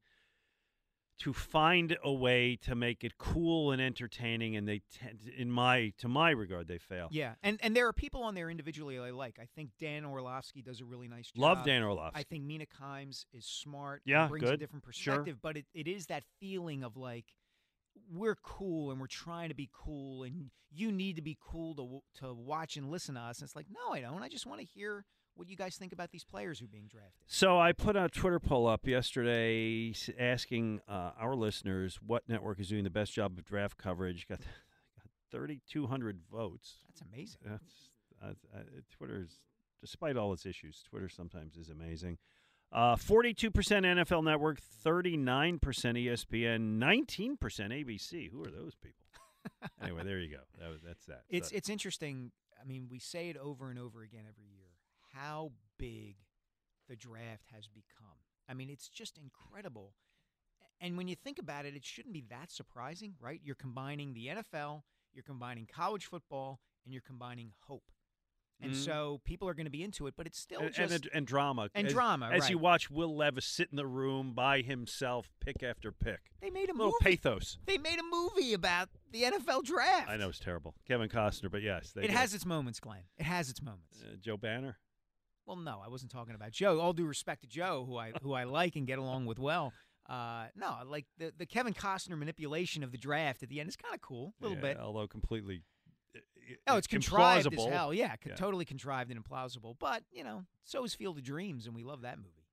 [1.19, 5.93] to find a way to make it cool and entertaining, and they tend, in my
[5.99, 7.09] to my regard, they fail.
[7.11, 9.39] Yeah, and and there are people on there individually I like.
[9.39, 11.43] I think Dan Orlovsky does a really nice job.
[11.43, 12.19] Love Dan Orlovsky.
[12.21, 14.01] I think Mina Kimes is smart.
[14.07, 14.61] Yeah, brings a good.
[14.61, 15.17] different Sure.
[15.17, 15.43] perspective.
[15.43, 17.27] But it, it is that feeling of like
[18.13, 22.25] we're cool and we're trying to be cool, and you need to be cool to
[22.25, 23.39] to watch and listen to us.
[23.39, 24.23] And it's like, no, I don't.
[24.23, 25.05] I just want to hear
[25.35, 27.23] what you guys think about these players who are being drafted.
[27.27, 32.69] So I put a Twitter poll up yesterday asking uh, our listeners what network is
[32.69, 34.29] doing the best job of draft coverage.
[34.29, 36.75] Got, got 3,200 votes.
[36.89, 37.39] That's amazing.
[37.45, 37.75] That's
[38.23, 39.39] uh, uh, Twitter's,
[39.81, 42.19] despite all its issues, Twitter sometimes is amazing.
[42.73, 48.31] Uh, 42% NFL Network, 39% ESPN, 19% ABC.
[48.31, 49.05] Who are those people?
[49.83, 50.43] anyway, there you go.
[50.61, 51.23] That was, that's that.
[51.29, 52.31] It's So- it's interesting.
[52.61, 54.67] I mean, we say it over and over again every year
[55.15, 56.17] how big
[56.89, 58.19] the draft has become.
[58.49, 59.95] I mean, it's just incredible.
[60.81, 63.41] And when you think about it, it shouldn't be that surprising, right?
[63.45, 64.83] You're combining the NFL,
[65.13, 67.91] you're combining college football, and you're combining hope.
[68.63, 68.85] And Mhm.
[68.85, 71.27] so people are going to be into it, but it's still and, just and, and
[71.27, 75.31] drama and as, drama, as you watch Will Levis sit in the room by himself,
[75.41, 76.31] pick after pick.
[76.43, 77.17] They made a little movie.
[77.17, 77.59] pathos.
[77.65, 80.11] They made a movie about the NFL draft.
[80.11, 82.17] I know it's terrible, Kevin Costner, but yes, they It did.
[82.17, 83.05] has its moments, Glen.
[83.17, 84.03] It has its moments.
[84.03, 84.79] Uh, Joe Banner.
[85.47, 86.79] Well, no, I wasn't talking about Joe.
[86.81, 89.73] All due respect to Joe, who I who I like and get along with well.
[90.07, 93.77] Uh, no, like the the Kevin Costner manipulation of the draft at the end is
[93.77, 94.77] kind of cool, a little Yeah, bit.
[94.79, 95.63] although completely.
[96.67, 97.95] Oh, it's contrived as hell.
[97.95, 98.35] Yeah, Yeah.
[98.35, 99.77] totally contrived and implausible.
[99.79, 102.49] But you know, so is Field of Dreams, and we love that movie.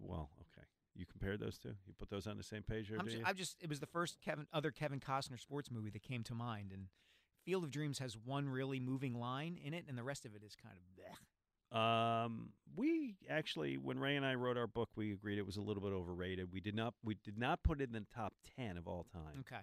[0.00, 0.66] Well, okay.
[0.94, 1.74] You compared those two.
[1.86, 3.26] You put those on the same page, there, I'm do just?
[3.26, 6.34] I've just it was the first Kevin other Kevin Costner sports movie that came to
[6.34, 6.88] mind, and
[7.44, 10.42] Field of Dreams has one really moving line in it, and the rest of it
[10.42, 11.04] is kind of.
[11.04, 11.16] Bleh.
[11.72, 15.62] Um, we actually, when Ray and I wrote our book, we agreed it was a
[15.62, 16.52] little bit overrated.
[16.52, 19.40] We did not, we did not put it in the top ten of all time.
[19.40, 19.62] Okay.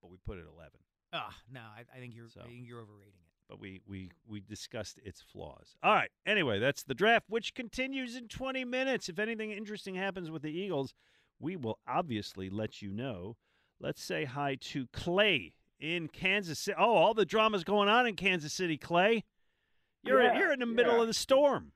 [0.00, 0.80] But we put it eleven.
[1.12, 2.40] Ah, no, I, I think you're So.
[2.40, 3.28] I think you're overrating it.
[3.48, 5.76] But we we we discussed its flaws.
[5.82, 6.10] All right.
[6.24, 9.08] Anyway, that's the draft, which continues in twenty minutes.
[9.08, 10.94] If anything interesting happens with the Eagles,
[11.38, 13.36] we will obviously let you know.
[13.78, 16.76] Let's say hi to Clay in Kansas City.
[16.78, 19.24] Oh, all the drama's going on in Kansas City, Clay.
[20.04, 21.02] You're Yeah, you're in the middle yeah.
[21.02, 21.72] of the storm.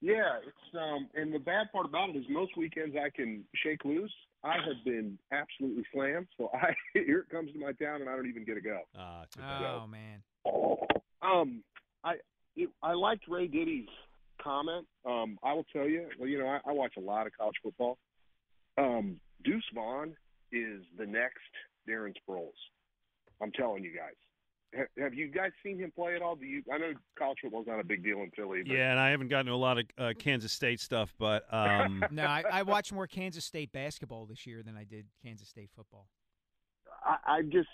[0.00, 3.84] Yeah, it's um, and the bad part about it is most weekends I can shake
[3.84, 4.12] loose.
[4.44, 8.14] I have been absolutely slammed, so I here it comes to my town, and I
[8.14, 8.80] don't even get a go.
[9.32, 10.22] Too Oh man.
[11.22, 11.62] Um,
[12.04, 12.14] I
[12.56, 13.88] it, I liked Ray Diddy's
[14.42, 14.86] comment.
[15.06, 17.56] Um, I will tell you, well, you know, I, I watch a lot of college
[17.62, 17.98] football.
[18.76, 20.14] Um, Deuce Vaughn
[20.52, 21.40] is the next
[21.88, 22.52] Darren Sproles.
[23.42, 24.14] I'm telling you guys.
[24.76, 26.36] Ha- Have you guys seen him play at all?
[26.36, 26.62] Do you?
[26.72, 28.62] I know college football's not a big deal in Philly.
[28.62, 31.44] But Yeah, and I haven't gotten to a lot of uh, Kansas State stuff, but
[31.52, 35.48] um, no, I, I watched more Kansas State basketball this year than I did Kansas
[35.48, 36.08] State football.
[37.04, 37.68] I, I just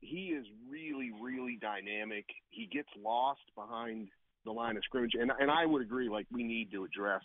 [0.00, 2.26] he is really, really dynamic.
[2.50, 4.08] He gets lost behind
[4.44, 6.08] the line of scrimmage, and and I would agree.
[6.08, 7.22] Like we need to address,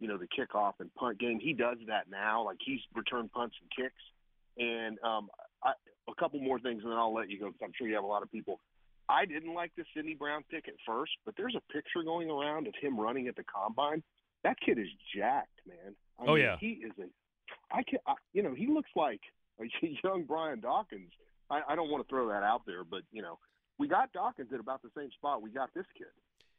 [0.00, 1.40] you know, the kickoff and punt game.
[1.40, 2.44] He does that now.
[2.44, 4.02] Like he's returned punts and kicks,
[4.58, 5.30] and um,
[5.64, 5.72] I,
[6.08, 8.04] a couple more things, and then I'll let you go because I'm sure you have
[8.04, 8.58] a lot of people
[9.08, 12.66] I didn't like the Sydney Brown pick at first, but there's a picture going around
[12.66, 14.02] of him running at the combine.
[14.44, 15.94] That kid is jacked, man.
[16.18, 16.56] I Oh, mean, yeah.
[16.58, 17.06] he is a.
[17.76, 19.20] I can, I, you know, he looks like
[19.60, 19.64] a
[20.04, 21.10] young Brian Dawkins.
[21.50, 23.38] I, I don't want to throw that out there, but you know,
[23.78, 26.06] we got Dawkins at about the same spot we got this kid.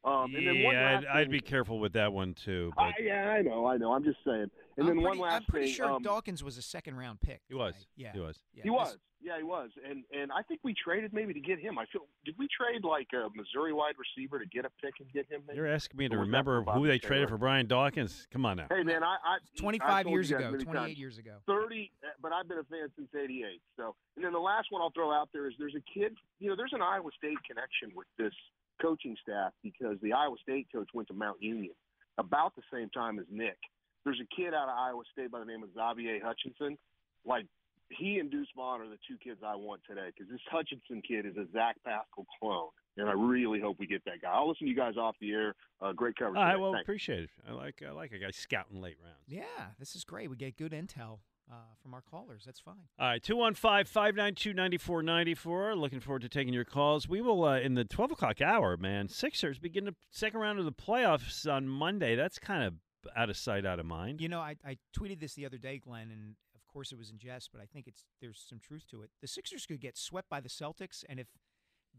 [0.06, 2.72] Um, and then yeah, last I'd, I'd be careful with that one too.
[2.78, 3.94] I, yeah, I know, I know.
[3.94, 4.50] I'm just saying.
[4.76, 5.36] And I'm then pretty, one last thing.
[5.36, 5.76] I'm pretty thing.
[5.76, 7.42] sure um, Dawkins was a second round pick.
[7.48, 7.74] he was.
[7.96, 8.12] Yeah.
[8.14, 8.40] He was.
[8.54, 8.98] Yeah, he this- was.
[9.26, 9.70] Yeah, he was.
[9.90, 11.80] And and I think we traded maybe to get him.
[11.80, 15.10] I feel did we trade like a Missouri wide receiver to get a pick and
[15.14, 15.44] get him?
[15.48, 15.56] Maybe?
[15.56, 18.28] You're asking me to Or was that remember who Bobby they traded for Brian Dawkins.
[18.34, 18.68] Come on now.
[18.70, 21.36] Hey man, I, I 25 I years ago, many 28 times, years ago.
[21.48, 21.90] Thirty,
[22.22, 23.62] but I've been a fan since '88.
[23.78, 26.18] So, and then the last one I'll throw out there is there's a kid.
[26.42, 28.34] You know, there's an Iowa State connection with this
[28.84, 31.74] coaching staff because the Iowa State coach went to Mount Union
[32.18, 33.58] about the same time as Nick.
[34.04, 36.78] There's a kid out of Iowa State by the name of Xavier Hutchinson.
[37.26, 37.46] Like
[37.90, 41.26] he and Deuce Vaughn are the two kids I want today because this Hutchinson kid
[41.26, 44.32] is a Zach Pascal clone, and I really hope we get that guy.
[44.32, 45.56] I'll listen to you guys off the air.
[45.82, 46.38] Uh, great coverage.
[46.38, 46.62] I today.
[46.62, 47.30] well, appreciate it.
[47.48, 49.28] I like I like a guy scouting late rounds.
[49.28, 50.30] Yeah, this is great.
[50.30, 51.20] We get good intel
[51.52, 52.44] uh, from our callers.
[52.46, 52.76] That's fine.
[53.00, 55.76] All right, 215 592 9494.
[55.76, 57.08] Looking forward to taking your calls.
[57.08, 60.66] We will, uh, in the 12 o'clock hour, man, Sixers begin the second round of
[60.66, 62.16] the playoffs on Monday.
[62.16, 62.74] That's kind of
[63.16, 64.22] out of sight, out of mind.
[64.22, 67.10] You know, I, I tweeted this the other day, Glen, and of course it was
[67.10, 69.10] in jest, but I think it's there's some truth to it.
[69.22, 71.28] The Sixers could get swept by the Celtics, and if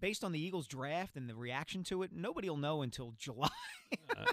[0.05, 3.49] based on the Eagles draft and the reaction to it, nobody will know until July.
[4.17, 4.25] Uh,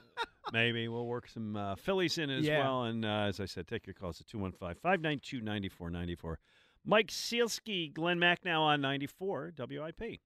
[0.51, 2.59] maybe we'll work some uh, Phillies in as Yeah.
[2.59, 2.83] well.
[2.85, 6.39] And uh, as I said, take your calls at 215 592 9494.
[6.83, 10.19] Mike Sielski, Glenn Mack now on 94 WIP.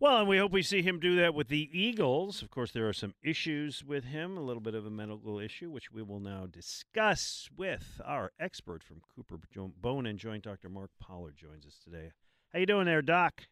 [0.00, 2.40] Well, and we hope we see him do that with the Eagles.
[2.40, 5.70] Of course, there are some issues with him, a little bit of a medical issue,
[5.70, 10.68] which we will now discuss with our expert from Cooper Jo- Bone and Joint, Dr.
[10.68, 12.12] Mark Pollard, joins us today.
[12.52, 13.42] How you doing there, Doc?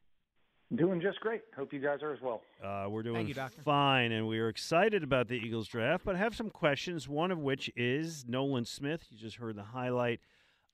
[0.73, 1.43] Doing just great.
[1.57, 2.43] Hope you guys are as well.
[2.63, 6.19] Uh, we're doing you, fine, and we are excited about the Eagles draft, but I
[6.19, 7.09] have some questions.
[7.09, 9.07] One of which is Nolan Smith.
[9.11, 10.21] You just heard the highlight.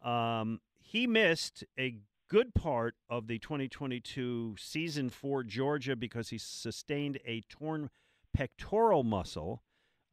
[0.02, 1.96] Um, he missed a
[2.32, 7.90] good part of the 2022 season for Georgia because he sustained a torn
[8.32, 9.62] pectoral muscle.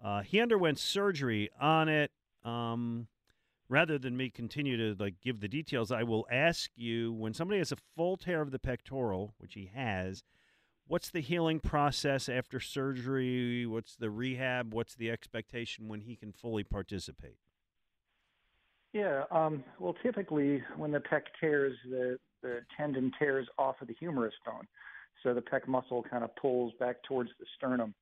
[0.04, 2.12] Uh, he underwent surgery on it.
[2.44, 3.08] Um,
[3.70, 7.60] rather than me continue to like give the details, I will ask you when somebody
[7.60, 10.22] has a full tear of the pectoral, which he has,
[10.88, 13.66] what's the healing process after surgery?
[13.66, 14.74] What's the rehab?
[14.74, 17.38] What's the expectation when he can fully participate?
[18.94, 19.24] Yeah.
[19.32, 24.34] Um, well, typically when the pec tears, the the tendon tears off of the humerus
[24.46, 24.66] bone,
[25.24, 27.94] so the pec muscle kind of pulls back towards the sternum.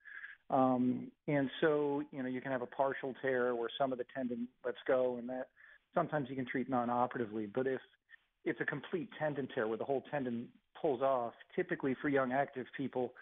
[0.50, 4.06] Um, and so, you know, you can have a partial tear where some of the
[4.16, 5.50] tendon lets go, and that
[5.94, 7.48] sometimes you can treat non-operatively.
[7.48, 7.82] But if
[8.46, 10.48] it's a complete tendon tear where the whole tendon
[10.80, 13.14] pulls off, typically for young active people,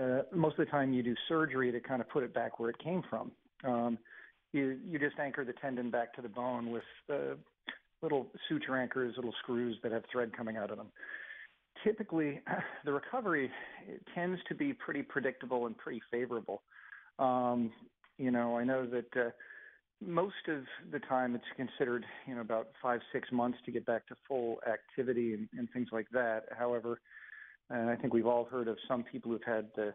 [0.00, 2.70] uh, most of the time you do surgery to kind of put it back where
[2.70, 3.30] it came from.
[3.64, 3.98] Um,
[4.54, 7.34] you you just anchor the tendon back to the bone with uh,
[8.02, 10.88] little suture anchors, little screws that have thread coming out of them.
[11.82, 12.40] Typically,
[12.84, 13.50] the recovery
[14.14, 16.62] tends to be pretty predictable and pretty favorable.
[17.18, 17.72] Um,
[18.16, 19.30] you know, I know that uh,
[20.00, 20.62] most of
[20.92, 24.58] the time it's considered you know about five six months to get back to full
[24.70, 26.44] activity and, and things like that.
[26.56, 27.00] However,
[27.70, 29.90] and I think we've all heard of some people who've had uh,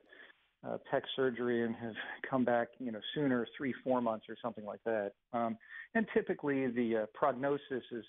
[0.67, 1.93] uh, pec surgery and have
[2.29, 5.11] come back, you know, sooner, three, four months or something like that.
[5.33, 5.57] Um,
[5.95, 8.03] and typically, the uh, prognosis is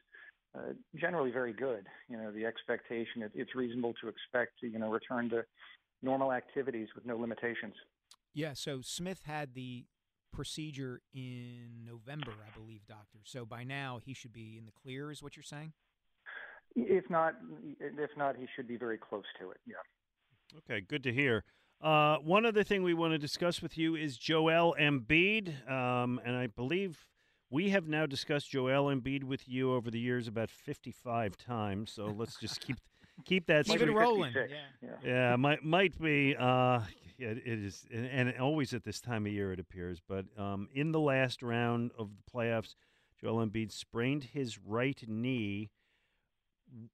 [0.57, 1.87] uh, generally very good.
[2.09, 5.45] You know, the expectation it, it's reasonable to expect, to, you know, return to
[6.03, 7.75] normal activities with no limitations.
[8.35, 9.87] Yeah, so Smith had the
[10.33, 13.19] procedure in November, I believe, doctor.
[13.25, 15.73] So by now he should be in the clear, is what you're saying?
[16.77, 17.35] If not,
[17.81, 19.59] if not, he should be very close to it.
[19.67, 19.75] Yeah.
[20.59, 21.45] Okay, good to hear.
[21.81, 26.37] Uh, one other thing we want to discuss with you is Joel Embiid, um, and
[26.37, 27.07] I believe
[27.51, 31.91] we have now discussed Joel Embiid with you over the years about fifty-five times.
[31.93, 32.77] So let's just keep
[33.25, 34.35] keep that Keep it rolling.
[34.83, 34.89] Yeah.
[35.05, 36.37] Yeah, might might be.
[36.39, 36.81] Uh,
[37.19, 40.01] yeah, it is, and, and always at this time of year it appears.
[40.07, 42.75] But um, in the last round of the playoffs,
[43.21, 45.71] Joel Embiid sprained his right knee.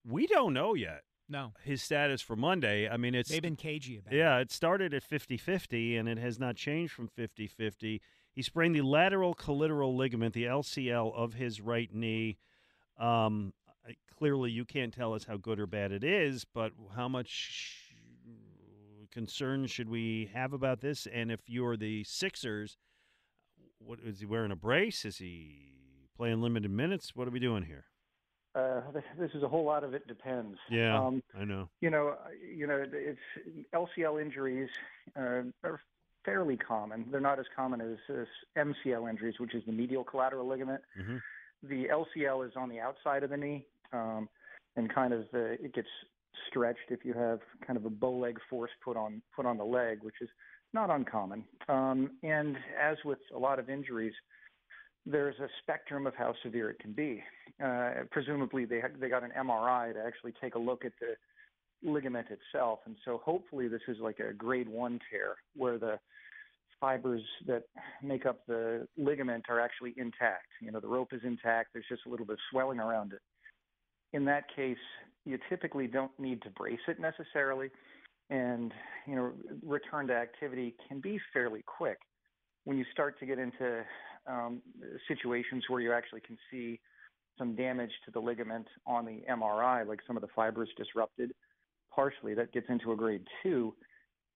[0.04, 1.02] We don't know yet.
[1.28, 1.52] No.
[1.64, 2.88] His status for Monday.
[2.88, 6.38] I mean, it's They've been cagey about yeah, it started at 50-50 and it has
[6.38, 8.00] not changed from 50-50.
[8.32, 12.38] He sprained the lateral collateral ligament, the LCL of his right knee.
[12.98, 13.52] Um,
[14.16, 17.86] clearly, you can't tell us how good or bad it is, but how much
[19.10, 21.06] concern should we have about this?
[21.06, 22.76] And if you're the Sixers,
[23.78, 25.04] what is he wearing a brace?
[25.04, 25.72] Is he
[26.16, 27.16] playing limited minutes?
[27.16, 27.86] What are we doing here?
[28.56, 28.80] Uh,
[29.18, 30.58] this is a whole lot of it depends.
[30.70, 31.68] Yeah, Um, I know.
[31.82, 33.20] you know, you know, it's
[33.74, 34.70] LCL injuries
[35.14, 35.80] uh, are
[36.24, 37.06] fairly common.
[37.10, 38.26] They're not as common as, as
[38.56, 40.80] MCL injuries, which is the medial collateral ligament.
[40.98, 41.16] Mm-hmm.
[41.68, 44.28] The LCL is on the outside of the knee, um,
[44.76, 45.88] and kind of uh, it gets
[46.48, 49.64] stretched if you have kind of a bow leg force put on put on the
[49.64, 50.28] leg, which is
[50.72, 51.44] not uncommon.
[51.68, 54.14] Um, and as with a lot of injuries,
[55.06, 57.22] there's a spectrum of how severe it can be.
[57.64, 61.14] Uh, presumably, they ha- they got an MRI to actually take a look at the
[61.88, 65.98] ligament itself, and so hopefully this is like a grade one tear where the
[66.80, 67.62] fibers that
[68.02, 70.48] make up the ligament are actually intact.
[70.60, 71.70] You know, the rope is intact.
[71.72, 73.20] There's just a little bit of swelling around it.
[74.12, 74.76] In that case,
[75.24, 77.70] you typically don't need to brace it necessarily,
[78.28, 78.72] and
[79.06, 79.32] you know,
[79.64, 81.98] return to activity can be fairly quick.
[82.64, 83.84] When you start to get into
[84.26, 84.62] um,
[85.08, 86.80] situations where you actually can see
[87.38, 91.32] some damage to the ligament on the MRI, like some of the fibers disrupted
[91.94, 93.74] partially, that gets into a grade two.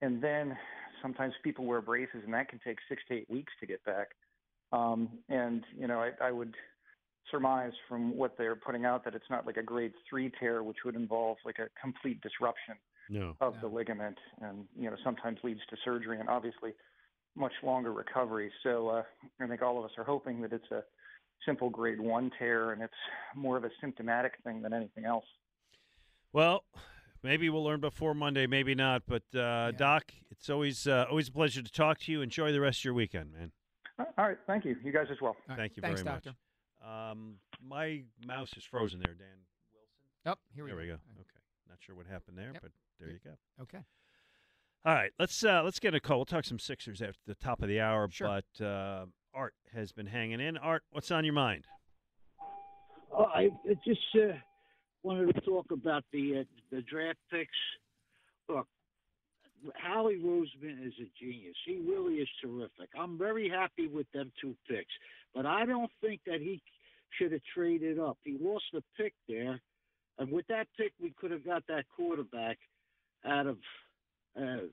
[0.03, 0.57] And then
[1.03, 4.09] sometimes people wear braces, and that can take six to eight weeks to get back.
[4.73, 6.55] Um, and, you know, I, I would
[7.31, 10.79] surmise from what they're putting out that it's not like a grade three tear, which
[10.85, 12.75] would involve like a complete disruption
[13.09, 13.37] No.
[13.41, 16.73] of the ligament and you know sometimes leads to surgery and obviously
[17.41, 19.03] much longer recovery so uh,
[19.41, 20.83] i think all of us are hoping that it's a
[21.47, 22.93] simple grade one tear and it's
[23.35, 25.25] more of a symptomatic thing than anything else
[26.33, 26.65] Well,
[27.23, 29.03] maybe we'll learn before Monday, maybe not.
[29.07, 32.21] But uh, Doc, it's always uh, always a pleasure to talk to you.
[32.23, 33.51] Enjoy the rest of your weekend, man.
[33.99, 36.35] Uh, all right thank you you guys as well Thank you Thanks, very doctor.
[36.83, 37.11] much.
[37.13, 37.37] Um,
[37.67, 39.39] my mouse is frozen there, Dan.
[39.75, 40.39] Wilson.
[40.39, 40.83] Oh, here we there go.
[40.83, 40.99] we go.
[41.25, 43.33] Okay, not sure what happened there, but there you go.
[43.63, 43.83] Okay.
[44.83, 46.19] All right, let's uh, let's get a call.
[46.19, 48.09] We'll talk some Sixers after the top of the hour.
[48.11, 48.41] Sure.
[48.59, 49.05] But uh,
[49.35, 50.57] Art has been hanging in.
[50.57, 51.67] Art, what's on your mind?
[53.13, 54.37] Oh, I I just uh,
[55.03, 57.51] wanted to talk about the uh, the draft picks.
[58.49, 58.67] Look,
[59.75, 61.57] Howie Roseman is a genius.
[61.67, 62.89] He really is terrific.
[62.99, 64.93] I'm very happy with them two picks,
[65.35, 66.63] but I don't think that he
[67.19, 68.17] should have traded up.
[68.25, 69.61] He lost a pick there,
[70.19, 72.57] and with that pick, we could have got that quarterback
[73.27, 73.59] out of
[74.37, 74.67] uh,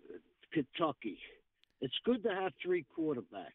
[0.54, 1.18] Kentucky.
[1.82, 3.52] It's good to have three quarterbacks.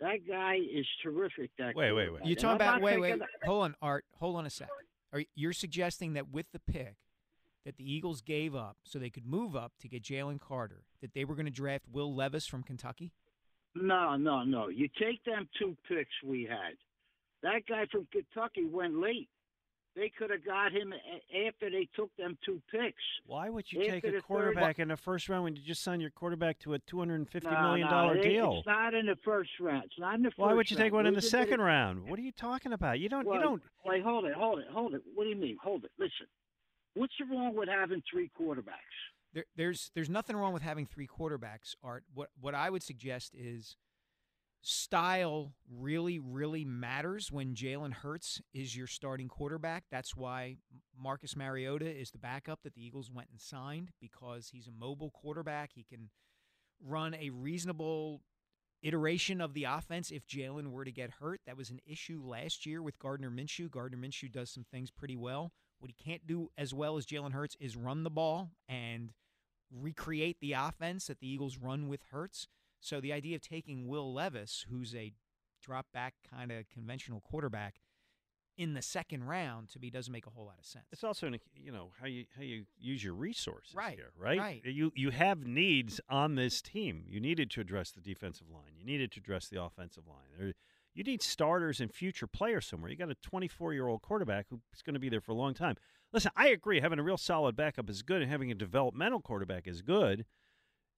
[0.00, 1.50] That guy is terrific.
[1.58, 2.26] That Wait, wait, wait.
[2.26, 3.12] You're talking about wait, wait.
[3.12, 4.04] taking- Hold on, Art.
[4.18, 4.68] Hold on a sec.
[5.12, 6.96] Are you- you're suggesting that with the pick
[7.64, 11.14] that the Eagles gave up so they could move up to get Jalen Carter, that
[11.14, 13.12] they were going to draft Will Levis from Kentucky?
[13.74, 14.68] No, no, no.
[14.68, 16.76] You take them two picks we had.
[17.42, 19.28] That guy from Kentucky went late.
[19.96, 20.92] They could have got him
[21.48, 23.02] after they took them two picks.
[23.26, 25.62] Why would you After take the a third- quarterback in the first round when you
[25.62, 28.58] just signed your quarterback to a two hundred and fifty No, million no, deal?
[28.58, 29.84] It's not in the first round.
[29.84, 30.92] It's not in the first Why would you take round.
[30.92, 32.08] one in the Those are second round?
[32.10, 33.00] What are you talking about?
[33.00, 33.26] You don't.
[33.26, 33.62] Well, you don't.
[33.86, 35.00] Wait, hold it, hold it, hold it.
[35.14, 35.56] What do you mean?
[35.62, 35.90] Hold it.
[35.98, 36.26] Listen.
[36.94, 38.74] What's wrong with having three quarterbacks?
[39.32, 42.04] There, there's there's nothing wrong with having three quarterbacks, Art.
[42.14, 43.76] What what I would suggest is
[44.68, 49.84] style really really matters when Jalen Hurts is your starting quarterback.
[49.92, 50.56] That's why
[51.00, 55.12] Marcus Mariota is the backup that the Eagles went and signed because he's a mobile
[55.12, 55.70] quarterback.
[55.72, 56.10] He can
[56.84, 58.22] run a reasonable
[58.82, 61.42] iteration of the offense if Jalen were to get hurt.
[61.46, 63.70] That was an issue last year with Gardner Minshew.
[63.70, 65.52] Gardner Minshew does some things pretty well.
[65.78, 69.10] What he can't do as well as Jalen Hurts is run the ball and
[69.70, 72.48] recreate the offense that the Eagles run with Hurts.
[72.80, 75.12] So the idea of taking Will Levis, who's a
[75.62, 77.76] drop back kind of conventional quarterback,
[78.58, 80.86] in the second round to me doesn't make a whole lot of sense.
[80.90, 84.38] It's also an, you know how you how you use your resources Right, here, right?
[84.38, 84.62] right.
[84.64, 87.04] You you have needs on this team.
[87.06, 88.72] You needed to address the defensive line.
[88.78, 90.28] You needed to address the offensive line.
[90.38, 90.52] There,
[90.94, 92.90] you need starters and future players somewhere.
[92.90, 95.52] You got a 24 year old quarterback who's going to be there for a long
[95.52, 95.76] time.
[96.12, 96.80] Listen, I agree.
[96.80, 100.24] Having a real solid backup is good, and having a developmental quarterback is good.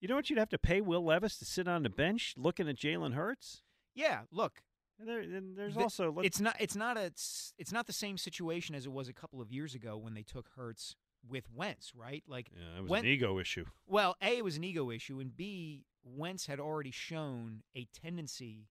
[0.01, 2.69] You know what you'd have to pay Will Levis to sit on the bench looking
[2.69, 3.63] at Jalen Hurts?
[3.95, 4.63] Yeah, look.
[5.01, 7.87] And there, and there's the- also let's- it's not it's not a it's, it's not
[7.87, 10.95] the same situation as it was a couple of years ago when they took Hurts
[11.29, 12.23] with Wentz, right?
[12.27, 13.65] Like yeah, it was when- an ego issue.
[13.87, 18.69] Well, A, it was an ego issue, and B, Wentz had already shown a tendency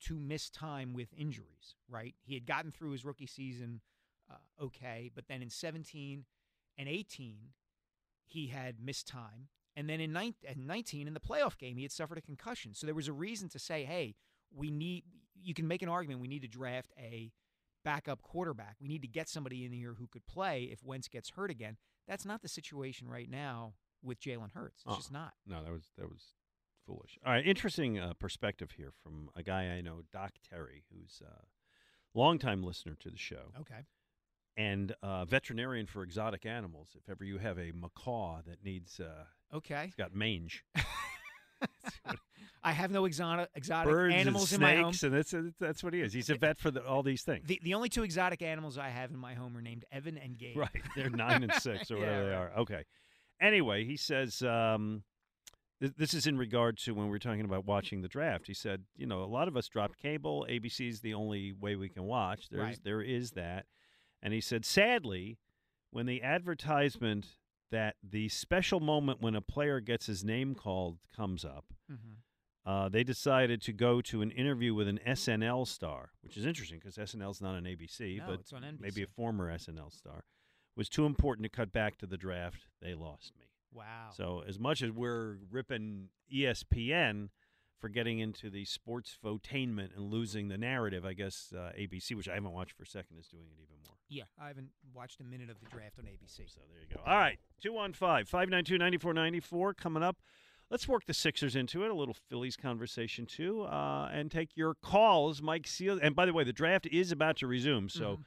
[0.00, 2.14] to miss time with injuries, right?
[2.22, 3.80] He had gotten through his rookie season
[4.30, 6.24] uh, okay, but then in 17
[6.78, 7.52] and 18,
[8.24, 9.48] he had missed time.
[9.76, 12.74] And then in 19, in the playoff game, he had suffered a concussion.
[12.74, 14.14] So there was a reason to say, hey,
[14.54, 15.04] we need,
[15.42, 17.32] you can make an argument, we need to draft a
[17.84, 18.76] backup quarterback.
[18.80, 21.76] We need to get somebody in here who could play if Wentz gets hurt again.
[22.06, 24.82] That's not the situation right now with Jalen Hurts.
[24.82, 24.96] It's Uh-uh.
[24.96, 25.32] just not.
[25.46, 26.34] No, that was that was
[26.86, 27.18] foolish.
[27.26, 31.44] All right, interesting uh, perspective here from a guy I know, Doc Terry, who's a
[32.16, 33.52] longtime listener to the show.
[33.60, 33.86] Okay.
[34.56, 36.90] and uh, veterinarian for exotic animals.
[36.94, 39.24] If ever you have a macaw that needs, uh,
[39.54, 39.84] Okay.
[39.86, 40.64] it's got mange,
[42.66, 44.92] I have no exotic exotic birds animals and in my home.
[44.94, 46.12] snakes, and that's that's what he is.
[46.14, 47.46] He's a vet for the, all these things.
[47.46, 50.38] The the only two exotic animals I have in my home are named Evan and
[50.38, 50.56] Gabe.
[50.56, 50.82] Right.
[50.96, 52.52] They're nine and six or Yeah, whatever they are.
[52.60, 52.84] Okay.
[53.40, 55.02] Anyway, he says um,
[55.80, 58.46] th- this is in regard to when we were talking about watching the draft.
[58.46, 60.46] He said, you know, a lot of us dropped cable.
[60.48, 62.48] ABC is the only way we can watch.
[62.50, 62.78] There's Right.
[62.82, 63.66] there is that.
[64.22, 65.36] And he said, sadly,
[65.90, 67.26] when the advertisement
[67.70, 72.16] that the special moment when a player gets his name called comes up, Mhm.
[72.64, 76.78] uh, they decided to go to an interview with an SNL star, which is interesting
[76.78, 80.24] because SNL's not on ABC, No, but on maybe a former SNL star.
[80.76, 82.66] Was too important to cut back to the draft.
[82.80, 83.46] They lost me.
[83.72, 84.10] Wow.
[84.14, 87.30] So as much as we're ripping ESPN
[87.80, 92.28] for getting into the sports fotainment and losing the narrative, I guess uh, ABC, which
[92.28, 93.96] I haven't watched for a second, is doing it even more.
[94.08, 96.48] Yeah, I haven't watched a minute of the draft on ABC.
[96.48, 97.00] So there you go.
[97.06, 100.16] All right, 215 592 9494 coming up.
[100.70, 104.74] Let's work the Sixers into it, a little Phillies conversation too, uh, and take your
[104.74, 105.42] calls.
[105.42, 105.98] Mike Seal.
[106.02, 107.88] And by the way, the draft is about to resume.
[107.88, 108.20] So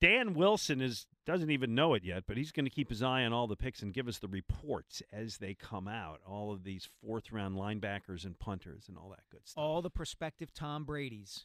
[0.00, 3.22] Dan Wilson is doesn't even know it yet, but he's going to keep his eye
[3.22, 6.20] on all the picks and give us the reports as they come out.
[6.26, 9.62] All of these fourth round linebackers and punters and all that good stuff.
[9.62, 11.44] All the prospective Tom Brady's.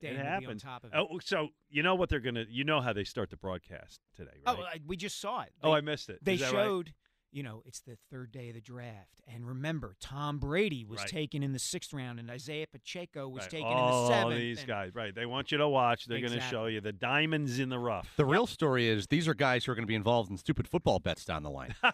[0.00, 0.64] Dan it will be happens.
[0.64, 0.96] on top of it.
[0.96, 2.44] Oh, so you know what they're going to?
[2.50, 4.62] You know how they start the broadcast today, oh, right?
[4.62, 5.52] Oh, I, we just saw it.
[5.62, 6.18] Oh, I missed it.
[6.22, 6.92] They that right?
[7.36, 11.00] Showed, you know, it's the third day of the draft, and remember, Tom Brady was
[11.00, 11.08] Right.
[11.08, 13.50] taken in the sixth round, and Isaiah Pacheco was Right.
[13.50, 14.32] taken all in the seventh.
[14.32, 15.14] All these and- guys, right?
[15.14, 16.06] They want you to watch.
[16.06, 18.14] They're going to show you the diamonds in the rough.
[18.16, 20.68] The real story is these are guys who are going to be involved in stupid
[20.68, 21.74] football bets down the line.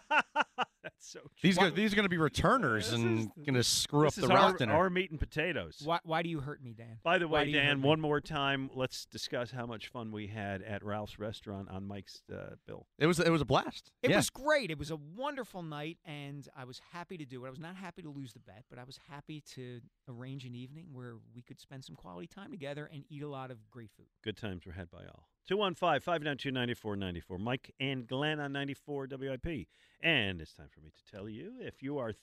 [1.03, 1.19] That's so.
[1.41, 4.23] These Why- are these are going to be returners and going to screw up the
[4.23, 4.73] is our, route dinner.
[4.73, 5.81] our meat and potatoes.
[5.83, 6.99] Why, why do you hurt me, Dan?
[7.03, 10.11] By the way, do you hurt Dan, one more time, let's discuss how much fun
[10.11, 12.87] we had at Ralph's restaurant on Mike's uh, bill.
[12.97, 13.91] It was it was a blast.
[14.01, 14.17] It yeah.
[14.17, 14.71] was great.
[14.71, 17.47] It was a wonderful night, and I was happy to do it.
[17.47, 20.55] I was not happy to lose the bet, but I was happy to arrange an
[20.55, 23.91] evening where we could spend some quality time together and eat a lot of great
[23.95, 24.07] food.
[24.23, 25.27] Good times were had by all.
[25.47, 27.37] 215 592 9494.
[27.37, 29.67] Mike and Glen on 94 WIP.
[30.01, 32.13] And it's time for me to tell you if you are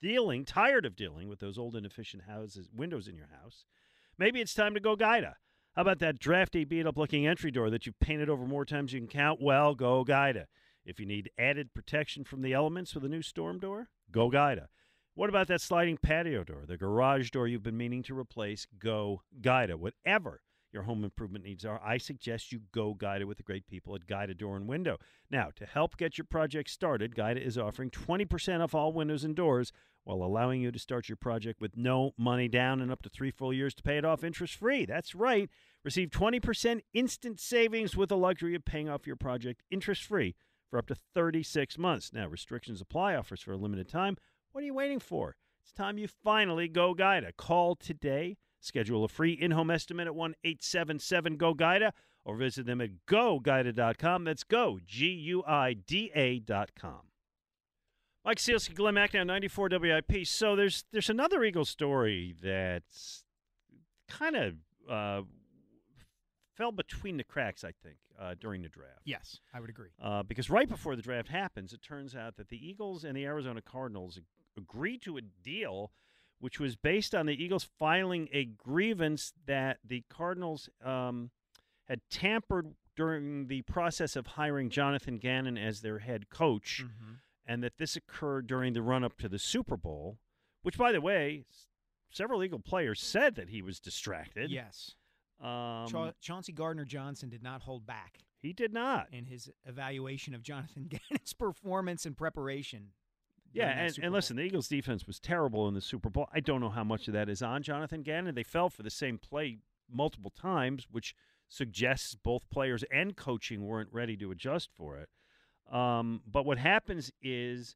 [0.00, 3.64] dealing, tired of dealing with those old inefficient houses, windows in your house,
[4.18, 5.36] maybe it's time to go Guida.
[5.76, 8.92] How about that drafty, beat up looking entry door that you've painted over more times
[8.92, 9.40] you can count?
[9.40, 10.46] Well, go Guida.
[10.84, 14.68] If you need added protection from the elements with a new storm door, go Guida.
[15.14, 18.66] What about that sliding patio door, the garage door you've been meaning to replace?
[18.78, 19.76] Go Guida.
[19.76, 20.40] Whatever
[20.72, 24.06] your home improvement needs are, I suggest you go Guida with the great people at
[24.06, 24.98] Guida Door and Window.
[25.30, 29.34] Now, to help get your project started, Guida is offering 20% off all windows and
[29.34, 29.72] doors
[30.04, 33.30] while allowing you to start your project with no money down and up to three
[33.30, 34.86] full years to pay it off interest free.
[34.86, 35.50] That's right.
[35.84, 40.34] Receive 20% instant savings with the luxury of paying off your project interest free
[40.68, 42.12] for up to 36 months.
[42.12, 44.16] Now, restrictions apply, offers for a limited time.
[44.52, 45.36] What are you waiting for?
[45.62, 47.32] It's time you finally go Guida.
[47.36, 48.36] Call today.
[48.60, 51.92] Schedule a free in home estimate at 1 877 GO GUIDA
[52.24, 54.24] or visit them at goguida.com.
[54.24, 57.00] That's go, G U I D A.com.
[58.24, 60.26] Mike Sielski, Glen Macnow, 94 WIP.
[60.26, 63.24] So there's there's another Eagle story that's
[64.08, 64.54] kind of
[64.88, 65.22] uh,
[66.54, 69.00] fell between the cracks, I think, uh, during the draft.
[69.04, 69.88] Yes, I would agree.
[70.02, 73.24] Uh, because right before the draft happens, it turns out that the Eagles and the
[73.24, 74.24] Arizona Cardinals ag-
[74.58, 75.90] agreed to a deal
[76.40, 81.30] which was based on the Eagles filing a grievance that the Cardinals um,
[81.84, 86.84] had tampered during the process of hiring Jonathan Gannon as their head coach,
[87.46, 90.18] and that this occurred during the run up to the Super Bowl,
[90.62, 91.44] which, by the way,
[92.10, 94.50] several Eagle players said that he was distracted.
[94.50, 94.94] Yes.
[95.40, 98.18] Um, Cha- Chauncey Gardner Johnson did not hold back.
[98.40, 99.08] He did not.
[99.12, 102.88] In his evaluation of Jonathan Gannon's performance and preparation.
[103.52, 106.28] Yeah, and, and listen, the Eagles' defense was terrible in the Super Bowl.
[106.32, 108.34] I don't know how much of that is on Jonathan Gannon.
[108.34, 109.58] They fell for the same play
[109.90, 111.14] multiple times, which
[111.48, 115.08] suggests both players and coaching weren't ready to adjust for it.
[115.74, 117.74] Um, but what happens is,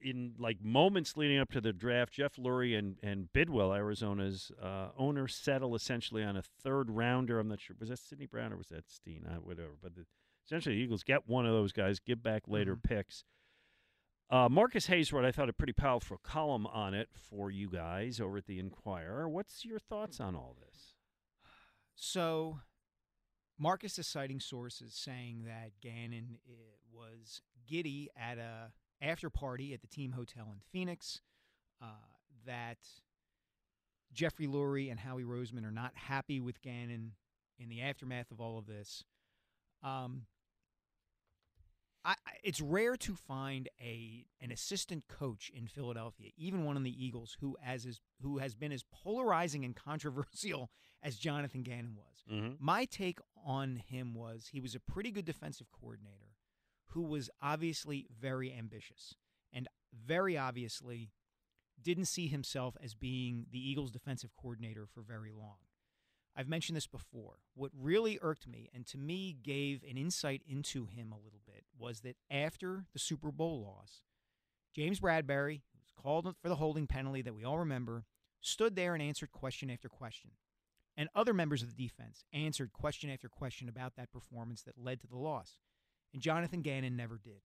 [0.00, 4.88] in like moments leading up to the draft, Jeff Lurie and, and Bidwill, Arizona's uh,
[4.96, 7.38] owner, settle essentially on a third rounder.
[7.38, 9.24] I'm not sure was that Sydney Brown or was that Steen?
[9.28, 9.76] Uh, whatever.
[9.80, 10.06] But the,
[10.46, 13.24] essentially, the Eagles get one of those guys, give back later picks.
[14.30, 18.20] Uh, Marcus Hayes wrote, I thought, a pretty powerful column on it for you guys
[18.20, 19.28] over at the Inquirer.
[19.28, 20.94] What's your thoughts on all this?
[21.94, 22.60] So,
[23.58, 26.52] Marcus is citing sources saying that Gannon uh,
[26.92, 31.22] was giddy at a after party at the team hotel in Phoenix.
[31.80, 31.86] Uh,
[32.44, 32.78] that
[34.12, 37.12] Jeffrey Lurie and Howie Roseman are not happy with Gannon
[37.58, 39.04] in the aftermath of all of this.
[39.82, 40.22] Um,
[42.08, 47.04] I, it's rare to find a an assistant coach in Philadelphia, even one in the
[47.04, 50.70] Eagles, who as is who has been as polarizing and controversial
[51.02, 52.24] as Jonathan Gannon was.
[52.32, 52.56] Mhm.
[52.58, 56.34] My take on him was he was a pretty good defensive coordinator
[56.92, 59.14] who was obviously very ambitious
[59.52, 61.10] and very obviously
[61.80, 65.58] didn't see himself as being the Eagles defensive coordinator for very long.
[66.38, 67.38] I've mentioned this before.
[67.56, 71.64] What really irked me and to me gave an insight into him a little bit
[71.76, 74.02] was that after the Super Bowl loss,
[74.72, 78.04] James Bradberry, who was called for the holding penalty that we all remember,
[78.40, 80.30] stood there and answered question after question.
[80.96, 85.00] And other members of the defense answered question after question about that performance that led
[85.00, 85.58] to the loss.
[86.12, 87.42] And Jonathan Gannon never did.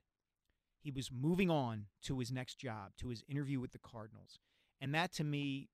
[0.84, 4.40] He was moving on to his next job, to his interview with the Cardinals.
[4.80, 5.70] And that to me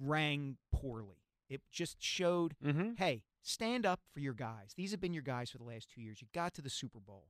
[0.00, 1.24] rang poorly.
[1.48, 2.54] It just showed,
[2.98, 4.72] hey, stand up for your guys.
[4.76, 6.20] These have been your guys for the last two years.
[6.20, 7.28] You got to the Super Bowl.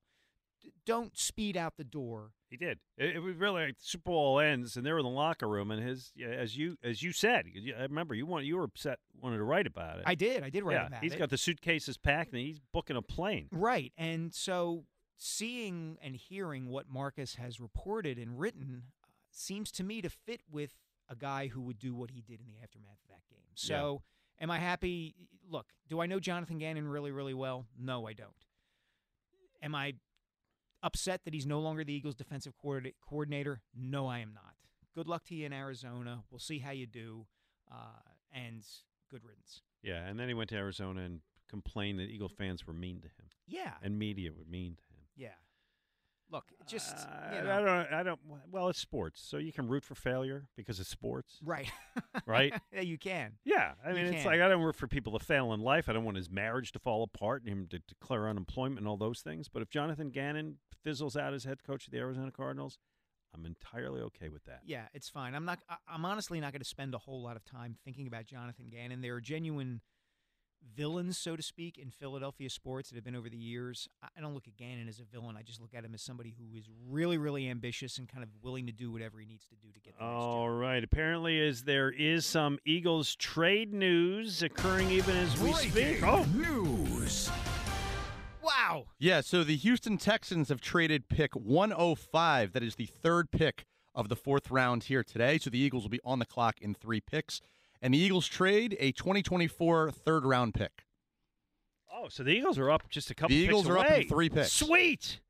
[0.60, 2.32] D- don't speed out the door.
[2.50, 2.78] He did.
[2.96, 5.48] It, it was really like the Super Bowl ends, and they were in the locker
[5.48, 7.46] room, and his yeah, as you as you said,
[7.78, 10.04] I remember you want you were upset, wanted to write about it.
[10.06, 10.42] I did.
[10.42, 11.14] I did write yeah, about he's it.
[11.14, 13.48] He's got the suitcases packed, and he's booking a plane.
[13.52, 13.92] Right.
[13.96, 14.84] And so
[15.16, 20.40] seeing and hearing what Marcus has reported and written uh, seems to me to fit
[20.50, 20.74] with
[21.08, 23.44] a guy who would do what he did in the aftermath of that game.
[23.54, 24.02] So,
[24.40, 25.14] am I happy?
[25.48, 27.66] Look, do I know Jonathan Gannon really, really well?
[27.78, 28.30] No, I don't.
[29.62, 29.94] Am I
[30.82, 33.62] upset that he's no longer the Eagles' defensive coordinator?
[33.74, 34.54] No, I am not.
[34.94, 36.24] Good luck to you in Arizona.
[36.30, 37.26] We'll see how you do.
[37.70, 38.00] Uh,
[38.32, 38.64] and
[39.10, 39.62] good riddance.
[39.82, 43.08] Yeah, and then he went to Arizona and complained that Eagle fans were mean to
[43.08, 43.28] him.
[43.46, 43.72] Yeah.
[43.82, 45.04] and media were mean to him.
[45.16, 45.28] Yeah.
[46.30, 47.92] Look, just I- you I don't.
[47.92, 48.20] I don't.
[48.50, 51.70] Well, it's sports, so you can root for failure because it's sports, right?
[52.26, 52.52] right?
[52.72, 53.32] yeah, you can.
[53.44, 54.32] Yeah, I You mean, it's can.
[54.32, 55.88] like I don't root for people to fail in life.
[55.88, 58.96] I don't want his marriage to fall apart and him to declare unemployment and all
[58.98, 59.48] those things.
[59.48, 62.78] But if Jonathan Gannon fizzles out as head coach of the Arizona Cardinals,
[63.34, 64.60] I'm entirely okay with that.
[64.66, 65.34] Yeah, it's fine.
[65.34, 65.60] I'm not.
[65.88, 69.00] I'm honestly not going to spend a whole lot of time thinking about Jonathan Gannon.
[69.00, 69.80] There are genuine
[70.76, 73.88] villains, so to speak, in Philadelphia sports that have been over the years.
[74.02, 75.36] I- I don't look at Gannon as a villain.
[75.36, 78.30] I just look at him as somebody who is really, really ambitious and kind of
[78.42, 79.94] willing to do whatever he needs to do to get.
[80.00, 80.82] All right.
[80.82, 86.02] Apparently, as there is some Eagles trade news occurring even as we speak.
[86.02, 87.30] Oh, news.
[88.42, 88.86] Wow.
[88.98, 92.52] Yeah, so the Houston Texans have traded pick 105.
[92.52, 93.64] That is the third pick
[93.94, 95.38] of the fourth round here today.
[95.38, 97.40] So the Eagles will be on the clock in three picks.
[97.80, 100.84] And the Eagles trade a 2024 third round pick.
[101.92, 103.34] Oh, so the Eagles are up just a couple.
[103.34, 104.52] The Eagles picks are up in three picks.
[104.52, 105.20] Sweet.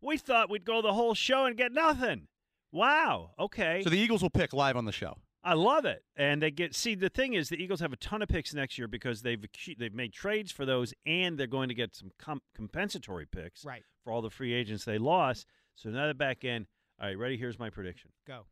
[0.00, 2.28] We thought we'd go the whole show and get nothing.
[2.72, 3.30] Wow.
[3.38, 3.82] Okay.
[3.82, 5.16] So the Eagles will pick live on the show.
[5.42, 6.74] I love it, and they get.
[6.74, 9.42] See, the thing is, the Eagles have a ton of picks next year because they've
[9.78, 13.82] they've made trades for those, and they're going to get some com- compensatory picks Right.
[14.02, 15.46] for all the free agents they lost.
[15.76, 16.66] So now they're back in.
[17.00, 17.36] All right, ready?
[17.36, 18.10] Here's my prediction.
[18.26, 18.46] Go.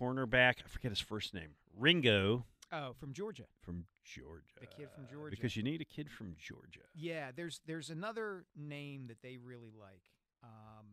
[0.00, 1.50] Cornerback, I forget his first name.
[1.76, 3.44] Ringo Oh, from Georgia.
[3.62, 4.44] from Georgia.
[4.60, 5.30] The kid from Georgia.
[5.34, 6.80] Because you need a kid from Georgia.
[6.94, 10.02] Yeah, there's there's another name that they really like.
[10.42, 10.86] Um,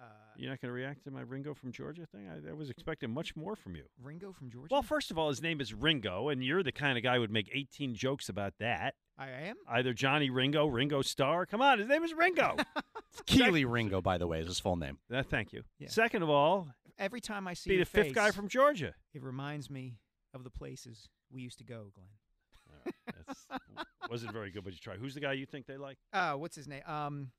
[0.00, 0.04] uh,
[0.36, 2.26] You're not going to react to my Ringo from Georgia thing?
[2.28, 3.84] I, I was expecting much more from you.
[4.02, 4.68] Ringo from Georgia.
[4.72, 7.20] Well, first of all, his name is Ringo, and you're the kind of guy who
[7.20, 8.94] would make 18 jokes about that.
[9.18, 9.56] I am.
[9.68, 11.44] Either Johnny Ringo, Ringo Starr.
[11.46, 12.56] Come on, his name is Ringo.
[13.26, 14.98] Kelee Ringo, by the way, is his full name.
[15.14, 15.62] Uh, thank you.
[15.78, 15.88] Yeah.
[15.88, 18.94] Second of all, Every time I see be the fifth guy from Georgia.
[19.14, 19.96] it reminds me
[20.34, 22.94] of the places we used to go, Glen.
[23.26, 23.46] That's,
[24.10, 24.96] wasn't very good, but you try.
[24.96, 25.98] Who's the guy you think they like?
[26.12, 26.82] Uh, what's his name?
[26.86, 27.30] Um,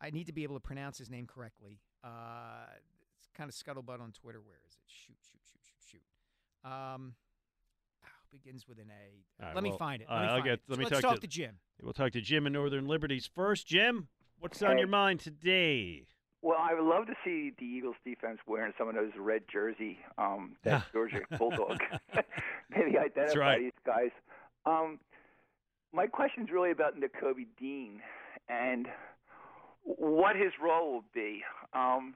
[0.00, 1.80] I need to be able to pronounce his name correctly.
[2.04, 2.66] Uh,
[3.18, 4.40] it's kind of scuttlebutt on Twitter.
[4.40, 4.80] Where is it?
[4.86, 6.00] Shoot, shoot, shoot, shoot,
[6.64, 6.70] shoot.
[6.70, 7.14] Um,
[8.04, 9.42] ah, begins with an A.
[9.44, 10.08] Right, let me find it.
[10.10, 10.60] Let me I'll find get- it.
[10.68, 11.58] let So me let's talk talk to- to Jim.
[11.82, 13.66] We'll talk to Jim in Northern Liberties first.
[13.66, 14.08] Jim,
[14.38, 16.06] what's on your mind today?
[16.42, 19.98] Well, I would love to see the Eagles defense wearing some of those red jersey
[20.18, 21.80] um, that Georgia Bulldog
[22.70, 23.58] maybe identify right.
[23.58, 24.10] these guys.
[24.64, 25.00] Um,
[25.92, 28.00] my question is really about Nakobe Dean
[28.48, 28.86] and
[29.82, 31.42] what his role will be.
[31.72, 32.14] Um,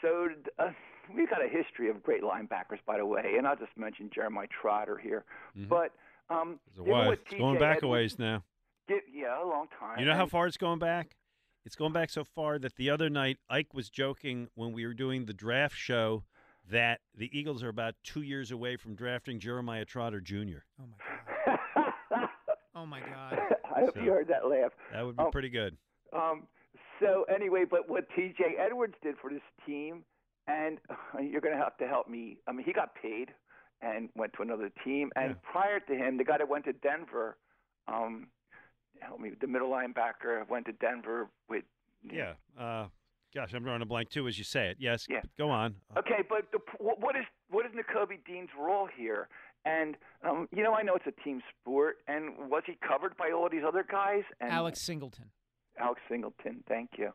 [0.00, 0.28] so
[0.58, 0.70] uh,
[1.14, 4.46] we've got a history of great linebackers, by the way, and I'll just mention Jeremiah
[4.48, 5.24] Trotter here.
[5.68, 5.92] But
[6.30, 7.10] um, It's a while.
[7.10, 8.42] It's going back a ways now.
[8.88, 9.98] Gi- yeah, a long time.
[9.98, 11.16] You know how far it's going back?
[11.64, 14.94] It's going back so far that the other night Ike was joking when we were
[14.94, 16.24] doing the draft show
[16.70, 20.62] that the Eagles are about two years away from drafting Jeremiah Trotter Jr.
[20.80, 21.00] Oh my
[21.46, 22.28] god.
[22.74, 23.38] oh my god.
[23.76, 24.72] I hope So- you heard that laugh.
[24.92, 25.76] That would be Um, pretty good.
[26.12, 26.46] Um,
[26.98, 28.56] so anyway, but what T.J.
[28.58, 30.04] Edwards did for this team,
[30.46, 30.78] and
[31.30, 32.38] you're going to have to help me.
[32.46, 33.32] I mean, he got paid
[33.82, 37.36] and went to another team, and prior to him, the guy that went to Denver,
[37.88, 38.26] um,
[39.00, 39.30] help me.
[39.40, 41.64] The middle linebacker went to Denver with.
[42.02, 42.34] Yeah.
[42.58, 42.86] Uh,
[43.34, 44.76] gosh, I'm drawing a blank too as you say it.
[44.80, 45.06] Yes.
[45.08, 45.20] Yeah.
[45.38, 45.76] Go on.
[45.98, 49.28] Okay, but the, what what is what is Nakobe Dean's role here?
[49.64, 49.96] And
[50.26, 53.48] um, you know, I know it's a team sport, and was he covered by all
[53.50, 54.22] these other guys?
[54.40, 55.26] And Alex Singleton.
[55.78, 57.10] Alex Singleton, thank you.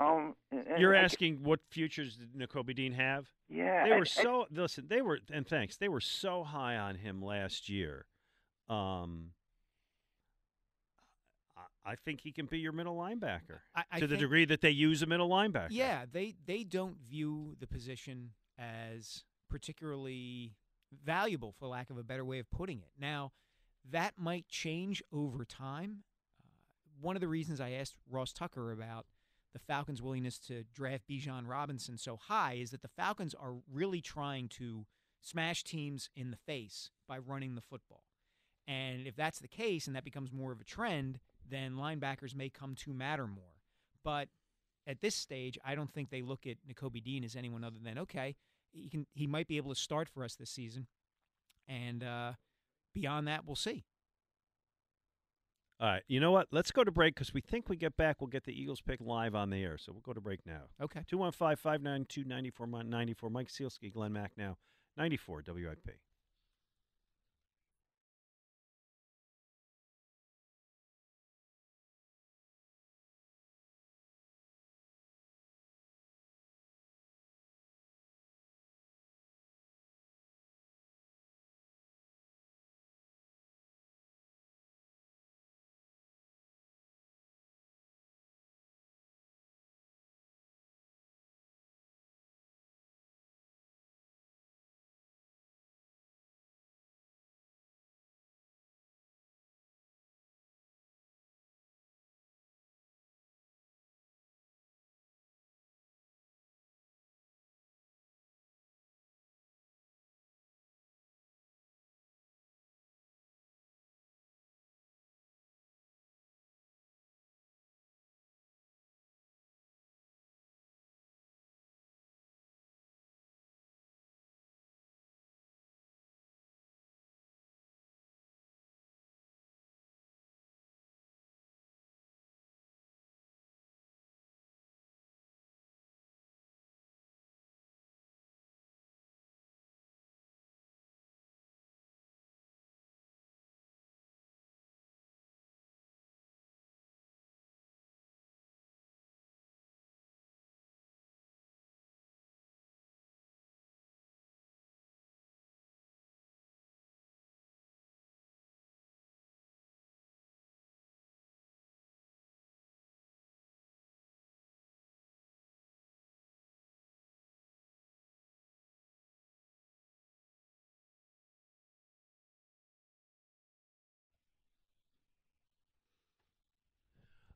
[0.00, 3.26] Um, and- and You're I- asking what futures did Nakobe Dean have?
[3.48, 5.76] Yeah, They were and- so listen, they were and thanks.
[5.76, 8.06] They were so high on him last year.
[8.68, 9.30] Um
[11.84, 14.70] I- think he can be your middle linebacker I- I to the degree that they
[14.70, 15.68] use a middle linebacker.
[15.70, 20.56] Yeah, they they don't view the position as particularly
[20.92, 22.92] valuable, for lack of a better way of putting it.
[22.98, 23.32] Now,
[23.90, 26.04] that might change over time.
[26.42, 26.48] Uh,
[27.00, 29.06] one of the reasons I asked Ross Tucker about
[29.52, 34.00] the Falcons' willingness to draft Bijan Robinson so high is that the Falcons are really
[34.00, 34.86] trying to
[35.20, 38.04] smash teams in the face by running the football.
[38.66, 42.48] And if that's the case and that becomes more of a trend, then linebackers may
[42.48, 43.44] come to matter more.
[44.02, 44.28] But
[44.86, 47.98] at this stage, I don't think they look at Nakobe Dean as anyone other than
[47.98, 48.36] okay,
[48.72, 50.86] he can he might be able to start for us this season,
[51.68, 52.32] and uh,
[52.94, 53.84] beyond that, we'll see.
[55.80, 56.02] All right.
[56.06, 56.46] You know what?
[56.52, 58.20] Let's go to break because we think we get back.
[58.20, 59.76] We'll get the Eagles pick live on the air.
[59.76, 60.62] So we'll go to break now.
[60.80, 61.00] Okay.
[61.08, 63.30] 215 592 9494.
[63.30, 64.56] Mike Sielski, Glenn Mack now.
[64.96, 65.98] 94 WIP.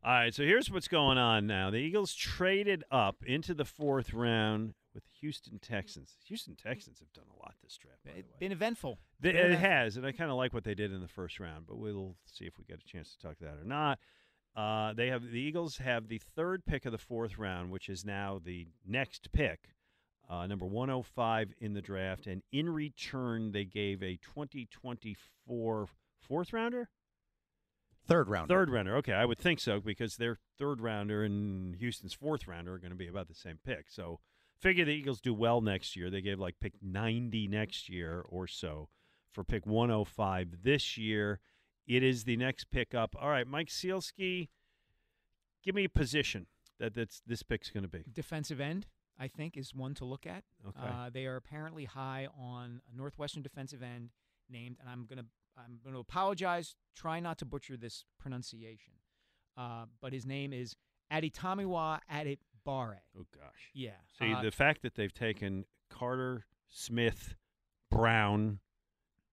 [0.08, 1.68] All right, so here's what's going on now.
[1.68, 6.14] The Eagles traded up into the fourth round with Houston Texans.
[6.28, 8.06] Houston Texans have done a lot this draft.
[8.06, 8.24] Way.
[8.40, 8.98] Been eventful.
[9.20, 9.68] They, Been it eventful.
[9.68, 12.16] has, and I kind of like what they did in the first round, but we'll
[12.24, 13.98] see if we get a chance to talk to that or not.
[14.56, 18.02] Uh, they have the Eagles have the third pick of the fourth round, which is
[18.02, 19.74] now the next pick,
[20.30, 25.86] uh, number 105 in the draft, and in return they gave a 2024
[26.22, 26.88] fourth rounder.
[28.08, 28.54] Third rounder.
[28.54, 28.96] Third rounder.
[28.96, 32.90] Okay, I would think so because their third rounder and Houston's fourth rounder are going
[32.90, 33.90] to be about the same pick.
[33.90, 34.20] So
[34.58, 36.08] figure the Eagles do well next year.
[36.08, 38.88] They gave like pick 90 next year or so
[39.32, 41.40] for pick 105 this year.
[41.86, 43.14] It is the next pickup.
[43.20, 44.48] All right, Mike Sielski,
[45.62, 46.46] give me a position
[46.80, 48.04] that that's, this pick's going to be.
[48.12, 48.86] Defensive end,
[49.18, 50.44] I think, is one to look at.
[50.66, 50.88] Okay.
[50.88, 54.10] Uh, they are apparently high on a Northwestern defensive end
[54.50, 55.26] named, and I'm gonna
[55.58, 56.74] I'm gonna apologize.
[56.94, 58.94] Try not to butcher this pronunciation,
[59.56, 60.76] uh, but his name is
[61.12, 62.98] Adetomiwa Adebawore.
[63.18, 63.70] Oh gosh.
[63.74, 63.90] Yeah.
[64.18, 67.34] See, uh, the fact that they've taken Carter, Smith,
[67.90, 68.60] Brown,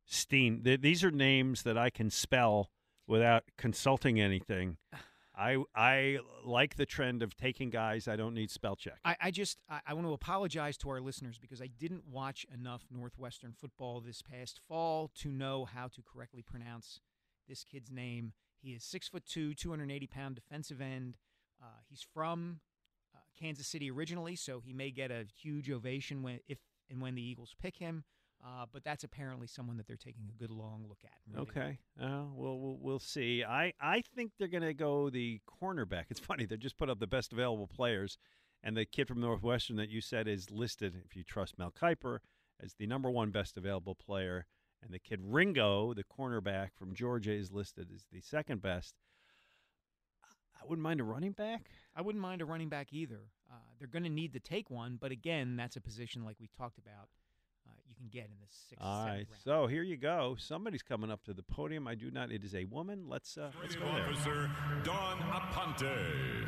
[0.05, 2.69] Steen, th- these are names that I can spell
[3.07, 4.77] without consulting anything.
[5.37, 8.99] I I like the trend of taking guys I don't need spell check.
[9.03, 12.45] I, I just I, I want to apologize to our listeners because I didn't watch
[12.53, 16.99] enough Northwestern football this past fall to know how to correctly pronounce
[17.47, 18.33] this kid's name.
[18.61, 21.17] He is six foot two, two hundred eighty pound defensive end.
[21.61, 22.59] Uh, he's from
[23.15, 26.59] uh, Kansas City originally, so he may get a huge ovation when if
[26.89, 28.03] and when the Eagles pick him.
[28.43, 31.11] Uh, but that's apparently someone that they're taking a good long look at.
[31.31, 31.79] really Okay.
[31.99, 33.43] Uh, well, we'll we'll see.
[33.43, 36.05] I I think they're going to go the cornerback.
[36.09, 38.17] It's funny they just put up the best available players,
[38.63, 42.19] and the kid from Northwestern that you said is listed, if you trust Mel Kiper,
[42.61, 44.45] as the number one best available player,
[44.81, 48.95] and the kid Ringo, the cornerback from Georgia, is listed as the second best.
[50.61, 51.69] I wouldn't mind a running back.
[51.95, 53.21] I wouldn't mind a running back either.
[53.51, 56.49] Uh, they're going to need to take one, but again, that's a position like we
[56.57, 57.09] talked about.
[57.87, 59.41] You can get in the sixth, All seventh right, round.
[59.63, 60.35] so here you go.
[60.39, 61.87] Somebody's coming up to the podium.
[61.87, 62.31] I do not.
[62.31, 63.05] It is a woman.
[63.07, 64.09] Let's uh, let's go there.
[64.09, 64.49] Officer
[64.83, 66.47] Don Aponte.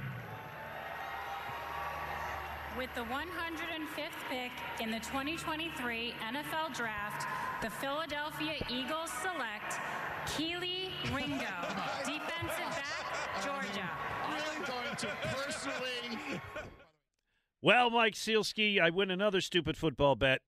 [2.77, 4.51] With the 105th pick
[4.81, 7.25] in the 2023 NFL Draft,
[7.63, 9.79] the Philadelphia Eagles select
[10.27, 11.37] Kelee Ringo,
[12.05, 13.89] defensive back, Georgia.
[14.29, 16.41] Really going to personally.
[17.63, 20.41] Well, Mike Sielski, I win another stupid football bet.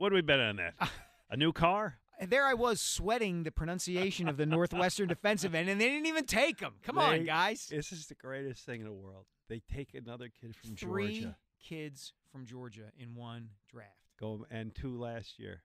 [0.00, 0.72] What do we bet on that?
[1.30, 1.98] a new car?
[2.18, 6.06] And there I was sweating the pronunciation of the Northwestern defensive end, and they didn't
[6.06, 6.72] even take him.
[6.82, 7.66] Come on, guys.
[7.70, 9.26] This is the greatest thing in the world.
[9.50, 11.36] They take another kid from Three Georgia.
[11.62, 13.90] kids from Georgia in one draft.
[14.18, 15.64] Go and two last year.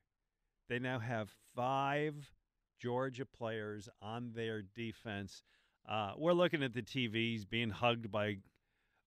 [0.67, 2.15] They now have five
[2.77, 5.43] Georgia players on their defense.
[5.87, 8.39] Uh, we're looking at the TVs being hugged by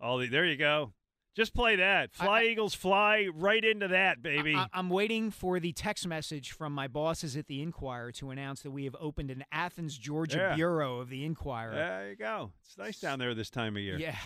[0.00, 0.26] all the.
[0.26, 0.94] There you go.
[1.38, 2.12] Just play that.
[2.14, 4.56] Fly Eagles fly right into that, baby.
[4.56, 8.62] I, am waiting for the text message from my bosses at the Inquirer to announce
[8.62, 10.54] that we have opened an Athens, Georgia Yeah.
[10.56, 11.76] bureau of the Inquirer.
[11.76, 12.50] There you go.
[12.64, 14.00] It's nice down there this time of year.
[14.00, 14.16] Yeah.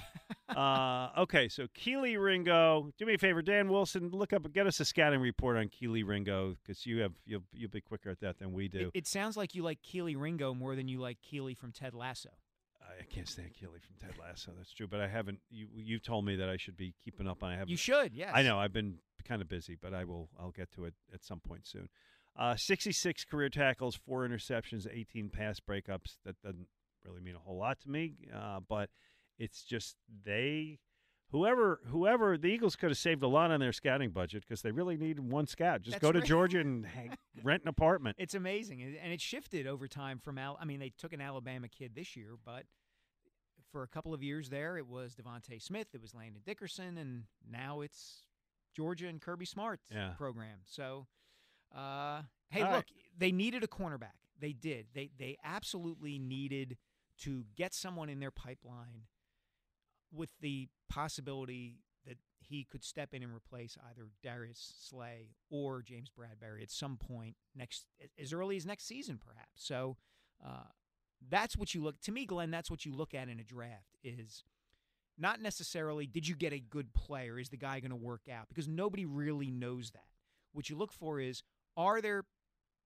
[0.57, 2.91] uh, okay, so Kelee Ringo.
[2.97, 4.09] Do me a favor, Dan Wilson.
[4.09, 7.45] Look up, and get us a scouting report on Kelee Ringo because you have you'll
[7.53, 8.91] you'll be quicker at that than we do.
[8.95, 11.93] It, it sounds like you like Kelee Ringo more than you like Keeley from Ted
[11.93, 12.31] Lasso.
[13.01, 14.53] I can't stand Keeley from Ted Lasso.
[14.57, 15.41] That's true, but I haven't.
[15.51, 17.51] You you told me that I should be keeping up on.
[17.51, 17.71] I haven't.
[17.71, 18.33] You should, yes.
[18.35, 18.59] I know.
[18.59, 20.29] I've been kind of busy, but I will.
[20.39, 21.89] I'll get to it at some point soon.
[22.39, 26.17] Uh, 66 career tackles, four interceptions, 18 pass breakups.
[26.25, 26.67] That doesn't
[27.05, 28.91] really mean a whole lot to me, uh, but
[29.39, 30.79] it's just they.
[31.31, 34.71] Whoever, whoever, the Eagles could have saved a lot on their scouting budget because they
[34.71, 35.81] really need one scout.
[35.81, 36.29] Just That's go to right.
[36.29, 38.17] Georgia and hang, rent an apartment.
[38.19, 40.59] It's amazing, and it shifted over time from Al.
[40.61, 42.65] I mean, they took an Alabama kid this year, but
[43.73, 47.25] for a couple of years there, it was DeVonta Smith, it was Landon Dickerson, and
[47.51, 48.27] now it's
[48.77, 50.11] Georgia and Kirby Smart's Yeah.
[50.19, 50.59] program.
[50.65, 51.07] So,
[51.75, 52.77] uh, hey, All right.
[52.77, 52.87] look,
[53.17, 54.17] they needed a cornerback.
[54.39, 54.87] They did.
[54.95, 56.77] They they absolutely needed
[57.19, 59.07] to get someone in their pipeline
[60.13, 66.11] with the possibility that he could step in and replace either Darius Slay or James
[66.11, 67.87] Bradberry at some point next,
[68.21, 69.63] as early as next season, perhaps.
[69.65, 69.97] So
[70.45, 70.65] uh,
[71.29, 72.01] that's what you look.
[72.03, 74.45] To me, Glen, that's what you look at in a draft is
[75.19, 77.39] not necessarily did you get a good player?
[77.39, 78.49] Is the guy going to work out?
[78.49, 80.05] Because nobody really knows that.
[80.53, 81.43] What you look for is
[81.77, 82.25] are there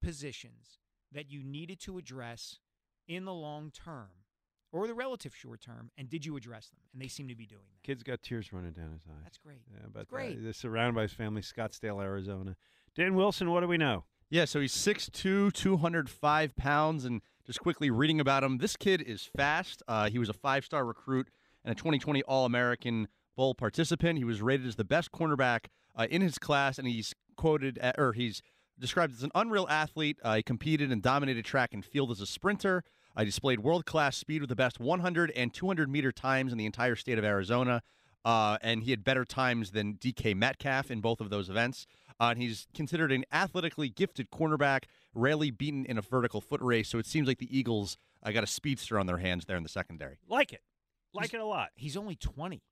[0.02, 0.78] positions
[1.12, 2.58] that you needed to address
[3.08, 4.08] in the long term
[4.72, 6.80] or the relative short term, and did you address them?
[6.92, 7.86] And they seem to be doing that.
[7.86, 9.22] Kid's got tears running down his eyes.
[9.22, 9.62] That's great.
[9.72, 10.36] Yeah, but great.
[10.36, 12.56] Uh, they're surrounded by his family, Scottsdale, Arizona.
[12.94, 14.04] Dan Wilson, what do we know?
[14.28, 19.30] Yeah, so he's 6'2", 205 pounds, and just quickly reading about him, this kid is
[19.36, 19.82] fast.
[19.86, 21.28] Uh, he was a five-star recruit
[21.64, 23.06] and a 2020 All-American
[23.36, 24.18] Bowl participant.
[24.18, 27.94] He was rated as the best cornerback uh, in his class, and he's quoted, at,
[27.98, 28.42] or he's
[28.78, 30.18] described as an unreal athlete.
[30.24, 32.82] Uh, he competed and dominated track and field as a sprinter.
[33.14, 36.96] I displayed world-class speed with the best 100 and 200 meter times in the entire
[36.96, 37.82] state of Arizona.
[38.24, 41.86] Uh, and he had better times than DK Metcalf in both of those events.
[42.18, 44.84] Uh, and he's considered an athletically gifted cornerback,
[45.16, 46.88] rarely beaten in a vertical foot race.
[46.88, 49.62] So it seems like the Eagles uh, got a speedster on their hands there in
[49.62, 50.18] the secondary.
[50.28, 50.62] Like it.
[51.12, 51.70] Like it a lot.
[51.74, 52.62] He's only 20.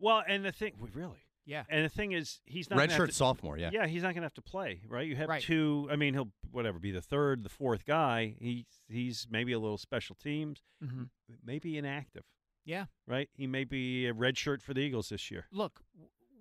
[0.00, 1.18] Well, and the thing, really?
[1.44, 1.64] Yeah.
[1.68, 3.70] And the thing is, he's not Redshirt have to- sophomore, yeah.
[3.72, 5.06] Yeah, he's not going to have to play, right?
[5.06, 5.42] You have Right.
[5.42, 5.88] two.
[5.90, 8.36] I mean, he'll whatever be the third, the fourth guy.
[8.38, 11.08] He's he's maybe a little special teams, Mhm.
[11.44, 12.24] maybe inactive.
[12.64, 12.86] Yeah.
[13.06, 13.28] Right.
[13.34, 15.46] He may be a redshirt for the Eagles this year.
[15.50, 15.80] Look,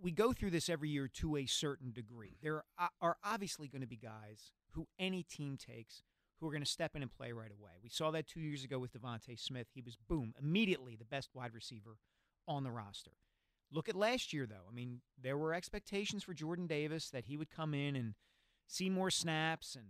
[0.01, 2.37] we go through this every year to a certain degree.
[2.41, 6.03] There are, are obviously going to be guys who any team takes
[6.39, 7.71] who are going to step in and play right away.
[7.83, 9.67] We saw that two years ago with DeVonta Smith.
[9.73, 11.97] He was, boom, immediately the best wide receiver
[12.47, 13.11] on the roster.
[13.71, 14.67] Look at last year, though.
[14.69, 18.13] I mean, there were expectations for Jordan Davis that he would come in and
[18.67, 19.85] see more snaps and,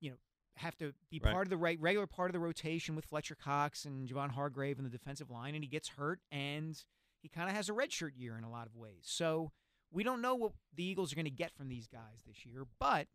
[0.00, 0.16] you know,
[0.58, 1.32] have to be Right.
[1.32, 4.78] part of the right, regular part of the rotation with Fletcher Cox and Javon Hargrave
[4.78, 6.80] in the defensive line, and he gets hurt and
[7.20, 9.02] he kind of has a redshirt year in a lot of ways.
[9.02, 9.50] So
[9.90, 12.64] we don't know what the Eagles are going to get from these guys this year,
[12.78, 13.08] but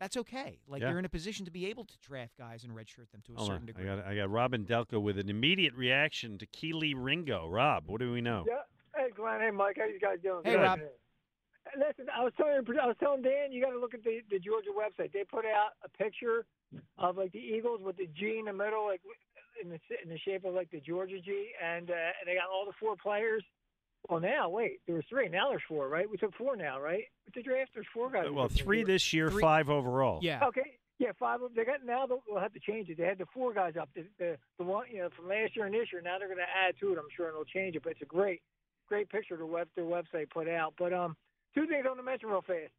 [0.00, 0.58] that's okay.
[0.66, 0.88] Like Yeah.
[0.88, 3.36] they're in a position to be able to draft guys and redshirt them to a
[3.36, 3.66] Hold certain on.
[3.66, 3.88] degree.
[3.88, 7.46] I got I got Robin Delco with an immediate reaction to Kelee Ringo.
[7.48, 8.44] Rob, what do we know?
[8.48, 8.62] Yeah.
[8.96, 9.40] Hey, Glen.
[9.40, 9.76] Hey, Mike.
[9.78, 10.40] How you guys doing?
[10.44, 10.80] Hey, Good Rob.
[11.78, 14.38] Listen, I was telling I was telling Dan, you got to look at the the
[14.40, 15.12] Georgia website.
[15.12, 16.44] They put out a picture
[16.98, 19.00] of like the Eagles with the G in the middle, like
[19.62, 22.48] in the in the shape of like the Georgia G, and uh, and they got
[22.52, 23.44] all the four players.
[24.10, 25.28] Well, now wait, there was three.
[25.28, 26.10] Now there's four, right?
[26.10, 27.04] We took four now, right?
[27.24, 28.26] With the draft, there's four guys.
[28.30, 30.18] Well, three this year, five overall.
[30.22, 30.40] Yeah.
[30.46, 30.78] Okay.
[30.98, 31.40] Yeah, five.
[31.40, 32.06] of They got now.
[32.06, 32.98] They'll, they'll have to change it.
[32.98, 33.88] They had the four guys up.
[33.94, 36.02] The the, the one you know from last year and this year.
[36.02, 36.98] Now they're going to add to it.
[36.98, 37.82] I'm sure, and they'll change it.
[37.82, 38.42] But it's a great,
[38.88, 40.74] great picture the web their website put out.
[40.78, 41.16] But um,
[41.54, 42.72] two things I want to mention real fast.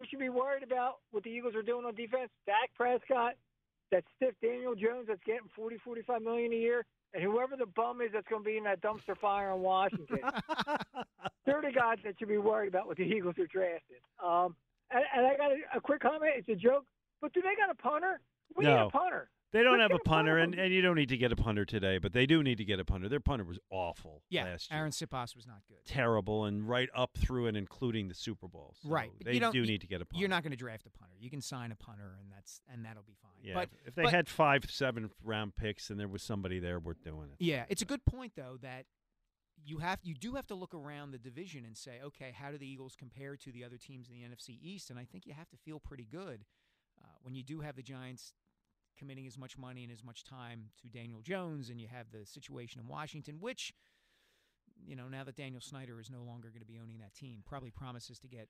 [0.00, 2.30] We should be worried about what the Eagles are doing on defense.
[2.46, 3.34] Dak Prescott,
[3.90, 6.84] that stiff Daniel Jones that's getting 40, 45 million a year,
[7.14, 10.18] and whoever the bum is that's going to be in that dumpster fire in Washington.
[11.46, 13.98] They're the guys that should be worried about what the Eagles are drafting.
[14.24, 14.56] Um,
[14.90, 16.32] and, and I got a, a quick comment.
[16.36, 16.84] It's a joke,
[17.22, 18.20] but do they got a punter?
[18.56, 19.28] We need a punter.
[19.54, 21.98] They don't have a punter and, and you don't need to get a punter today,
[21.98, 23.08] but they do need to get a punter.
[23.08, 24.80] Their punter was awful Yeah, last year.
[24.80, 25.76] Arryn Siposs was not good.
[25.86, 28.74] Terrible, and right up through and including the Super Bowl.
[28.82, 29.12] So right.
[29.16, 30.18] but They you- need to get a punter.
[30.20, 31.14] You're not going to draft a punter.
[31.20, 33.30] You can sign a punter, and that's and that'll be fine.
[33.44, 36.80] Yeah, But if- they but- had five, seven round picks, and there was somebody there
[36.80, 37.36] worth doing it.
[37.38, 38.86] Yeah, it's a good point though that
[39.64, 42.58] you have you do have to look around the division and say, okay, how do
[42.58, 44.90] the Eagles compare to the other teams in the NFC East?
[44.90, 46.44] And I think you have to feel pretty good
[47.00, 48.32] uh, when you do have the Giants
[48.98, 52.24] committing as much money and as much time to Daniel Jones, and you have the
[52.26, 53.72] situation in Washington, which
[54.86, 57.42] you know now that Daniel Snyder is no longer going to be owning that team,
[57.46, 58.48] probably promises to get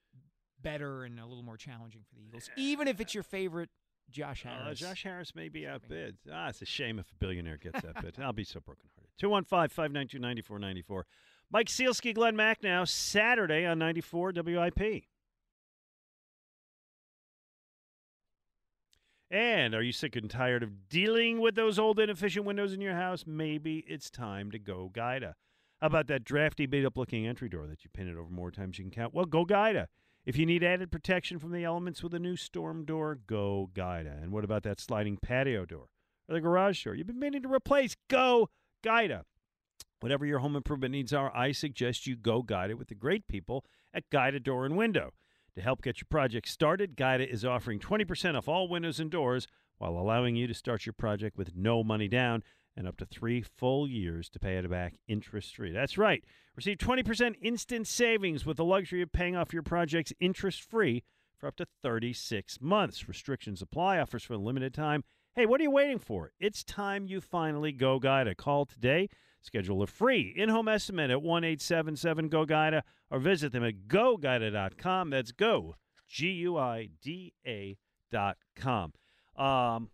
[0.61, 3.71] better and a little more challenging for the Eagles, even if it's your favorite
[4.11, 4.79] Josh Uh, Harris.
[4.79, 6.17] Josh Harris may be outbid.
[6.33, 8.19] Ah, it's a shame if a billionaire gets that bid.
[8.21, 9.11] I'll be so brokenhearted.
[9.19, 11.07] 215 592 9494.
[11.51, 15.05] Mike Sielski, Glenn Mack now, Saturday on 94 WIP.
[19.35, 22.95] And are you sick and tired of dealing with those old inefficient windows in your
[22.95, 23.25] house?
[23.27, 25.35] Maybe it's time to go Guida.
[25.81, 28.79] How about that drafty, beat up looking entry door that you painted over more times
[28.79, 29.13] you can count?
[29.13, 29.89] Well, go Guida.
[30.25, 34.17] If you need added protection from the elements with a new storm door, go Guida.
[34.23, 35.89] And what about that sliding patio door
[36.29, 37.97] or the garage door you've been meaning to replace?
[38.09, 38.51] Go
[38.85, 39.25] Guida.
[39.99, 43.65] Whatever your home improvement needs are, I suggest you go Guida with the great people
[43.93, 45.11] at Guida Door and Window.
[45.57, 49.47] To help get your project started, Guida is offering 20% off all windows and doors
[49.79, 52.43] while allowing you to start your project with no money down
[52.77, 55.71] and up to three full years to pay it back interest free.
[55.71, 56.25] That's right.
[56.57, 61.05] Receive 20% instant savings with the luxury of paying off your projects interest free
[61.39, 63.07] for up to 36 months.
[63.07, 65.05] Restrictions apply, offers for a limited time.
[65.35, 66.33] Hey, what are you waiting for?
[66.41, 68.35] It's time you finally go Guida.
[68.35, 69.09] Call today.
[69.45, 75.11] Schedule a free in-home estimate at 1-877 go Guida or visit them at goguida.com.
[75.11, 75.77] That's go
[76.09, 77.77] G U I D A
[78.11, 78.95] dot com.
[79.37, 79.91] Um,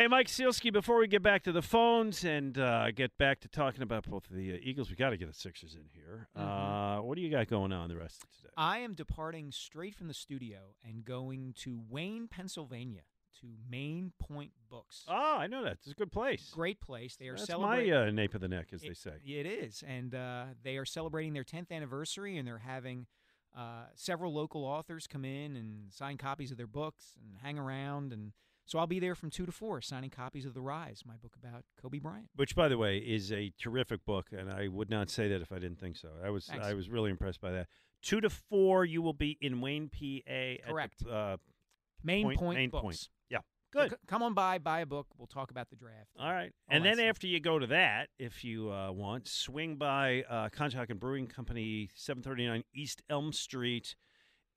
[0.00, 3.48] Hey, Mike Sielski, before we get back to the phones and uh, get back to
[3.48, 6.26] talking about both the uh, Eagles, we got to get the Sixers in here.
[6.34, 8.48] Uh, what do you got going on the rest of today?
[8.56, 13.02] I am departing straight from the studio and going to Wayne, Pennsylvania,
[13.42, 15.04] to Main Point Books.
[15.06, 15.72] Oh, I know that.
[15.72, 16.50] It's a good place.
[16.54, 17.16] Great place.
[17.16, 17.92] They are That's celebrating.
[17.92, 19.16] my uh, nape of the neck, as It- they say.
[19.22, 23.04] It is, and uh, they are celebrating their 10th anniversary, and they're having
[23.54, 28.14] uh, several local authors come in and sign copies of their books and hang around,
[28.14, 28.32] and
[28.70, 31.34] so I'll be there from two to four, signing copies of The Rise, my book
[31.42, 32.28] about Kobe Bryant.
[32.36, 35.50] Which, by the way, is a terrific book, and I would not say that if
[35.50, 36.10] I didn't think so.
[36.24, 36.64] I was Thanks.
[36.64, 37.66] I was really impressed by that.
[38.00, 39.98] Two to four, you will be in Wayne, PA.
[40.30, 41.04] at the, Correct.
[41.04, 41.36] uh,
[42.04, 42.82] Main Point- Point, Main Books.
[42.82, 43.08] Point.
[43.28, 43.38] Yeah,
[43.74, 43.90] So good.
[43.90, 45.08] c- come on by, buy a book.
[45.18, 46.10] We'll talk about the draft.
[46.16, 46.52] All right.
[46.70, 47.06] all and then stuff.
[47.08, 51.90] after you go to that, if you uh, want, swing by uh, Conshohocken Brewing Company,
[51.96, 53.96] 739 East Elm Street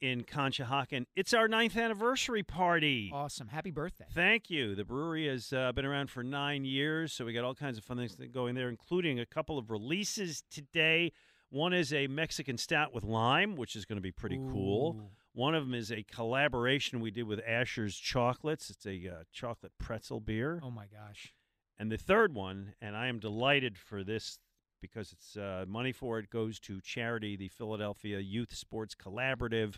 [0.03, 1.05] in Conshohocken.
[1.15, 3.09] It's our ninth anniversary party.
[3.13, 3.47] Awesome.
[3.47, 4.03] Happy birthday.
[4.13, 4.75] Thank you.
[4.75, 7.85] The brewery has uh, been around for nine years, so we got all kinds of
[7.85, 11.13] fun things going there, including a couple of releases today.
[11.51, 15.09] One is a Mexican stout with lime, which is going to be pretty cool.
[15.31, 18.69] One of them is a collaboration we did with Asher's Chocolates.
[18.69, 20.59] It's a uh, chocolate pretzel beer.
[20.61, 21.33] Oh my gosh.
[21.79, 24.37] And the third one, and I am delighted for this
[24.81, 29.75] because it's uh, money for it goes to charity, the Philadelphia Youth Sports Collaborative.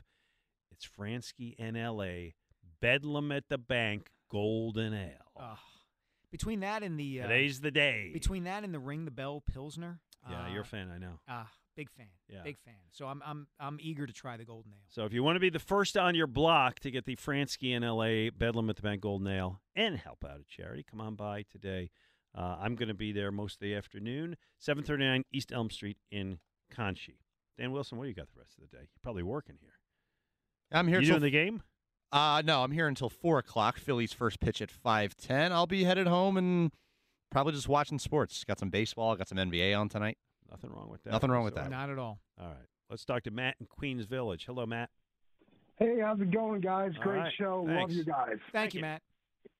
[0.75, 2.33] It's Fransky NLA,
[2.81, 5.31] Bedlam at the Bank, Golden Ale.
[5.39, 5.59] Ah.
[6.31, 8.09] between that and the uh, Today's the day.
[8.13, 10.01] Between that and the Ring the Bell Pilsner.
[10.29, 11.19] Yeah, uh, you're a fan, I know.
[11.29, 12.07] Ah, big fan.
[12.27, 12.41] Yeah.
[12.43, 12.73] Big fan.
[12.91, 14.79] So I'm I'm I'm eager to try the Golden Ale.
[14.89, 17.69] So if you want to be the first on your block to get the Fransky
[17.69, 21.45] NLA Bedlam at the Bank Golden Ale and help out a charity, come on by
[21.49, 21.89] today.
[22.37, 26.39] Uh, I'm going to be there most of the afternoon, 739 East Elm Street in
[26.75, 27.15] Conchi.
[27.57, 28.83] Dan Wilson, what do you got the rest of the day?
[28.83, 29.75] You're probably working here.
[30.71, 31.63] I'm here You till doing the game?
[32.11, 33.77] Uh, no, I'm here until four o'clock.
[33.77, 35.51] Phillies first pitch at five ten.
[35.51, 36.71] I'll be headed home and
[37.31, 38.43] probably just watching sports.
[38.43, 39.15] Got some baseball.
[39.15, 40.17] Got some NBA on tonight.
[40.49, 41.11] Nothing wrong with that.
[41.11, 41.69] Nothing wrong with that.
[41.69, 42.19] Not at all.
[42.39, 42.55] All right.
[42.89, 44.45] Let's talk to Matt in Queens Village.
[44.45, 44.89] Hello, Matt.
[45.77, 46.93] Hey, how's it going, guys?
[46.97, 47.33] All Great right.
[47.37, 47.65] show.
[47.67, 48.37] Love you guys.
[48.53, 49.01] Thank, you, Matt.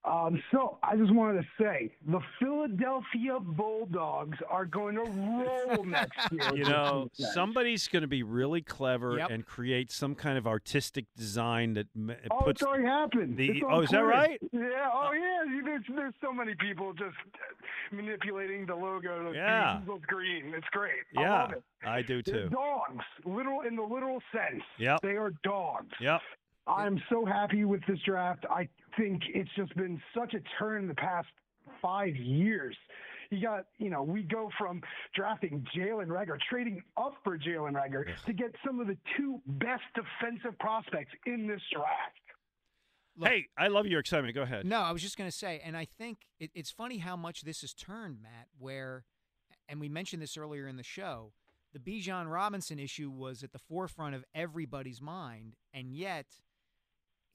[0.06, 6.32] Um, so I just wanted to say the Philadelphia Bulldogs are going to roll next
[6.32, 6.56] year.
[6.56, 9.30] You know, somebody's going to be really clever Yep.
[9.32, 12.61] and create some kind of artistic design that m- Oh, puts.
[12.61, 13.38] it's already happened.
[13.38, 14.40] the- It's on oh, is that right?
[14.52, 14.90] Yeah.
[14.94, 15.61] Oh, yeah.
[15.64, 17.15] There's there's so many people just
[17.91, 19.77] manipulating the logo to Yeah.
[19.77, 20.53] be Eagles green.
[20.56, 21.03] It's great.
[21.18, 21.64] I yeah, love it.
[21.86, 22.49] I do They're too.
[22.49, 24.64] dogs, literal in the literal sense.
[24.77, 25.02] Yep.
[25.02, 25.94] They are dogs.
[25.99, 26.22] Yep.
[26.68, 28.46] I'm so happy with this draft.
[28.50, 28.68] I
[28.98, 31.28] think it's just been such a turn in the past
[31.82, 32.76] five years.
[33.32, 34.82] You got, you know, we go from
[35.16, 39.84] drafting Jalen Reagor, trading up for Jalen Reagor to get some of the two best
[39.96, 43.32] defensive prospects in this draft.
[43.32, 44.36] hey, I love your excitement.
[44.36, 44.66] Go ahead.
[44.66, 47.42] No, I was just going to say, and I think it, it's funny how much
[47.42, 48.48] this has turned, Matt.
[48.58, 49.06] Where,
[49.68, 51.32] and we mentioned this earlier in the show,
[51.74, 56.28] the Bijan Robinson issue was at the forefront of everybody's mind, and yet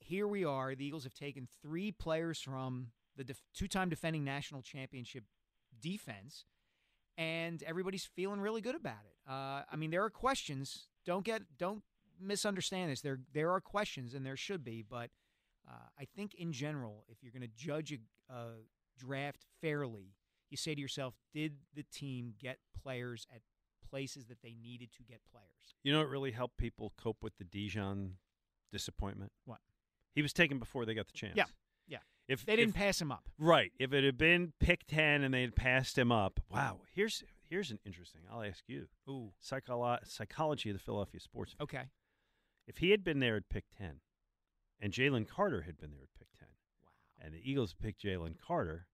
[0.01, 0.75] here we are.
[0.75, 5.23] The Eagles have taken three players from the def- two-time defending national championship
[5.79, 6.45] defense,
[7.17, 9.15] and everybody's feeling really good about it.
[9.29, 10.87] Uh, I mean, there are questions.
[11.05, 11.83] Don't get don't
[12.19, 13.01] misunderstand this.
[13.01, 15.09] There there are questions, and there should be, but
[15.69, 18.45] uh, I think in general, if you're going to judge a, a
[18.97, 20.15] draft fairly,
[20.49, 23.41] you say to yourself, did the team get players at
[23.89, 25.75] places that they needed to get players?
[25.83, 28.11] You know, what really helped people cope with the Bijan
[28.71, 29.31] disappointment.
[29.45, 29.59] What?
[30.13, 31.35] He was taken before they got the chance.
[31.35, 31.45] Yeah,
[31.87, 31.99] yeah.
[32.27, 33.29] If They didn't if- pass him up.
[33.37, 33.71] Right.
[33.79, 36.81] If it had been pick ten and they had passed him up, wow.
[36.91, 38.21] Here's here's an interesting.
[38.31, 38.87] I'll ask you.
[39.09, 39.33] Ooh.
[39.43, 41.53] Psycholo- psychology of the Philadelphia sports.
[41.53, 41.63] fan.
[41.63, 41.89] Okay.
[42.67, 43.99] If he had been there at pick ten,
[44.79, 46.47] and Jalen Carter had been there at pick ten,
[46.81, 46.89] wow.
[47.19, 48.87] and the Eagles picked Jalen Carter,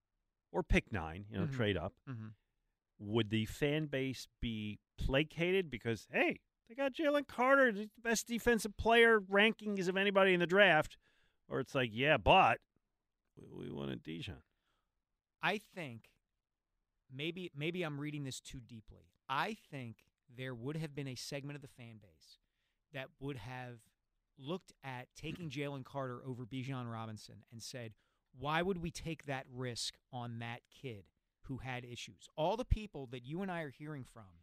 [0.50, 1.52] or pick nine, you know, Mhm.
[1.54, 2.32] trade up, Mhm.
[2.98, 8.76] would the fan base be placated because hey, they got Jalen Carter, the best defensive
[8.76, 10.96] player rankings of anybody in the draft,
[11.48, 12.58] or it's like, yeah, but
[13.36, 14.42] we, we wanted Bijan.
[15.42, 16.10] I think
[17.14, 19.12] maybe maybe I'm reading this too deeply.
[19.28, 19.96] I think
[20.36, 22.38] there would have been a segment of the fan base
[22.92, 23.78] that would have
[24.38, 27.94] looked at taking Jalen Carter over Bijan Robinson and said,
[28.38, 31.04] "Why would we take that risk on that kid
[31.42, 34.42] who had issues?" All the people that you and I are hearing from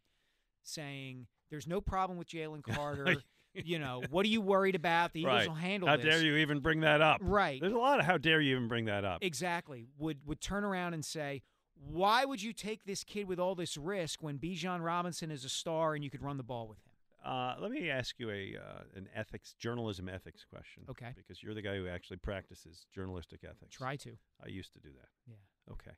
[0.63, 3.17] saying, "There's no problem with Jalen Carter."
[3.53, 5.13] you know, what are you worried about?
[5.13, 5.47] The Eagles right.
[5.47, 5.91] will handle this.
[5.91, 6.15] How this.
[6.15, 7.21] dare you even bring that up?
[7.21, 7.61] Right.
[7.61, 9.23] There's a lot of how dare you even bring that up.
[9.23, 9.87] Exactly.
[9.97, 11.41] Would would turn around and say,
[11.75, 15.49] "Why would you take this kid with all this risk when Bijan Robinson is a
[15.49, 16.91] star and you could run the ball with him?"
[17.25, 20.83] Uh, let me ask you a uh, an ethics journalism ethics question.
[20.89, 21.11] Okay.
[21.15, 23.75] Because you're the guy who actually practices journalistic ethics.
[23.75, 24.11] Try to.
[24.43, 25.09] I used to do that.
[25.27, 25.73] Yeah.
[25.73, 25.95] Okay.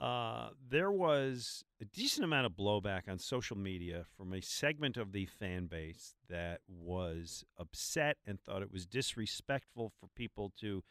[0.00, 5.12] Uh, there was a decent amount of blowback on social media from a segment of
[5.12, 10.82] the fan base that was upset and thought it was disrespectful for people to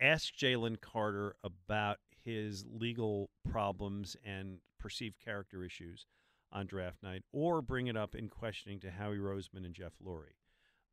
[0.00, 6.06] ask Jalen Carter about his legal problems and perceived character issues
[6.50, 10.38] on draft night or bring it up in questioning to Howie Roseman and Jeff Lurie.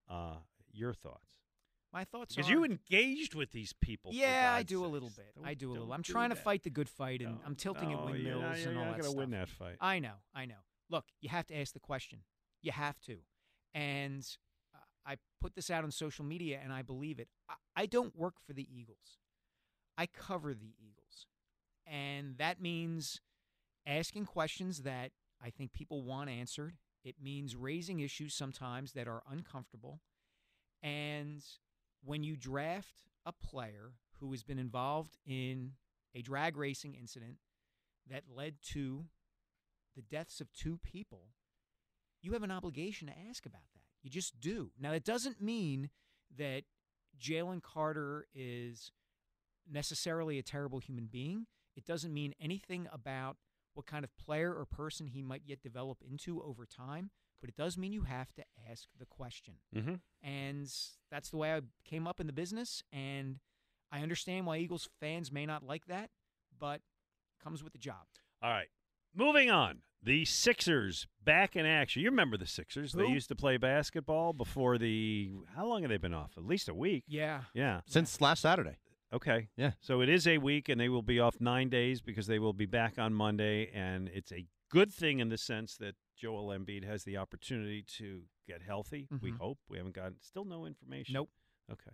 [0.10, 0.40] Uh,
[0.74, 1.38] your thoughts?
[1.94, 4.12] My thoughts Because are you engaged with these people.
[4.14, 5.34] Yeah, I do a little bit.
[5.44, 5.94] I Don't- do a little.
[5.94, 6.44] I'm trying to that.
[6.44, 8.86] fight the good fight, and I'm tilting at no, you're windmills not- and you're all
[8.86, 9.76] not that gonna win that fight.
[9.82, 10.64] I know, I know.
[10.90, 12.24] Look, you have to ask the question.
[12.62, 13.18] You have to.
[13.74, 14.26] And
[14.74, 17.28] uh, I put this out on social media, and I believe it.
[17.50, 19.18] I, I don't work for the Eagles.
[19.98, 21.28] I cover the Eagles,
[21.86, 23.20] and that means
[23.86, 25.12] asking questions that
[25.44, 26.78] I think people want answered.
[27.04, 30.00] It means raising issues sometimes that are uncomfortable.
[30.84, 31.44] And
[32.04, 32.96] when you draft
[33.26, 35.72] a player who has been involved in
[36.16, 37.38] a drag racing incident
[38.10, 39.06] that led to
[39.96, 41.30] the deaths of two people,
[42.22, 43.82] you have an obligation to ask about that.
[44.04, 44.72] You just do.
[44.80, 45.90] Now, it doesn't mean
[46.38, 46.64] that
[47.20, 48.92] Jalen Carter is
[49.70, 51.46] necessarily a terrible human being.
[51.76, 53.38] It doesn't mean anything about
[53.74, 57.12] what kind of player or person he might yet develop into over time,
[57.42, 59.56] but it does mean you have to ask the question.
[59.76, 60.00] Mhm.
[60.22, 60.72] And
[61.10, 62.84] that's the way I came up in the business.
[62.92, 63.40] And
[63.92, 66.12] I understand why Eagles fans may not like that,
[66.58, 66.82] but
[67.40, 68.06] comes with the job.
[68.42, 68.70] All right.
[69.14, 69.82] Moving on.
[70.04, 72.02] The Sixers back in action.
[72.02, 72.94] You remember the Sixers?
[72.94, 75.32] They used to play basketball before the.
[75.56, 76.38] How long have they been off?
[76.38, 77.04] At least a week.
[77.08, 77.44] Yeah.
[77.54, 77.82] Yeah.
[77.86, 78.78] Since last Saturday.
[79.14, 79.50] Okay.
[79.58, 79.74] Yeah.
[79.80, 82.54] So it is a week, and they will be off nine days because they will
[82.54, 83.70] be back on Monday.
[83.72, 88.22] And it's a good thing in the sense that Joel Embiid has the opportunity to
[88.48, 89.08] get healthy.
[89.22, 89.38] We Mhm.
[89.38, 89.60] hope.
[89.68, 91.14] We haven't gotten still no information.
[91.14, 91.32] Nope.
[91.72, 91.92] Okay.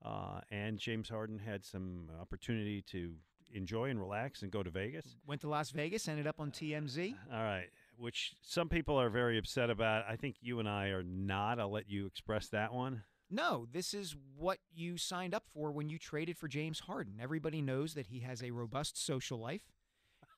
[0.00, 3.16] uh, and James Harden had some opportunity to
[3.52, 5.16] enjoy and relax and go to Vegas.
[5.26, 7.16] Went to Las Vegas, ended up on TMZ.
[7.32, 10.04] All right, which some people are very upset about.
[10.06, 11.58] I think you and I are not.
[11.58, 13.02] I'll let you express that one.
[13.28, 17.18] No, this is what you signed up for when you traded for James Harden.
[17.20, 19.72] Everybody knows that he has a robust social life.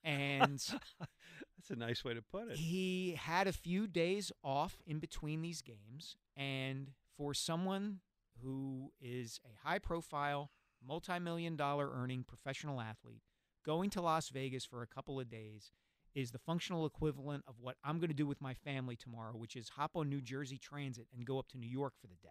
[0.03, 0.59] And
[1.61, 2.57] That's a nice way to put it.
[2.57, 6.17] he had a few days off in between these games.
[6.37, 8.01] And for someone
[8.43, 10.51] who is a high profile,
[10.87, 13.23] multi million dollar earning professional athlete,
[13.65, 15.73] going to Las Vegas for a couple of days
[16.15, 19.55] is the functional equivalent of what I'm going to do with my family tomorrow, which
[19.55, 22.29] is hop on New Jersey Transit and go up to New York for the day.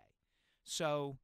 [0.63, 1.17] So,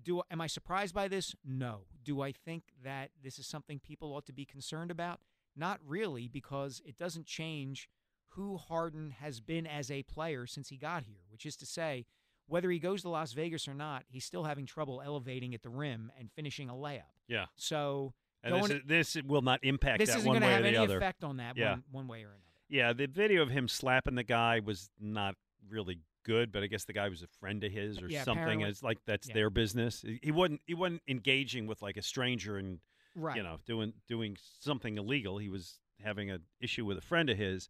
[0.00, 1.34] do am I surprised by this?
[1.44, 1.80] No.
[2.04, 5.20] Do I think that this is something people ought to be concerned about?
[5.60, 7.90] Not really, because it doesn't change
[8.30, 12.06] who Harden has been as a player since he got here, which is to say,
[12.46, 15.68] whether he goes to Las Vegas or not, he's still having trouble elevating at the
[15.68, 17.02] rim and finishing a layup.
[17.28, 17.44] Yeah.
[17.56, 20.96] So this, is, this will not impact this that isn't gonna have any other.
[20.96, 21.72] effect on that yeah.
[21.72, 22.40] one, one way or another.
[22.70, 25.34] Yeah, the video of him slapping the guy was not
[25.68, 28.62] really good, but I guess the guy was a friend of his or Yeah, something.
[28.62, 29.34] It's like that's yeah.
[29.34, 30.00] their business.
[30.00, 32.78] He- He wasn't he wasn't engaging with like a stranger and
[33.14, 33.36] Right.
[33.36, 35.38] you know doing doing something illegal.
[35.38, 37.68] He was having an issue with a friend of his.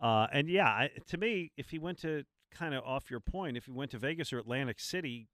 [0.00, 3.56] Uh, and yeah, I, to me, if he went to kind of off your point,
[3.56, 5.28] if he went to Vegas or Atlantic City,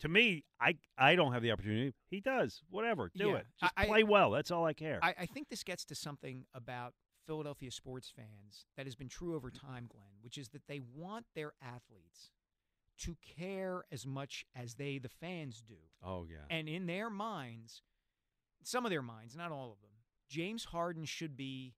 [0.00, 1.92] to me, I I don't have the opportunity.
[2.08, 2.62] He does.
[2.70, 3.36] Whatever, do Yeah.
[3.36, 3.46] it.
[3.60, 4.30] Just I- play well.
[4.30, 4.98] That's all I care.
[5.02, 6.94] I, I think this gets to something about
[7.26, 11.26] Philadelphia sports fans that has been true over time, Glen, which is that they want
[11.34, 12.30] their athletes
[13.00, 15.76] to care as much as they, the fans, do.
[16.02, 16.44] oh yeah.
[16.50, 17.82] And in their minds,
[18.62, 19.90] some of their minds, not all of them,
[20.28, 21.74] James Harden should be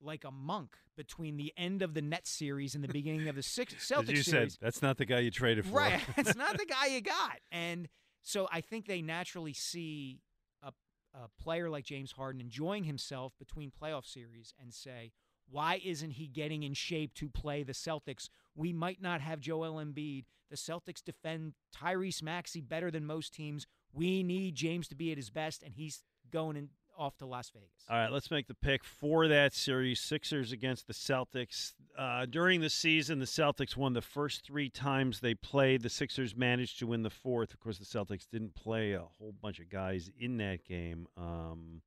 [0.00, 3.42] like a monk between the end of the Nets series and the beginning of the
[3.42, 4.52] six As Celtics you series.
[4.54, 5.76] said, that's not the guy you traded for.
[5.76, 6.00] Right.
[6.16, 7.38] it's not the guy you got.
[7.50, 7.88] And
[8.22, 10.20] so I think they naturally see
[10.62, 10.72] a,
[11.14, 15.12] a player like James Harden enjoying himself between playoff series and say,
[15.50, 18.28] why isn't he getting in shape to play the Celtics?
[18.54, 20.24] We might not have Joel Embiid.
[20.50, 23.66] The Celtics defend Tyrese Maxey better than most teams.
[23.92, 26.02] We need James to be at his best, and he's
[26.32, 26.68] going in,
[26.98, 27.68] off to Las Vegas.
[27.88, 30.00] All right, let's make the pick for that series.
[30.00, 31.72] Sixers against the Celtics.
[31.96, 35.82] Uh, during the season, the Celtics won the first three times they played.
[35.82, 37.52] The Sixers managed to win the fourth.
[37.52, 41.06] Of course, the Celtics didn't play a whole bunch of guys in that game.
[41.16, 41.82] Um,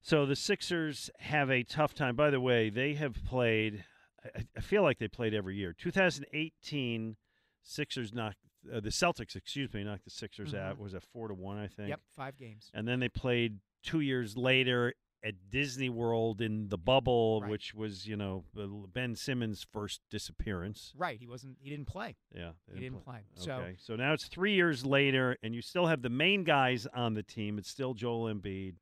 [0.00, 2.16] so the Sixers have a tough time.
[2.16, 3.84] By the way, they have played.
[4.24, 5.74] I, I feel like they played every year.
[5.76, 7.16] 2018,
[7.62, 8.38] Sixers knocked
[8.72, 9.36] uh, the Celtics.
[9.36, 10.58] Excuse me, knocked the Sixers Mhm.
[10.58, 10.78] out.
[10.78, 11.58] Was that four to one?
[11.58, 11.88] I think.
[11.88, 12.70] Yep, five games.
[12.74, 17.50] And then they played two years later at Disney World in the bubble, Right.
[17.50, 18.44] which was, you know,
[18.92, 20.92] Ben Simmons' first disappearance.
[20.96, 21.18] Right.
[21.18, 21.56] He wasn't.
[21.60, 22.16] He didn't play.
[22.34, 23.20] Yeah, He didn't play.
[23.34, 26.86] So Okay, so now it's three years later, and you still have the main guys
[26.88, 27.58] on the team.
[27.58, 28.74] It's still Joel Embiid,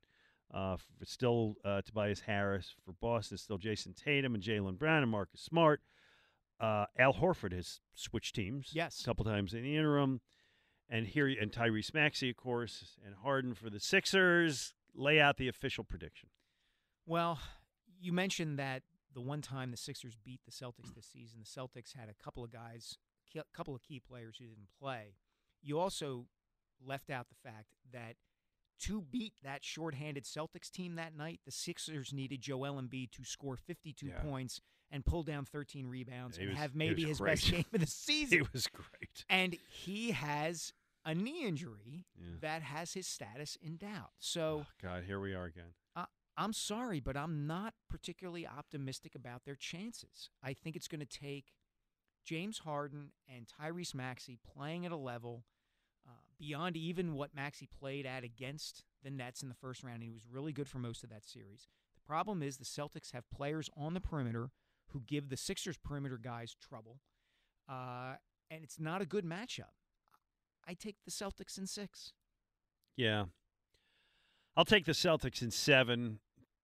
[0.51, 3.37] uh, it's still uh, Tobias Harris for Boston.
[3.37, 5.81] It's still Jayson Tatum and Jaylen Brown and Marcus Smart.
[6.63, 9.01] Uh, Al Horford has switched teams, Yes.
[9.01, 10.21] a couple times in the interim,
[10.89, 14.73] and here and Tyrese Maxey, of course, and Harden for the Sixers.
[14.95, 16.29] Lay out the official prediction.
[17.07, 17.41] Well,
[17.99, 18.83] you mentioned that
[19.13, 22.45] the one time the Sixers beat the Celtics this season, the Celtics had a couple
[22.45, 22.99] of guys,
[23.35, 25.17] a couple of key players who didn't play.
[25.63, 26.27] You also
[26.85, 28.17] left out the fact that
[28.81, 33.57] to beat that shorthanded Celtics team that night, the Sixers needed Joel Embiid to score
[33.57, 34.21] 52 Yeah.
[34.23, 34.61] points
[34.93, 37.87] and pull down 13 rebounds He and was- have maybe his best game of the
[37.89, 38.39] season.
[38.41, 39.25] He was great.
[39.29, 40.73] And he has
[41.05, 42.27] a knee injury Yeah.
[42.43, 44.11] that has his status in doubt.
[44.21, 45.75] So God, here we are again.
[45.97, 46.05] I,
[46.37, 50.31] I'm sorry, but I'm not particularly optimistic about their chances.
[50.43, 51.47] I think it's going to take
[52.25, 55.45] James Harden and Tyrese Maxey playing at a level
[56.07, 59.97] uh, beyond even what Maxey played at against the Nets in the first round.
[59.97, 61.67] And he was really good for most of that series.
[61.97, 64.51] The problem is the Celtics have players on the perimeter
[64.93, 67.01] who give the Sixers perimeter guys trouble,
[67.69, 68.15] uh,
[68.51, 69.73] and it's not a good matchup.
[70.67, 72.13] I take the Celtics in six.
[72.97, 73.25] Yeah.
[74.57, 76.19] I'll take the Celtics in seven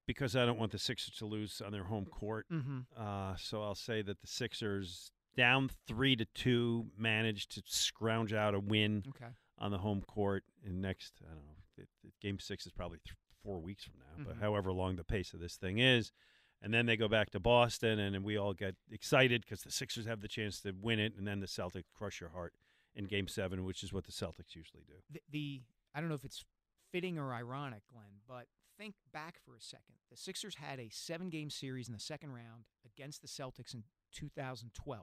[0.07, 2.47] because I don't want the Sixers to lose on their home court.
[2.51, 2.87] Mhm.
[2.97, 8.55] Uh, so I'll say that the Sixers, down three to two, managed to scrounge out
[8.55, 9.31] a win Okay.
[9.59, 10.45] on the home court.
[10.63, 13.99] In next, I don't know, it, it- game six is probably th- four weeks from
[13.99, 14.41] now, but Mhm.
[14.41, 16.13] however long the pace of this thing is.
[16.61, 19.71] And then they go back to Boston, and, then we all get excited because the
[19.71, 22.53] Sixers have the chance to win it, and then the Celtics crush your heart
[22.97, 24.95] in game seven, which is what the Celtics usually do.
[25.11, 25.63] the, the
[25.95, 26.45] I don't know if it's
[26.91, 29.97] fitting or ironic, Glenn, but think back for a second.
[30.11, 33.85] The Sixers had a seven game series in the second round against the Celtics in
[34.13, 35.03] 2012.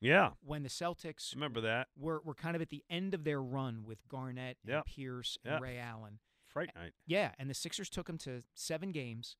[0.00, 0.30] Yeah.
[0.44, 1.88] when the Celtics Remember that.
[1.98, 4.86] were were kind of at the end of their run with Garnett and Yep.
[4.86, 5.60] Pierce and Yep.
[5.62, 6.18] Ray Allen.
[6.46, 6.92] Fright night.
[7.06, 9.36] Yeah, and the Sixers took them to seven games,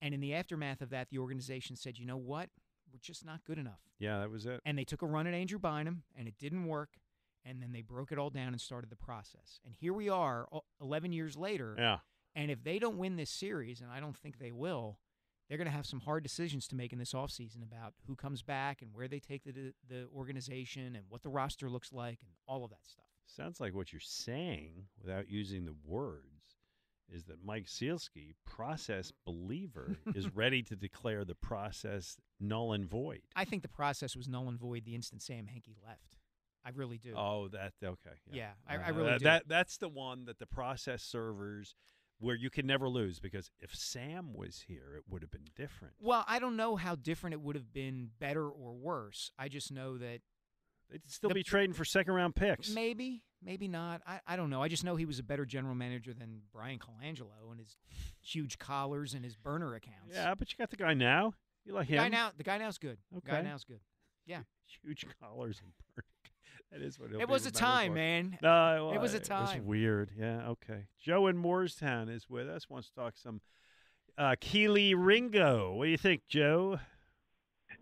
[0.00, 2.50] and in the aftermath of that, the organization said, "You know what?
[2.92, 4.60] We're just not good enough." Yeah, that was it.
[4.64, 6.90] And they took a run at Andrew Bynum, and it didn't work.
[7.44, 9.60] And then they broke it all down and started the process.
[9.64, 10.48] And here we are,
[10.80, 11.76] 11 years later.
[11.78, 11.98] Yeah.
[12.34, 14.98] And if they don't win this series, and I don't think they will,
[15.48, 18.42] they're going to have some hard decisions to make in this offseason about who comes
[18.42, 22.30] back and where they take the, the organization and what the roster looks like and
[22.48, 23.06] all of that stuff.
[23.26, 26.35] Sounds like what you're saying, without using the words,
[27.12, 33.22] is that Mike Sielski, process believer, is ready to declare the process null and void.
[33.34, 36.16] I think the process was null and void the instant Sam Hinkie left.
[36.64, 37.14] I really do.
[37.16, 38.16] Oh, that okay.
[38.30, 39.24] Yeah, I- Uh, I really that, do.
[39.24, 41.76] That that's the one that the process servers
[42.18, 45.94] where you can never lose because if Sam was here, it would have been different.
[46.00, 49.30] Well, I don't know how different it would have been better or worse.
[49.38, 50.22] I just know that
[50.90, 52.70] they'd still be trading for second round picks.
[52.70, 54.02] Maybe, maybe not.
[54.06, 54.62] I, I don't know.
[54.62, 57.76] I just know he was a better general manager than Bryan Colangelo and his
[58.22, 60.14] huge collars and his burner accounts.
[60.14, 61.32] Yeah, but you got the guy now.
[61.64, 62.02] You like the him?
[62.04, 62.30] guy now.
[62.36, 62.98] The guy now's good.
[63.12, 63.48] The guy Okay.
[63.48, 63.80] now's good.
[64.26, 64.40] Yeah.
[64.82, 66.04] Huge collars and burn.
[66.72, 67.94] That is what It was a time, for.
[67.94, 68.38] man.
[68.42, 69.58] No, It was a It time.
[69.60, 70.10] was weird.
[70.18, 70.48] Yeah.
[70.48, 70.86] Okay.
[71.00, 72.68] Joe in Moorestown is with us.
[72.68, 73.40] Wants to talk some
[74.18, 75.74] uh, Kelee Ringo.
[75.74, 76.80] What do you think, Joe?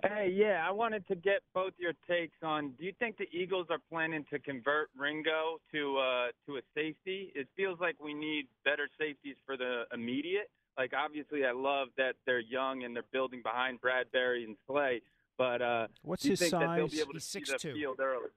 [0.02, 2.72] Hey, yeah, I wanted to get both your takes on.
[2.78, 7.32] Do you think the Eagles are planning to convert Ringo to uh, to a safety?
[7.34, 10.50] It feels like we need better safeties for the immediate.
[10.76, 15.00] Like obviously, I love that they're young and they're building behind Bradberry and Slay.
[15.38, 16.90] But uh, What's do you his think that size?
[16.92, 17.60] be able to He's see 6'2".
[17.62, 18.28] the field early?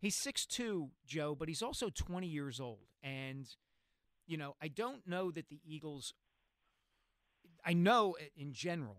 [0.00, 2.86] He's 6'2", Joe, but he's also 20 years old.
[3.02, 3.46] And,
[4.26, 6.14] you know, I don't know that the Eagles
[7.64, 8.96] I know in general,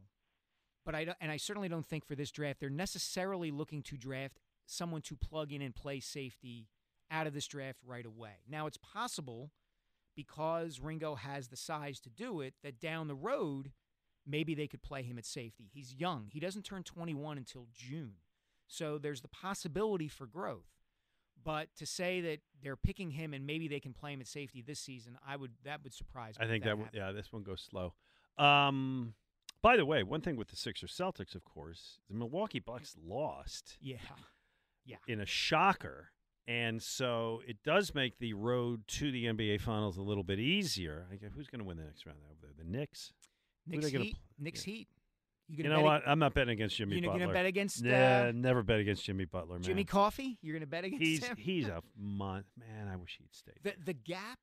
[0.86, 4.40] but I and I certainly don't think for this draft they're necessarily looking to draft
[4.66, 6.68] someone to plug in and play safety
[7.12, 8.44] out of this draft right away.
[8.50, 9.52] Now it's possible
[10.16, 13.72] because Ringo has the size to do it that down the road
[14.26, 15.70] maybe they could play him at safety.
[15.74, 16.28] He's young.
[16.32, 18.14] He doesn't turn 21 until June.
[18.68, 20.70] So there's the possibility for growth.
[21.44, 24.64] But to say that they're picking him and maybe they can play him at safety
[24.66, 26.46] this season, I would that would surprise me.
[26.46, 27.94] I think that, would, yeah, this one goes slow.
[28.38, 29.14] Um,
[29.64, 33.78] by the way, one thing with the Sixers Celtics, of course, the Milwaukee Bucks lost.
[33.82, 33.96] Yeah.
[34.86, 34.98] Yeah.
[35.08, 36.10] In a shocker.
[36.46, 41.08] And so it does make the road to the NBA Finals a little bit easier.
[41.12, 42.52] I guess, who's going to win the next round over there?
[42.58, 43.14] The Knicks?
[43.66, 44.18] Knicks gonna Heat.
[44.38, 44.74] Knicks yeah.
[44.74, 44.88] Heat.
[45.48, 46.02] You, You know what?
[46.04, 47.26] ag- I'm not betting against Jimmy You gonna- Butler.
[47.28, 47.94] gonna bet against, Nah,
[48.28, 49.64] uh, never bet against Jimmy Butler, man.
[49.64, 50.38] Jimmy Coffee?
[50.42, 51.38] You're going to bet against he's him?
[51.38, 52.90] he's a mon- man.
[52.90, 53.56] I wish he'd stayed.
[53.64, 54.40] the the gap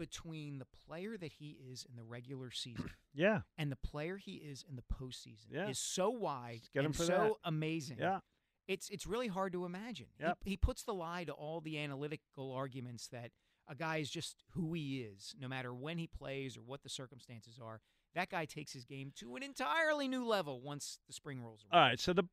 [0.00, 3.42] between the player that he is in the regular season, Yeah.
[3.58, 5.68] and the player he is in the postseason Yeah.
[5.68, 7.48] is so wide get him and for so that.
[7.48, 7.98] amazing.
[8.00, 8.20] Yeah.
[8.66, 10.06] it's it's really hard to imagine.
[10.18, 10.38] He- Yep.
[10.44, 13.30] He, puts the lie to all the analytical arguments that
[13.68, 16.88] a guy is just who he is, no matter when he plays or what the
[16.88, 17.80] circumstances are.
[18.16, 21.80] That guy takes his game to an entirely new level once the spring rolls around.
[21.82, 22.00] All right.
[22.00, 22.24] So the.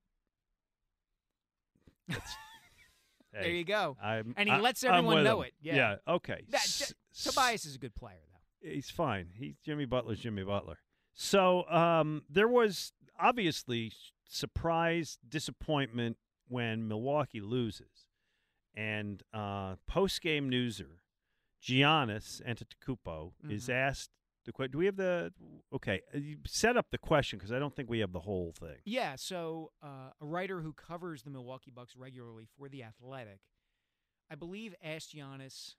[2.07, 2.35] That's-
[3.33, 3.97] There you go.
[4.01, 5.47] I'm- and he I- lets I'm everyone with know him.
[5.47, 5.53] it.
[5.61, 5.95] Yeah.
[6.07, 6.43] Okay.
[6.49, 8.69] That, S- Tobias is a good player, though.
[8.69, 9.29] He's fine.
[9.35, 10.77] He's Jimmy Butler's Jimmy Butler.
[11.13, 13.91] So um, there was obviously
[14.27, 16.17] surprise disappointment
[16.47, 18.05] when Milwaukee loses,
[18.75, 20.99] and uh, post game newser
[21.61, 23.73] Giannis Antetokounmpo is Mhm.
[23.73, 24.11] asked
[24.45, 24.71] the question.
[24.71, 25.33] Do we have the
[25.73, 26.01] okay?
[26.13, 28.77] uh, you Set up the question because I don't think we have the whole thing.
[28.85, 33.39] Yeah, so uh, a writer who covers the Milwaukee Bucks regularly for The Athletic,
[34.29, 35.75] I believe, asked Giannis,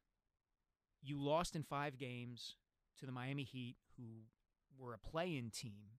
[1.02, 2.56] You lost in five games
[2.98, 4.04] to the Miami Heat, who
[4.78, 5.98] were a play in team.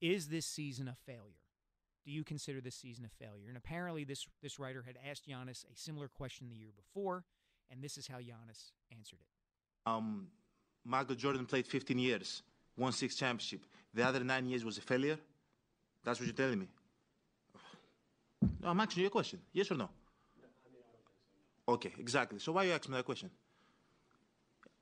[0.00, 1.34] Is this season a failure?
[2.04, 3.48] Do you consider this season a failure?
[3.48, 7.24] And apparently, this, this writer had asked Giannis a similar question the year before,
[7.70, 9.90] and this is how Giannis answered it.
[9.90, 10.28] Um,
[10.84, 12.42] Michael Jordan played 15 years,
[12.76, 13.60] won six championship.
[13.94, 15.18] The other nine years was a failure.
[16.04, 16.68] That's what you're telling me.
[18.62, 19.40] No, I'm asking you a question.
[19.52, 19.90] Yes or no?
[21.68, 22.38] Okay, exactly.
[22.38, 23.30] So why are you asking me that question?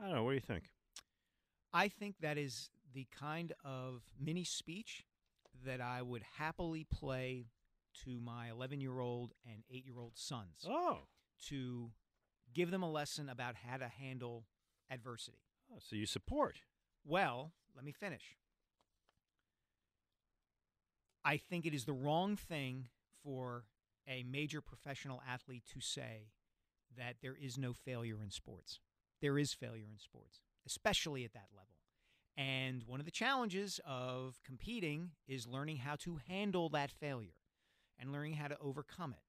[0.00, 0.24] I don't know.
[0.24, 0.64] What do you think?
[1.72, 5.04] I think that is the kind of mini speech
[5.64, 7.46] that I would happily play
[8.04, 10.66] to my 11 year old and 8 year old sons.
[10.68, 10.98] Oh.
[11.48, 11.90] To
[12.54, 14.44] give them a lesson about how to handle
[14.90, 15.42] adversity.
[15.72, 16.58] Oh, so you support.
[17.04, 18.36] Well, let me finish.
[21.24, 22.88] I think it is the wrong thing
[23.22, 23.64] for
[24.08, 26.30] a major professional athlete to say
[26.96, 28.80] that there is no failure in sports.
[29.20, 31.66] There is failure in sports, especially at that level.
[32.36, 37.36] And one of the challenges of competing is learning how to handle that failure
[37.98, 39.24] and learning how to overcome it.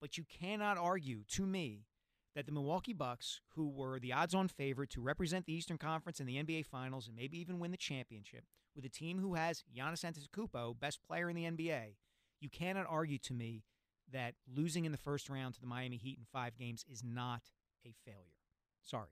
[0.00, 1.86] But you cannot argue to me
[2.34, 6.20] that the Milwaukee Bucks, who were the odds on favorite to represent the Eastern Conference
[6.20, 8.44] in the NBA Finals and maybe even win the championship,
[8.74, 11.96] with a team who has Giannis Antetokounmpo, best player in the NBA,
[12.40, 13.64] you cannot argue to me
[14.10, 17.42] that losing in the first round to the Miami Heat in five games is not
[17.84, 18.38] a failure.
[18.82, 19.10] Sorry.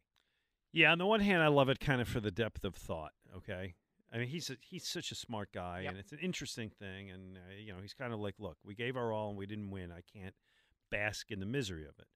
[0.73, 3.13] Yeah, on the one hand, I love it kind of for the depth of thought.
[3.37, 3.75] Okay,
[4.13, 5.91] I mean he's a, he's such a smart guy, Yep.
[5.91, 7.11] and it's an interesting thing.
[7.11, 9.47] And uh, you know, he's kind of like, look, we gave our all and we
[9.47, 9.91] didn't win.
[9.93, 10.35] I can't
[10.91, 12.07] bask in the misery of it.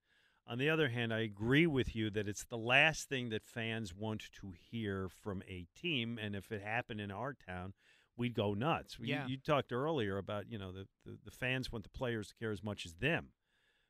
[0.47, 3.95] On the other hand, I agree with you that it's the last thing that fans
[3.95, 6.19] want to hear from a team.
[6.21, 7.73] And if it happened in our town,
[8.15, 8.95] we'd go nuts.
[8.99, 9.25] You- Yeah.
[9.27, 12.51] You, talked earlier about you know the, the the fans want the players to care
[12.51, 13.29] as much as them.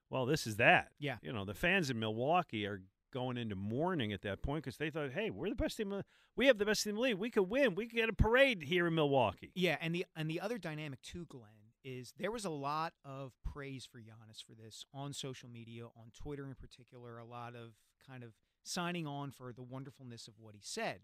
[0.10, 0.90] Well, this is that.
[1.00, 1.18] Yeah.
[1.22, 2.82] You know, the fans in Milwaukee are
[3.16, 6.04] going into mourning at that point because they thought, hey, we're the best team.
[6.36, 7.16] We have the best team in the league.
[7.18, 7.74] We could win.
[7.74, 9.52] We could get a parade here in Milwaukee.
[9.56, 13.32] Yeah, and the and the other dynamic too, Glenn, is there was a lot of
[13.46, 17.76] praise for Giannis for this on social media, on Twitter in particular, a lot of
[18.06, 18.34] kind of
[18.64, 21.00] signing on for the wonderfulness of what he said.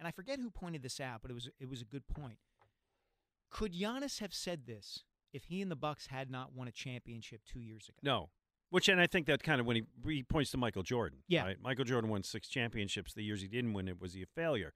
[0.00, 2.38] And I forget who pointed this out, but it was it was a good point.
[3.50, 7.42] Could Giannis have said this if he and the Bucks had not won a championship
[7.46, 7.98] two years ago?
[8.02, 8.30] No.
[8.70, 11.18] Which, and I think that kind of when he, he points to Michael Jordan.
[11.28, 11.44] Yeah.
[11.44, 11.56] Right?
[11.62, 13.12] Michael Jordan won six championships.
[13.12, 14.72] The years he didn't win it, was he a failure?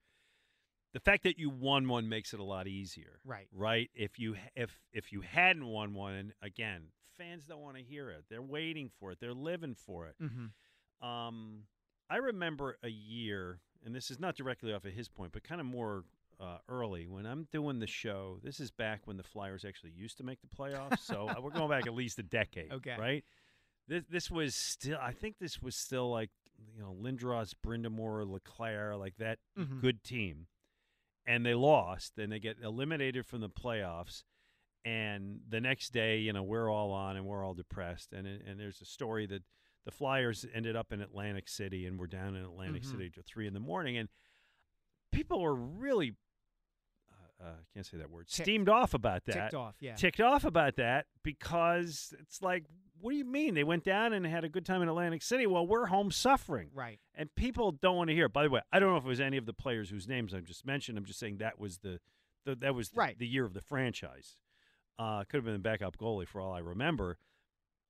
[0.93, 3.19] The fact that you won one makes it a lot easier.
[3.25, 3.47] Right.
[3.51, 3.89] Right.
[3.93, 6.83] If you if if you hadn't won one, again,
[7.17, 8.25] fans don't want to hear it.
[8.29, 9.19] They're waiting for it.
[9.19, 10.15] They're living for it.
[10.21, 11.05] Mm-hmm.
[11.05, 11.63] Um,
[12.09, 15.59] I remember a year, and this is not directly off of his point, but kind
[15.59, 16.03] of more
[16.39, 18.39] uh, early when I'm doing the show.
[18.43, 21.69] This is back when the Flyers actually used to make the playoffs, so we're going
[21.69, 22.71] back at least a decade.
[22.71, 22.95] Okay.
[22.99, 23.23] right?
[23.87, 24.97] This this was still.
[25.01, 26.31] I think this was still like
[26.73, 29.81] you know Lindros, Brind'Amour, LeClair, like that Mhm.
[29.81, 30.47] good team,
[31.25, 34.23] and they lost, and they get eliminated from the playoffs.
[34.83, 38.13] And the next day, you know, we're all on and we're all depressed.
[38.13, 39.43] And and there's a story that
[39.83, 42.91] the Flyers ended up in Atlantic City and we're down in Atlantic Mhm.
[42.91, 44.09] City till three in the morning, and
[45.11, 46.15] people were really.
[47.39, 48.27] Uh, uh, can't say that word.
[48.27, 48.45] Ticked.
[48.45, 49.33] Steamed off about that.
[49.33, 49.95] Ticked off, yeah.
[49.95, 52.65] Ticked off about that because it's like,
[52.99, 53.53] what do you mean?
[53.53, 55.45] They went down and had a good time in Atlantic City.
[55.47, 56.69] Well, we're home suffering.
[56.73, 56.99] Right.
[57.13, 58.33] And people don't want to hear it.
[58.33, 60.33] By the way, I don't know if it was any of the players whose names
[60.33, 60.97] I've just mentioned.
[60.97, 61.99] I'm just saying that was the,
[62.45, 63.17] the that was the, Right.
[63.19, 64.35] the year of the franchise.
[64.97, 67.17] Uh, could have been the backup goalie for all I remember.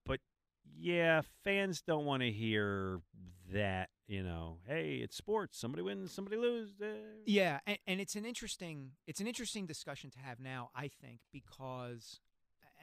[0.06, 0.20] But
[0.78, 3.00] yeah, fans don't want to hear
[3.54, 3.90] that.
[4.08, 5.58] You know, hey, it's sports.
[5.58, 6.80] Somebody wins, somebody loses.
[6.80, 6.86] eh.
[7.26, 11.22] Yeah, and, and it's an interesting it's an interesting discussion to have now, I think,
[11.32, 12.20] because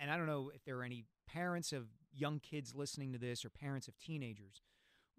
[0.00, 3.44] and I don't know if there are any parents of young kids listening to this
[3.44, 4.62] or parents of teenagers,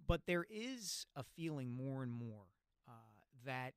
[0.06, 2.45] but there is a feeling more and more
[2.88, 2.91] uh,
[3.45, 3.74] that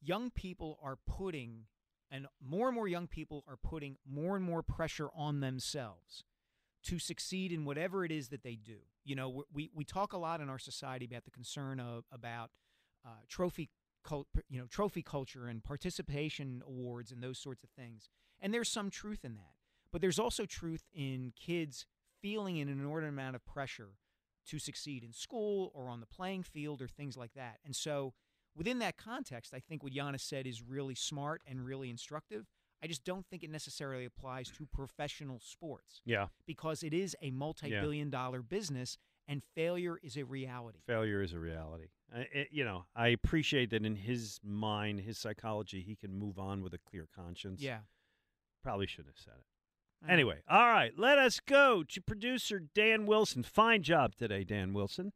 [0.00, 1.64] young people are putting
[2.10, 6.24] and more and more young people are putting more and more pressure on themselves
[6.82, 8.78] to succeed in whatever it is that they do.
[9.04, 12.50] You know, we- we talk a lot in our society about the concern of about
[13.04, 13.68] uh, trophy
[14.02, 18.08] cult, you know, trophy culture and participation awards and those sorts of things.
[18.40, 19.54] And there's some truth in that,
[19.92, 21.86] but there's also truth in kids
[22.20, 23.90] feeling an inordinate amount of pressure
[24.46, 27.58] to succeed in school or on the playing field or things like that.
[27.64, 28.14] And so,
[28.56, 32.46] within that context, I think what Giannis said is really smart and really instructive.
[32.82, 36.00] I just don't think it necessarily applies to professional sports.
[36.04, 36.26] Yeah.
[36.46, 40.78] Because it is a multi billion dollar business and failure is a reality.
[40.86, 41.88] Failure is a reality.
[42.14, 46.38] I, it, you know, I appreciate that in his mind, his psychology, he can move
[46.38, 47.60] on with a clear conscience.
[47.60, 47.80] Yeah.
[48.62, 49.44] Probably shouldn't have said it.
[50.06, 50.12] Know.
[50.12, 53.42] Anyway, all right, let us go to producer Dan Wilson.
[53.42, 55.12] Fine job today, Dan Wilson,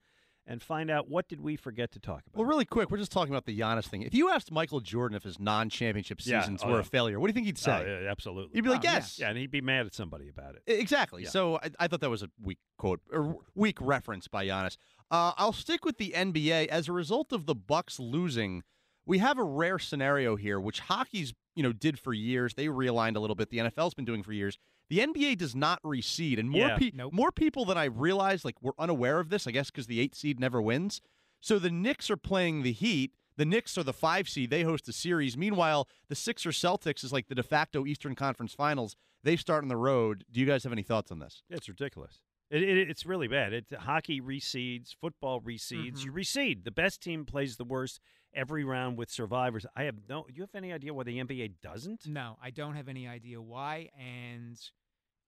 [0.46, 2.36] and find out what did we forget to talk about.
[2.36, 4.02] Well, really quick, we're just talking about the Giannis thing.
[4.02, 6.80] If you asked Michael Jordan if his non-championship Yeah, seasons oh, were yeah.
[6.80, 7.84] a failure, what do you think he'd say?
[7.86, 8.54] Oh, yeah, absolutely.
[8.54, 8.94] He'd be like, Oh, yeah.
[8.94, 9.18] yes.
[9.20, 10.62] Yeah, and he'd be mad at somebody about it.
[10.66, 11.22] Exactly.
[11.22, 11.28] Yeah.
[11.30, 14.76] So I, I thought that was a weak quote or weak reference by Giannis.
[15.12, 16.66] Uh, I'll stick with the NBA.
[16.68, 18.62] As a result of the Bucks losing,
[19.06, 22.54] we have a rare scenario here, which hockey's you know did for years.
[22.54, 23.50] They realigned a little bit.
[23.50, 24.58] The NFL's been doing for years.
[24.92, 26.76] The NBA does not reseed, and more Yeah.
[26.76, 29.46] pe- more people than I realized like were unaware of this.
[29.46, 31.00] I guess because the eight seed never wins.
[31.40, 33.14] So the Knicks are playing the Heat.
[33.38, 34.50] The Knicks are the five seed.
[34.50, 35.34] They host a series.
[35.34, 38.94] Meanwhile, the Sixers Celtics is like the de facto Eastern Conference Finals.
[39.22, 40.26] They start on the road.
[40.30, 41.42] Do you guys have any thoughts on this?
[41.48, 42.20] It's ridiculous.
[42.50, 43.54] It, it, it's really bad.
[43.54, 46.00] It, hockey reseeds, football reseeds.
[46.00, 46.04] Mm-hmm.
[46.04, 46.64] You reseed.
[46.64, 47.98] The best team plays the worst
[48.34, 49.64] every round with survivors.
[49.74, 50.26] I have no.
[50.30, 52.06] You have any idea why the NBA doesn't?
[52.06, 53.88] No, I don't have any idea why.
[53.98, 54.58] And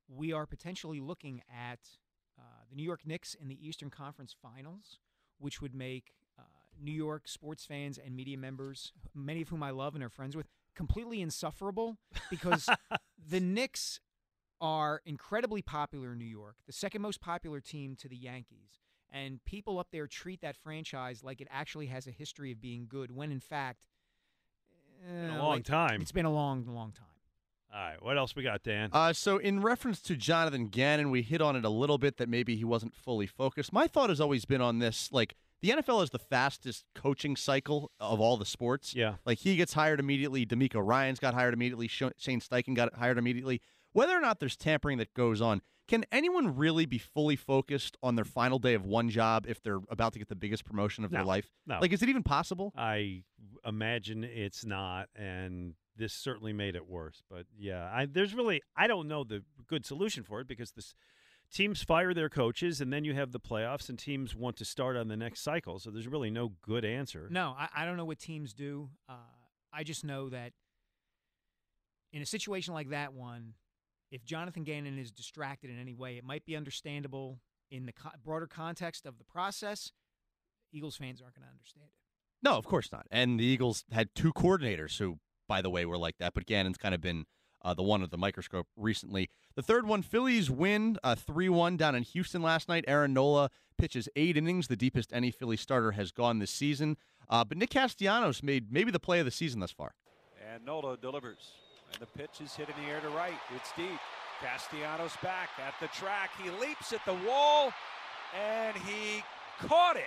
[0.08, 1.80] we are potentially looking at
[2.38, 4.98] uh, the New York Knicks in the Eastern Conference Finals,
[5.38, 6.42] which would make uh,
[6.80, 10.36] New York sports fans and media members, many of whom I love and are friends
[10.36, 11.96] with, completely insufferable
[12.30, 12.68] because
[13.28, 14.00] the Knicks
[14.60, 18.80] are incredibly popular in New York, the second most popular team to the Yankees.
[19.10, 22.86] And people up there treat that franchise like it actually has a history of being
[22.88, 23.86] good, when in fact,
[25.06, 26.00] Been a uh, long like, time.
[26.00, 27.06] It's been a long, long time.
[27.74, 28.02] All right.
[28.02, 28.90] What else we got, Dan?
[28.92, 32.28] Uh, so, in reference to Jonathan Gannon, we hit on it a little bit that
[32.28, 33.72] maybe he wasn't fully focused.
[33.72, 37.90] My thought has always been on this like, the NFL is the fastest coaching cycle
[37.98, 38.94] of all the sports.
[38.94, 39.14] Yeah.
[39.24, 40.46] Like, he gets hired immediately.
[40.46, 41.88] DeMeco Ryans got hired immediately.
[41.88, 43.60] Shane Steichen got hired immediately.
[43.92, 48.14] Whether or not there's tampering that goes on, can anyone really be fully focused on
[48.14, 51.10] their final day of one job if they're about to get the biggest promotion of
[51.10, 51.50] their life?
[51.66, 51.78] No.
[51.80, 52.72] Like, is it even possible?
[52.76, 53.22] I
[53.66, 57.22] imagine it's not, and this certainly made it worse.
[57.30, 60.94] But yeah, I, there's really I don't know the good solution for it because this
[61.52, 64.96] teams fire their coaches, and then you have the playoffs, and teams want to start
[64.96, 65.78] on the next cycle.
[65.78, 67.28] So there's really no good answer.
[67.30, 68.90] No, I, I don't know what teams do.
[69.08, 69.14] Uh,
[69.72, 70.52] I just know that
[72.12, 73.54] in a situation like that one,
[74.10, 77.40] if Jonathan Gannon is distracted in any way, it might be understandable
[77.70, 79.90] in the co- broader context of the process.
[80.72, 81.92] Eagles fans aren't going to understand it.
[82.42, 83.06] No, of course not.
[83.10, 85.18] And the Eagles had two coordinators who,
[85.48, 86.34] by the way, were like that.
[86.34, 87.26] But Gannon's kind of been
[87.64, 89.30] uh, the one of the microscope recently.
[89.54, 92.84] The third one, Phillies win uh, 3 1 down in Houston last night.
[92.86, 96.96] Aaron Nola pitches eight innings, the deepest any Philly starter has gone this season.
[97.28, 99.94] Uh, but Nick Castellanos made maybe the play of the season thus far.
[100.52, 101.52] And Nola delivers.
[101.92, 103.38] And the pitch is hit in the air to right.
[103.56, 103.98] It's deep.
[104.42, 106.30] Castellanos back at the track.
[106.42, 107.72] He leaps at the wall
[108.36, 109.22] and he
[109.60, 110.02] caught it.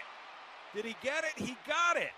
[0.75, 1.41] Did he get it?
[1.41, 2.11] He got it.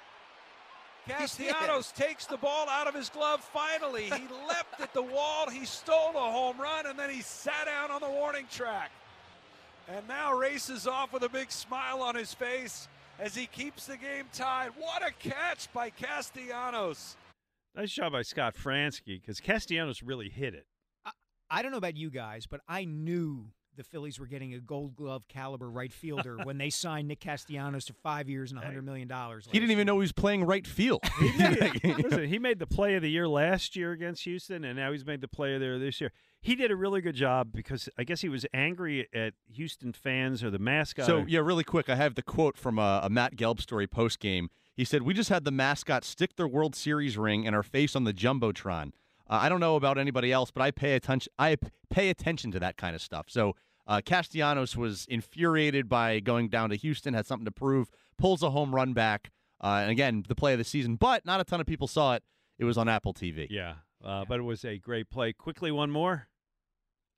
[1.09, 4.03] Castellanos takes the ball out of his glove finally.
[4.03, 4.11] He
[4.47, 5.49] leapt at the wall.
[5.49, 8.91] He stole a home run and then he sat down on the warning track.
[9.87, 12.87] And now races off with a big smile on his face
[13.19, 14.69] as he keeps the game tied.
[14.77, 17.17] What a catch by Castellanos.
[17.75, 20.65] Nice job by Scott Franzke because Castellanos really hit it.
[21.51, 23.47] I don't know about you guys, but I knew
[23.79, 27.85] the Phillies were getting a Gold Glove caliber right fielder when they signed Nick Castellanos
[27.85, 29.09] to five years and $100 million.
[29.53, 31.01] He didn't even know he was playing right field.
[31.21, 35.05] Listen, he made the play of the year last year against Houston, and now he's
[35.05, 36.11] made the play of the year this year.
[36.41, 40.43] He did a really good job because I guess he was angry at Houston fans
[40.43, 41.05] or the mascot.
[41.05, 44.19] So, yeah, really quick, I have the quote from a, a Matt Gelb story post
[44.19, 44.49] game.
[44.75, 47.95] He said, We just had the mascot stick their World Series ring and our face
[47.95, 48.91] on the Jumbotron.
[49.29, 51.31] Uh, I don't know about anybody else, but I pay attention.
[51.37, 53.27] I p- pay attention to that kind of stuff.
[53.29, 53.55] So
[53.89, 58.51] uh, Castellanos was infuriated by going down to Houston, had something to prove, pulls a
[58.51, 60.95] home run back, uh, and again the play of the season.
[60.95, 62.23] But not a ton of people saw it.
[62.59, 63.47] It was on Apple TV.
[63.49, 63.73] Yeah,
[64.05, 65.33] uh, but it was a great play.
[65.33, 66.27] Quickly, one more.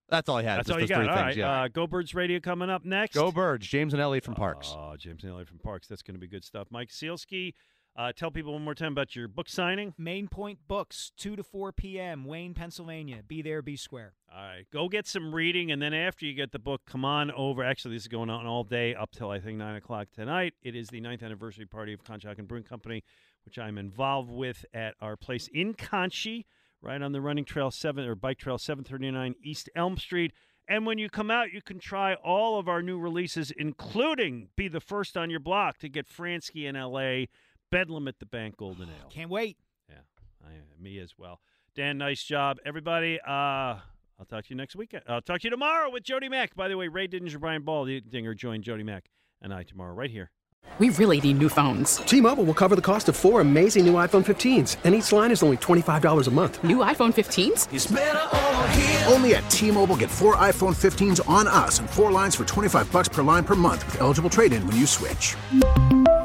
[0.10, 0.60] That's all I had.
[0.60, 0.98] That's all you got.
[0.98, 1.38] three All things, right.
[1.38, 1.62] yeah.
[1.64, 3.16] Uh, Go Birds Radio coming up next.
[3.16, 4.74] Go Birds, James and Elliot from Parks.
[4.78, 5.88] Oh, James and Elliot from Parks.
[5.88, 6.68] That's going to be good stuff.
[6.70, 7.54] Mike Sielski,
[7.96, 9.94] uh, tell people one more time about your book signing.
[9.98, 13.22] Main Point Books, 2 to 4 p.m., Wayne, Pennsylvania.
[13.28, 14.14] Be there, be square.
[14.34, 17.32] All right, go get some reading, and then after you get the book, come on
[17.32, 17.64] over.
[17.64, 20.54] Actually, this is going on all day up till I think nine o'clock tonight.
[20.64, 23.04] It is the ninth anniversary party of Conshohocken Brewing Company,
[23.44, 26.46] which I'm involved with at our place in Conchi,
[26.82, 30.32] right on the running trail seven or bike trail 739 East Elm Street.
[30.66, 34.70] And when you come out, you can try all of our new releases, including Be
[34.70, 37.28] the First on Your Block to get Franzke in L.A.,
[37.72, 39.10] Bedlam at the Bank Golden Ale.
[39.10, 39.58] Can't wait.
[39.90, 39.96] Yeah,
[40.44, 41.40] I, me as well.
[41.76, 42.58] Dan, nice job.
[42.66, 45.04] Everybody, uh, I'll talk to you next weekend.
[45.08, 46.56] I'll talk to you tomorrow with Jody Mack.
[46.56, 49.10] By the way, Ray Didinger, Brian Baldinger join Jody Mack
[49.42, 50.32] and I tomorrow right here.
[50.78, 51.98] We really need new phones.
[51.98, 55.44] T-Mobile will cover the cost of four amazing new iPhone 15s, and each line is
[55.44, 56.64] only $25 a month.
[56.64, 59.12] New iPhone 15s?
[59.12, 63.10] Only at T-Mobile get four iPhone 15s on us and four lines for 25 bucks
[63.10, 65.36] per line per month with eligible trade-in when you switch.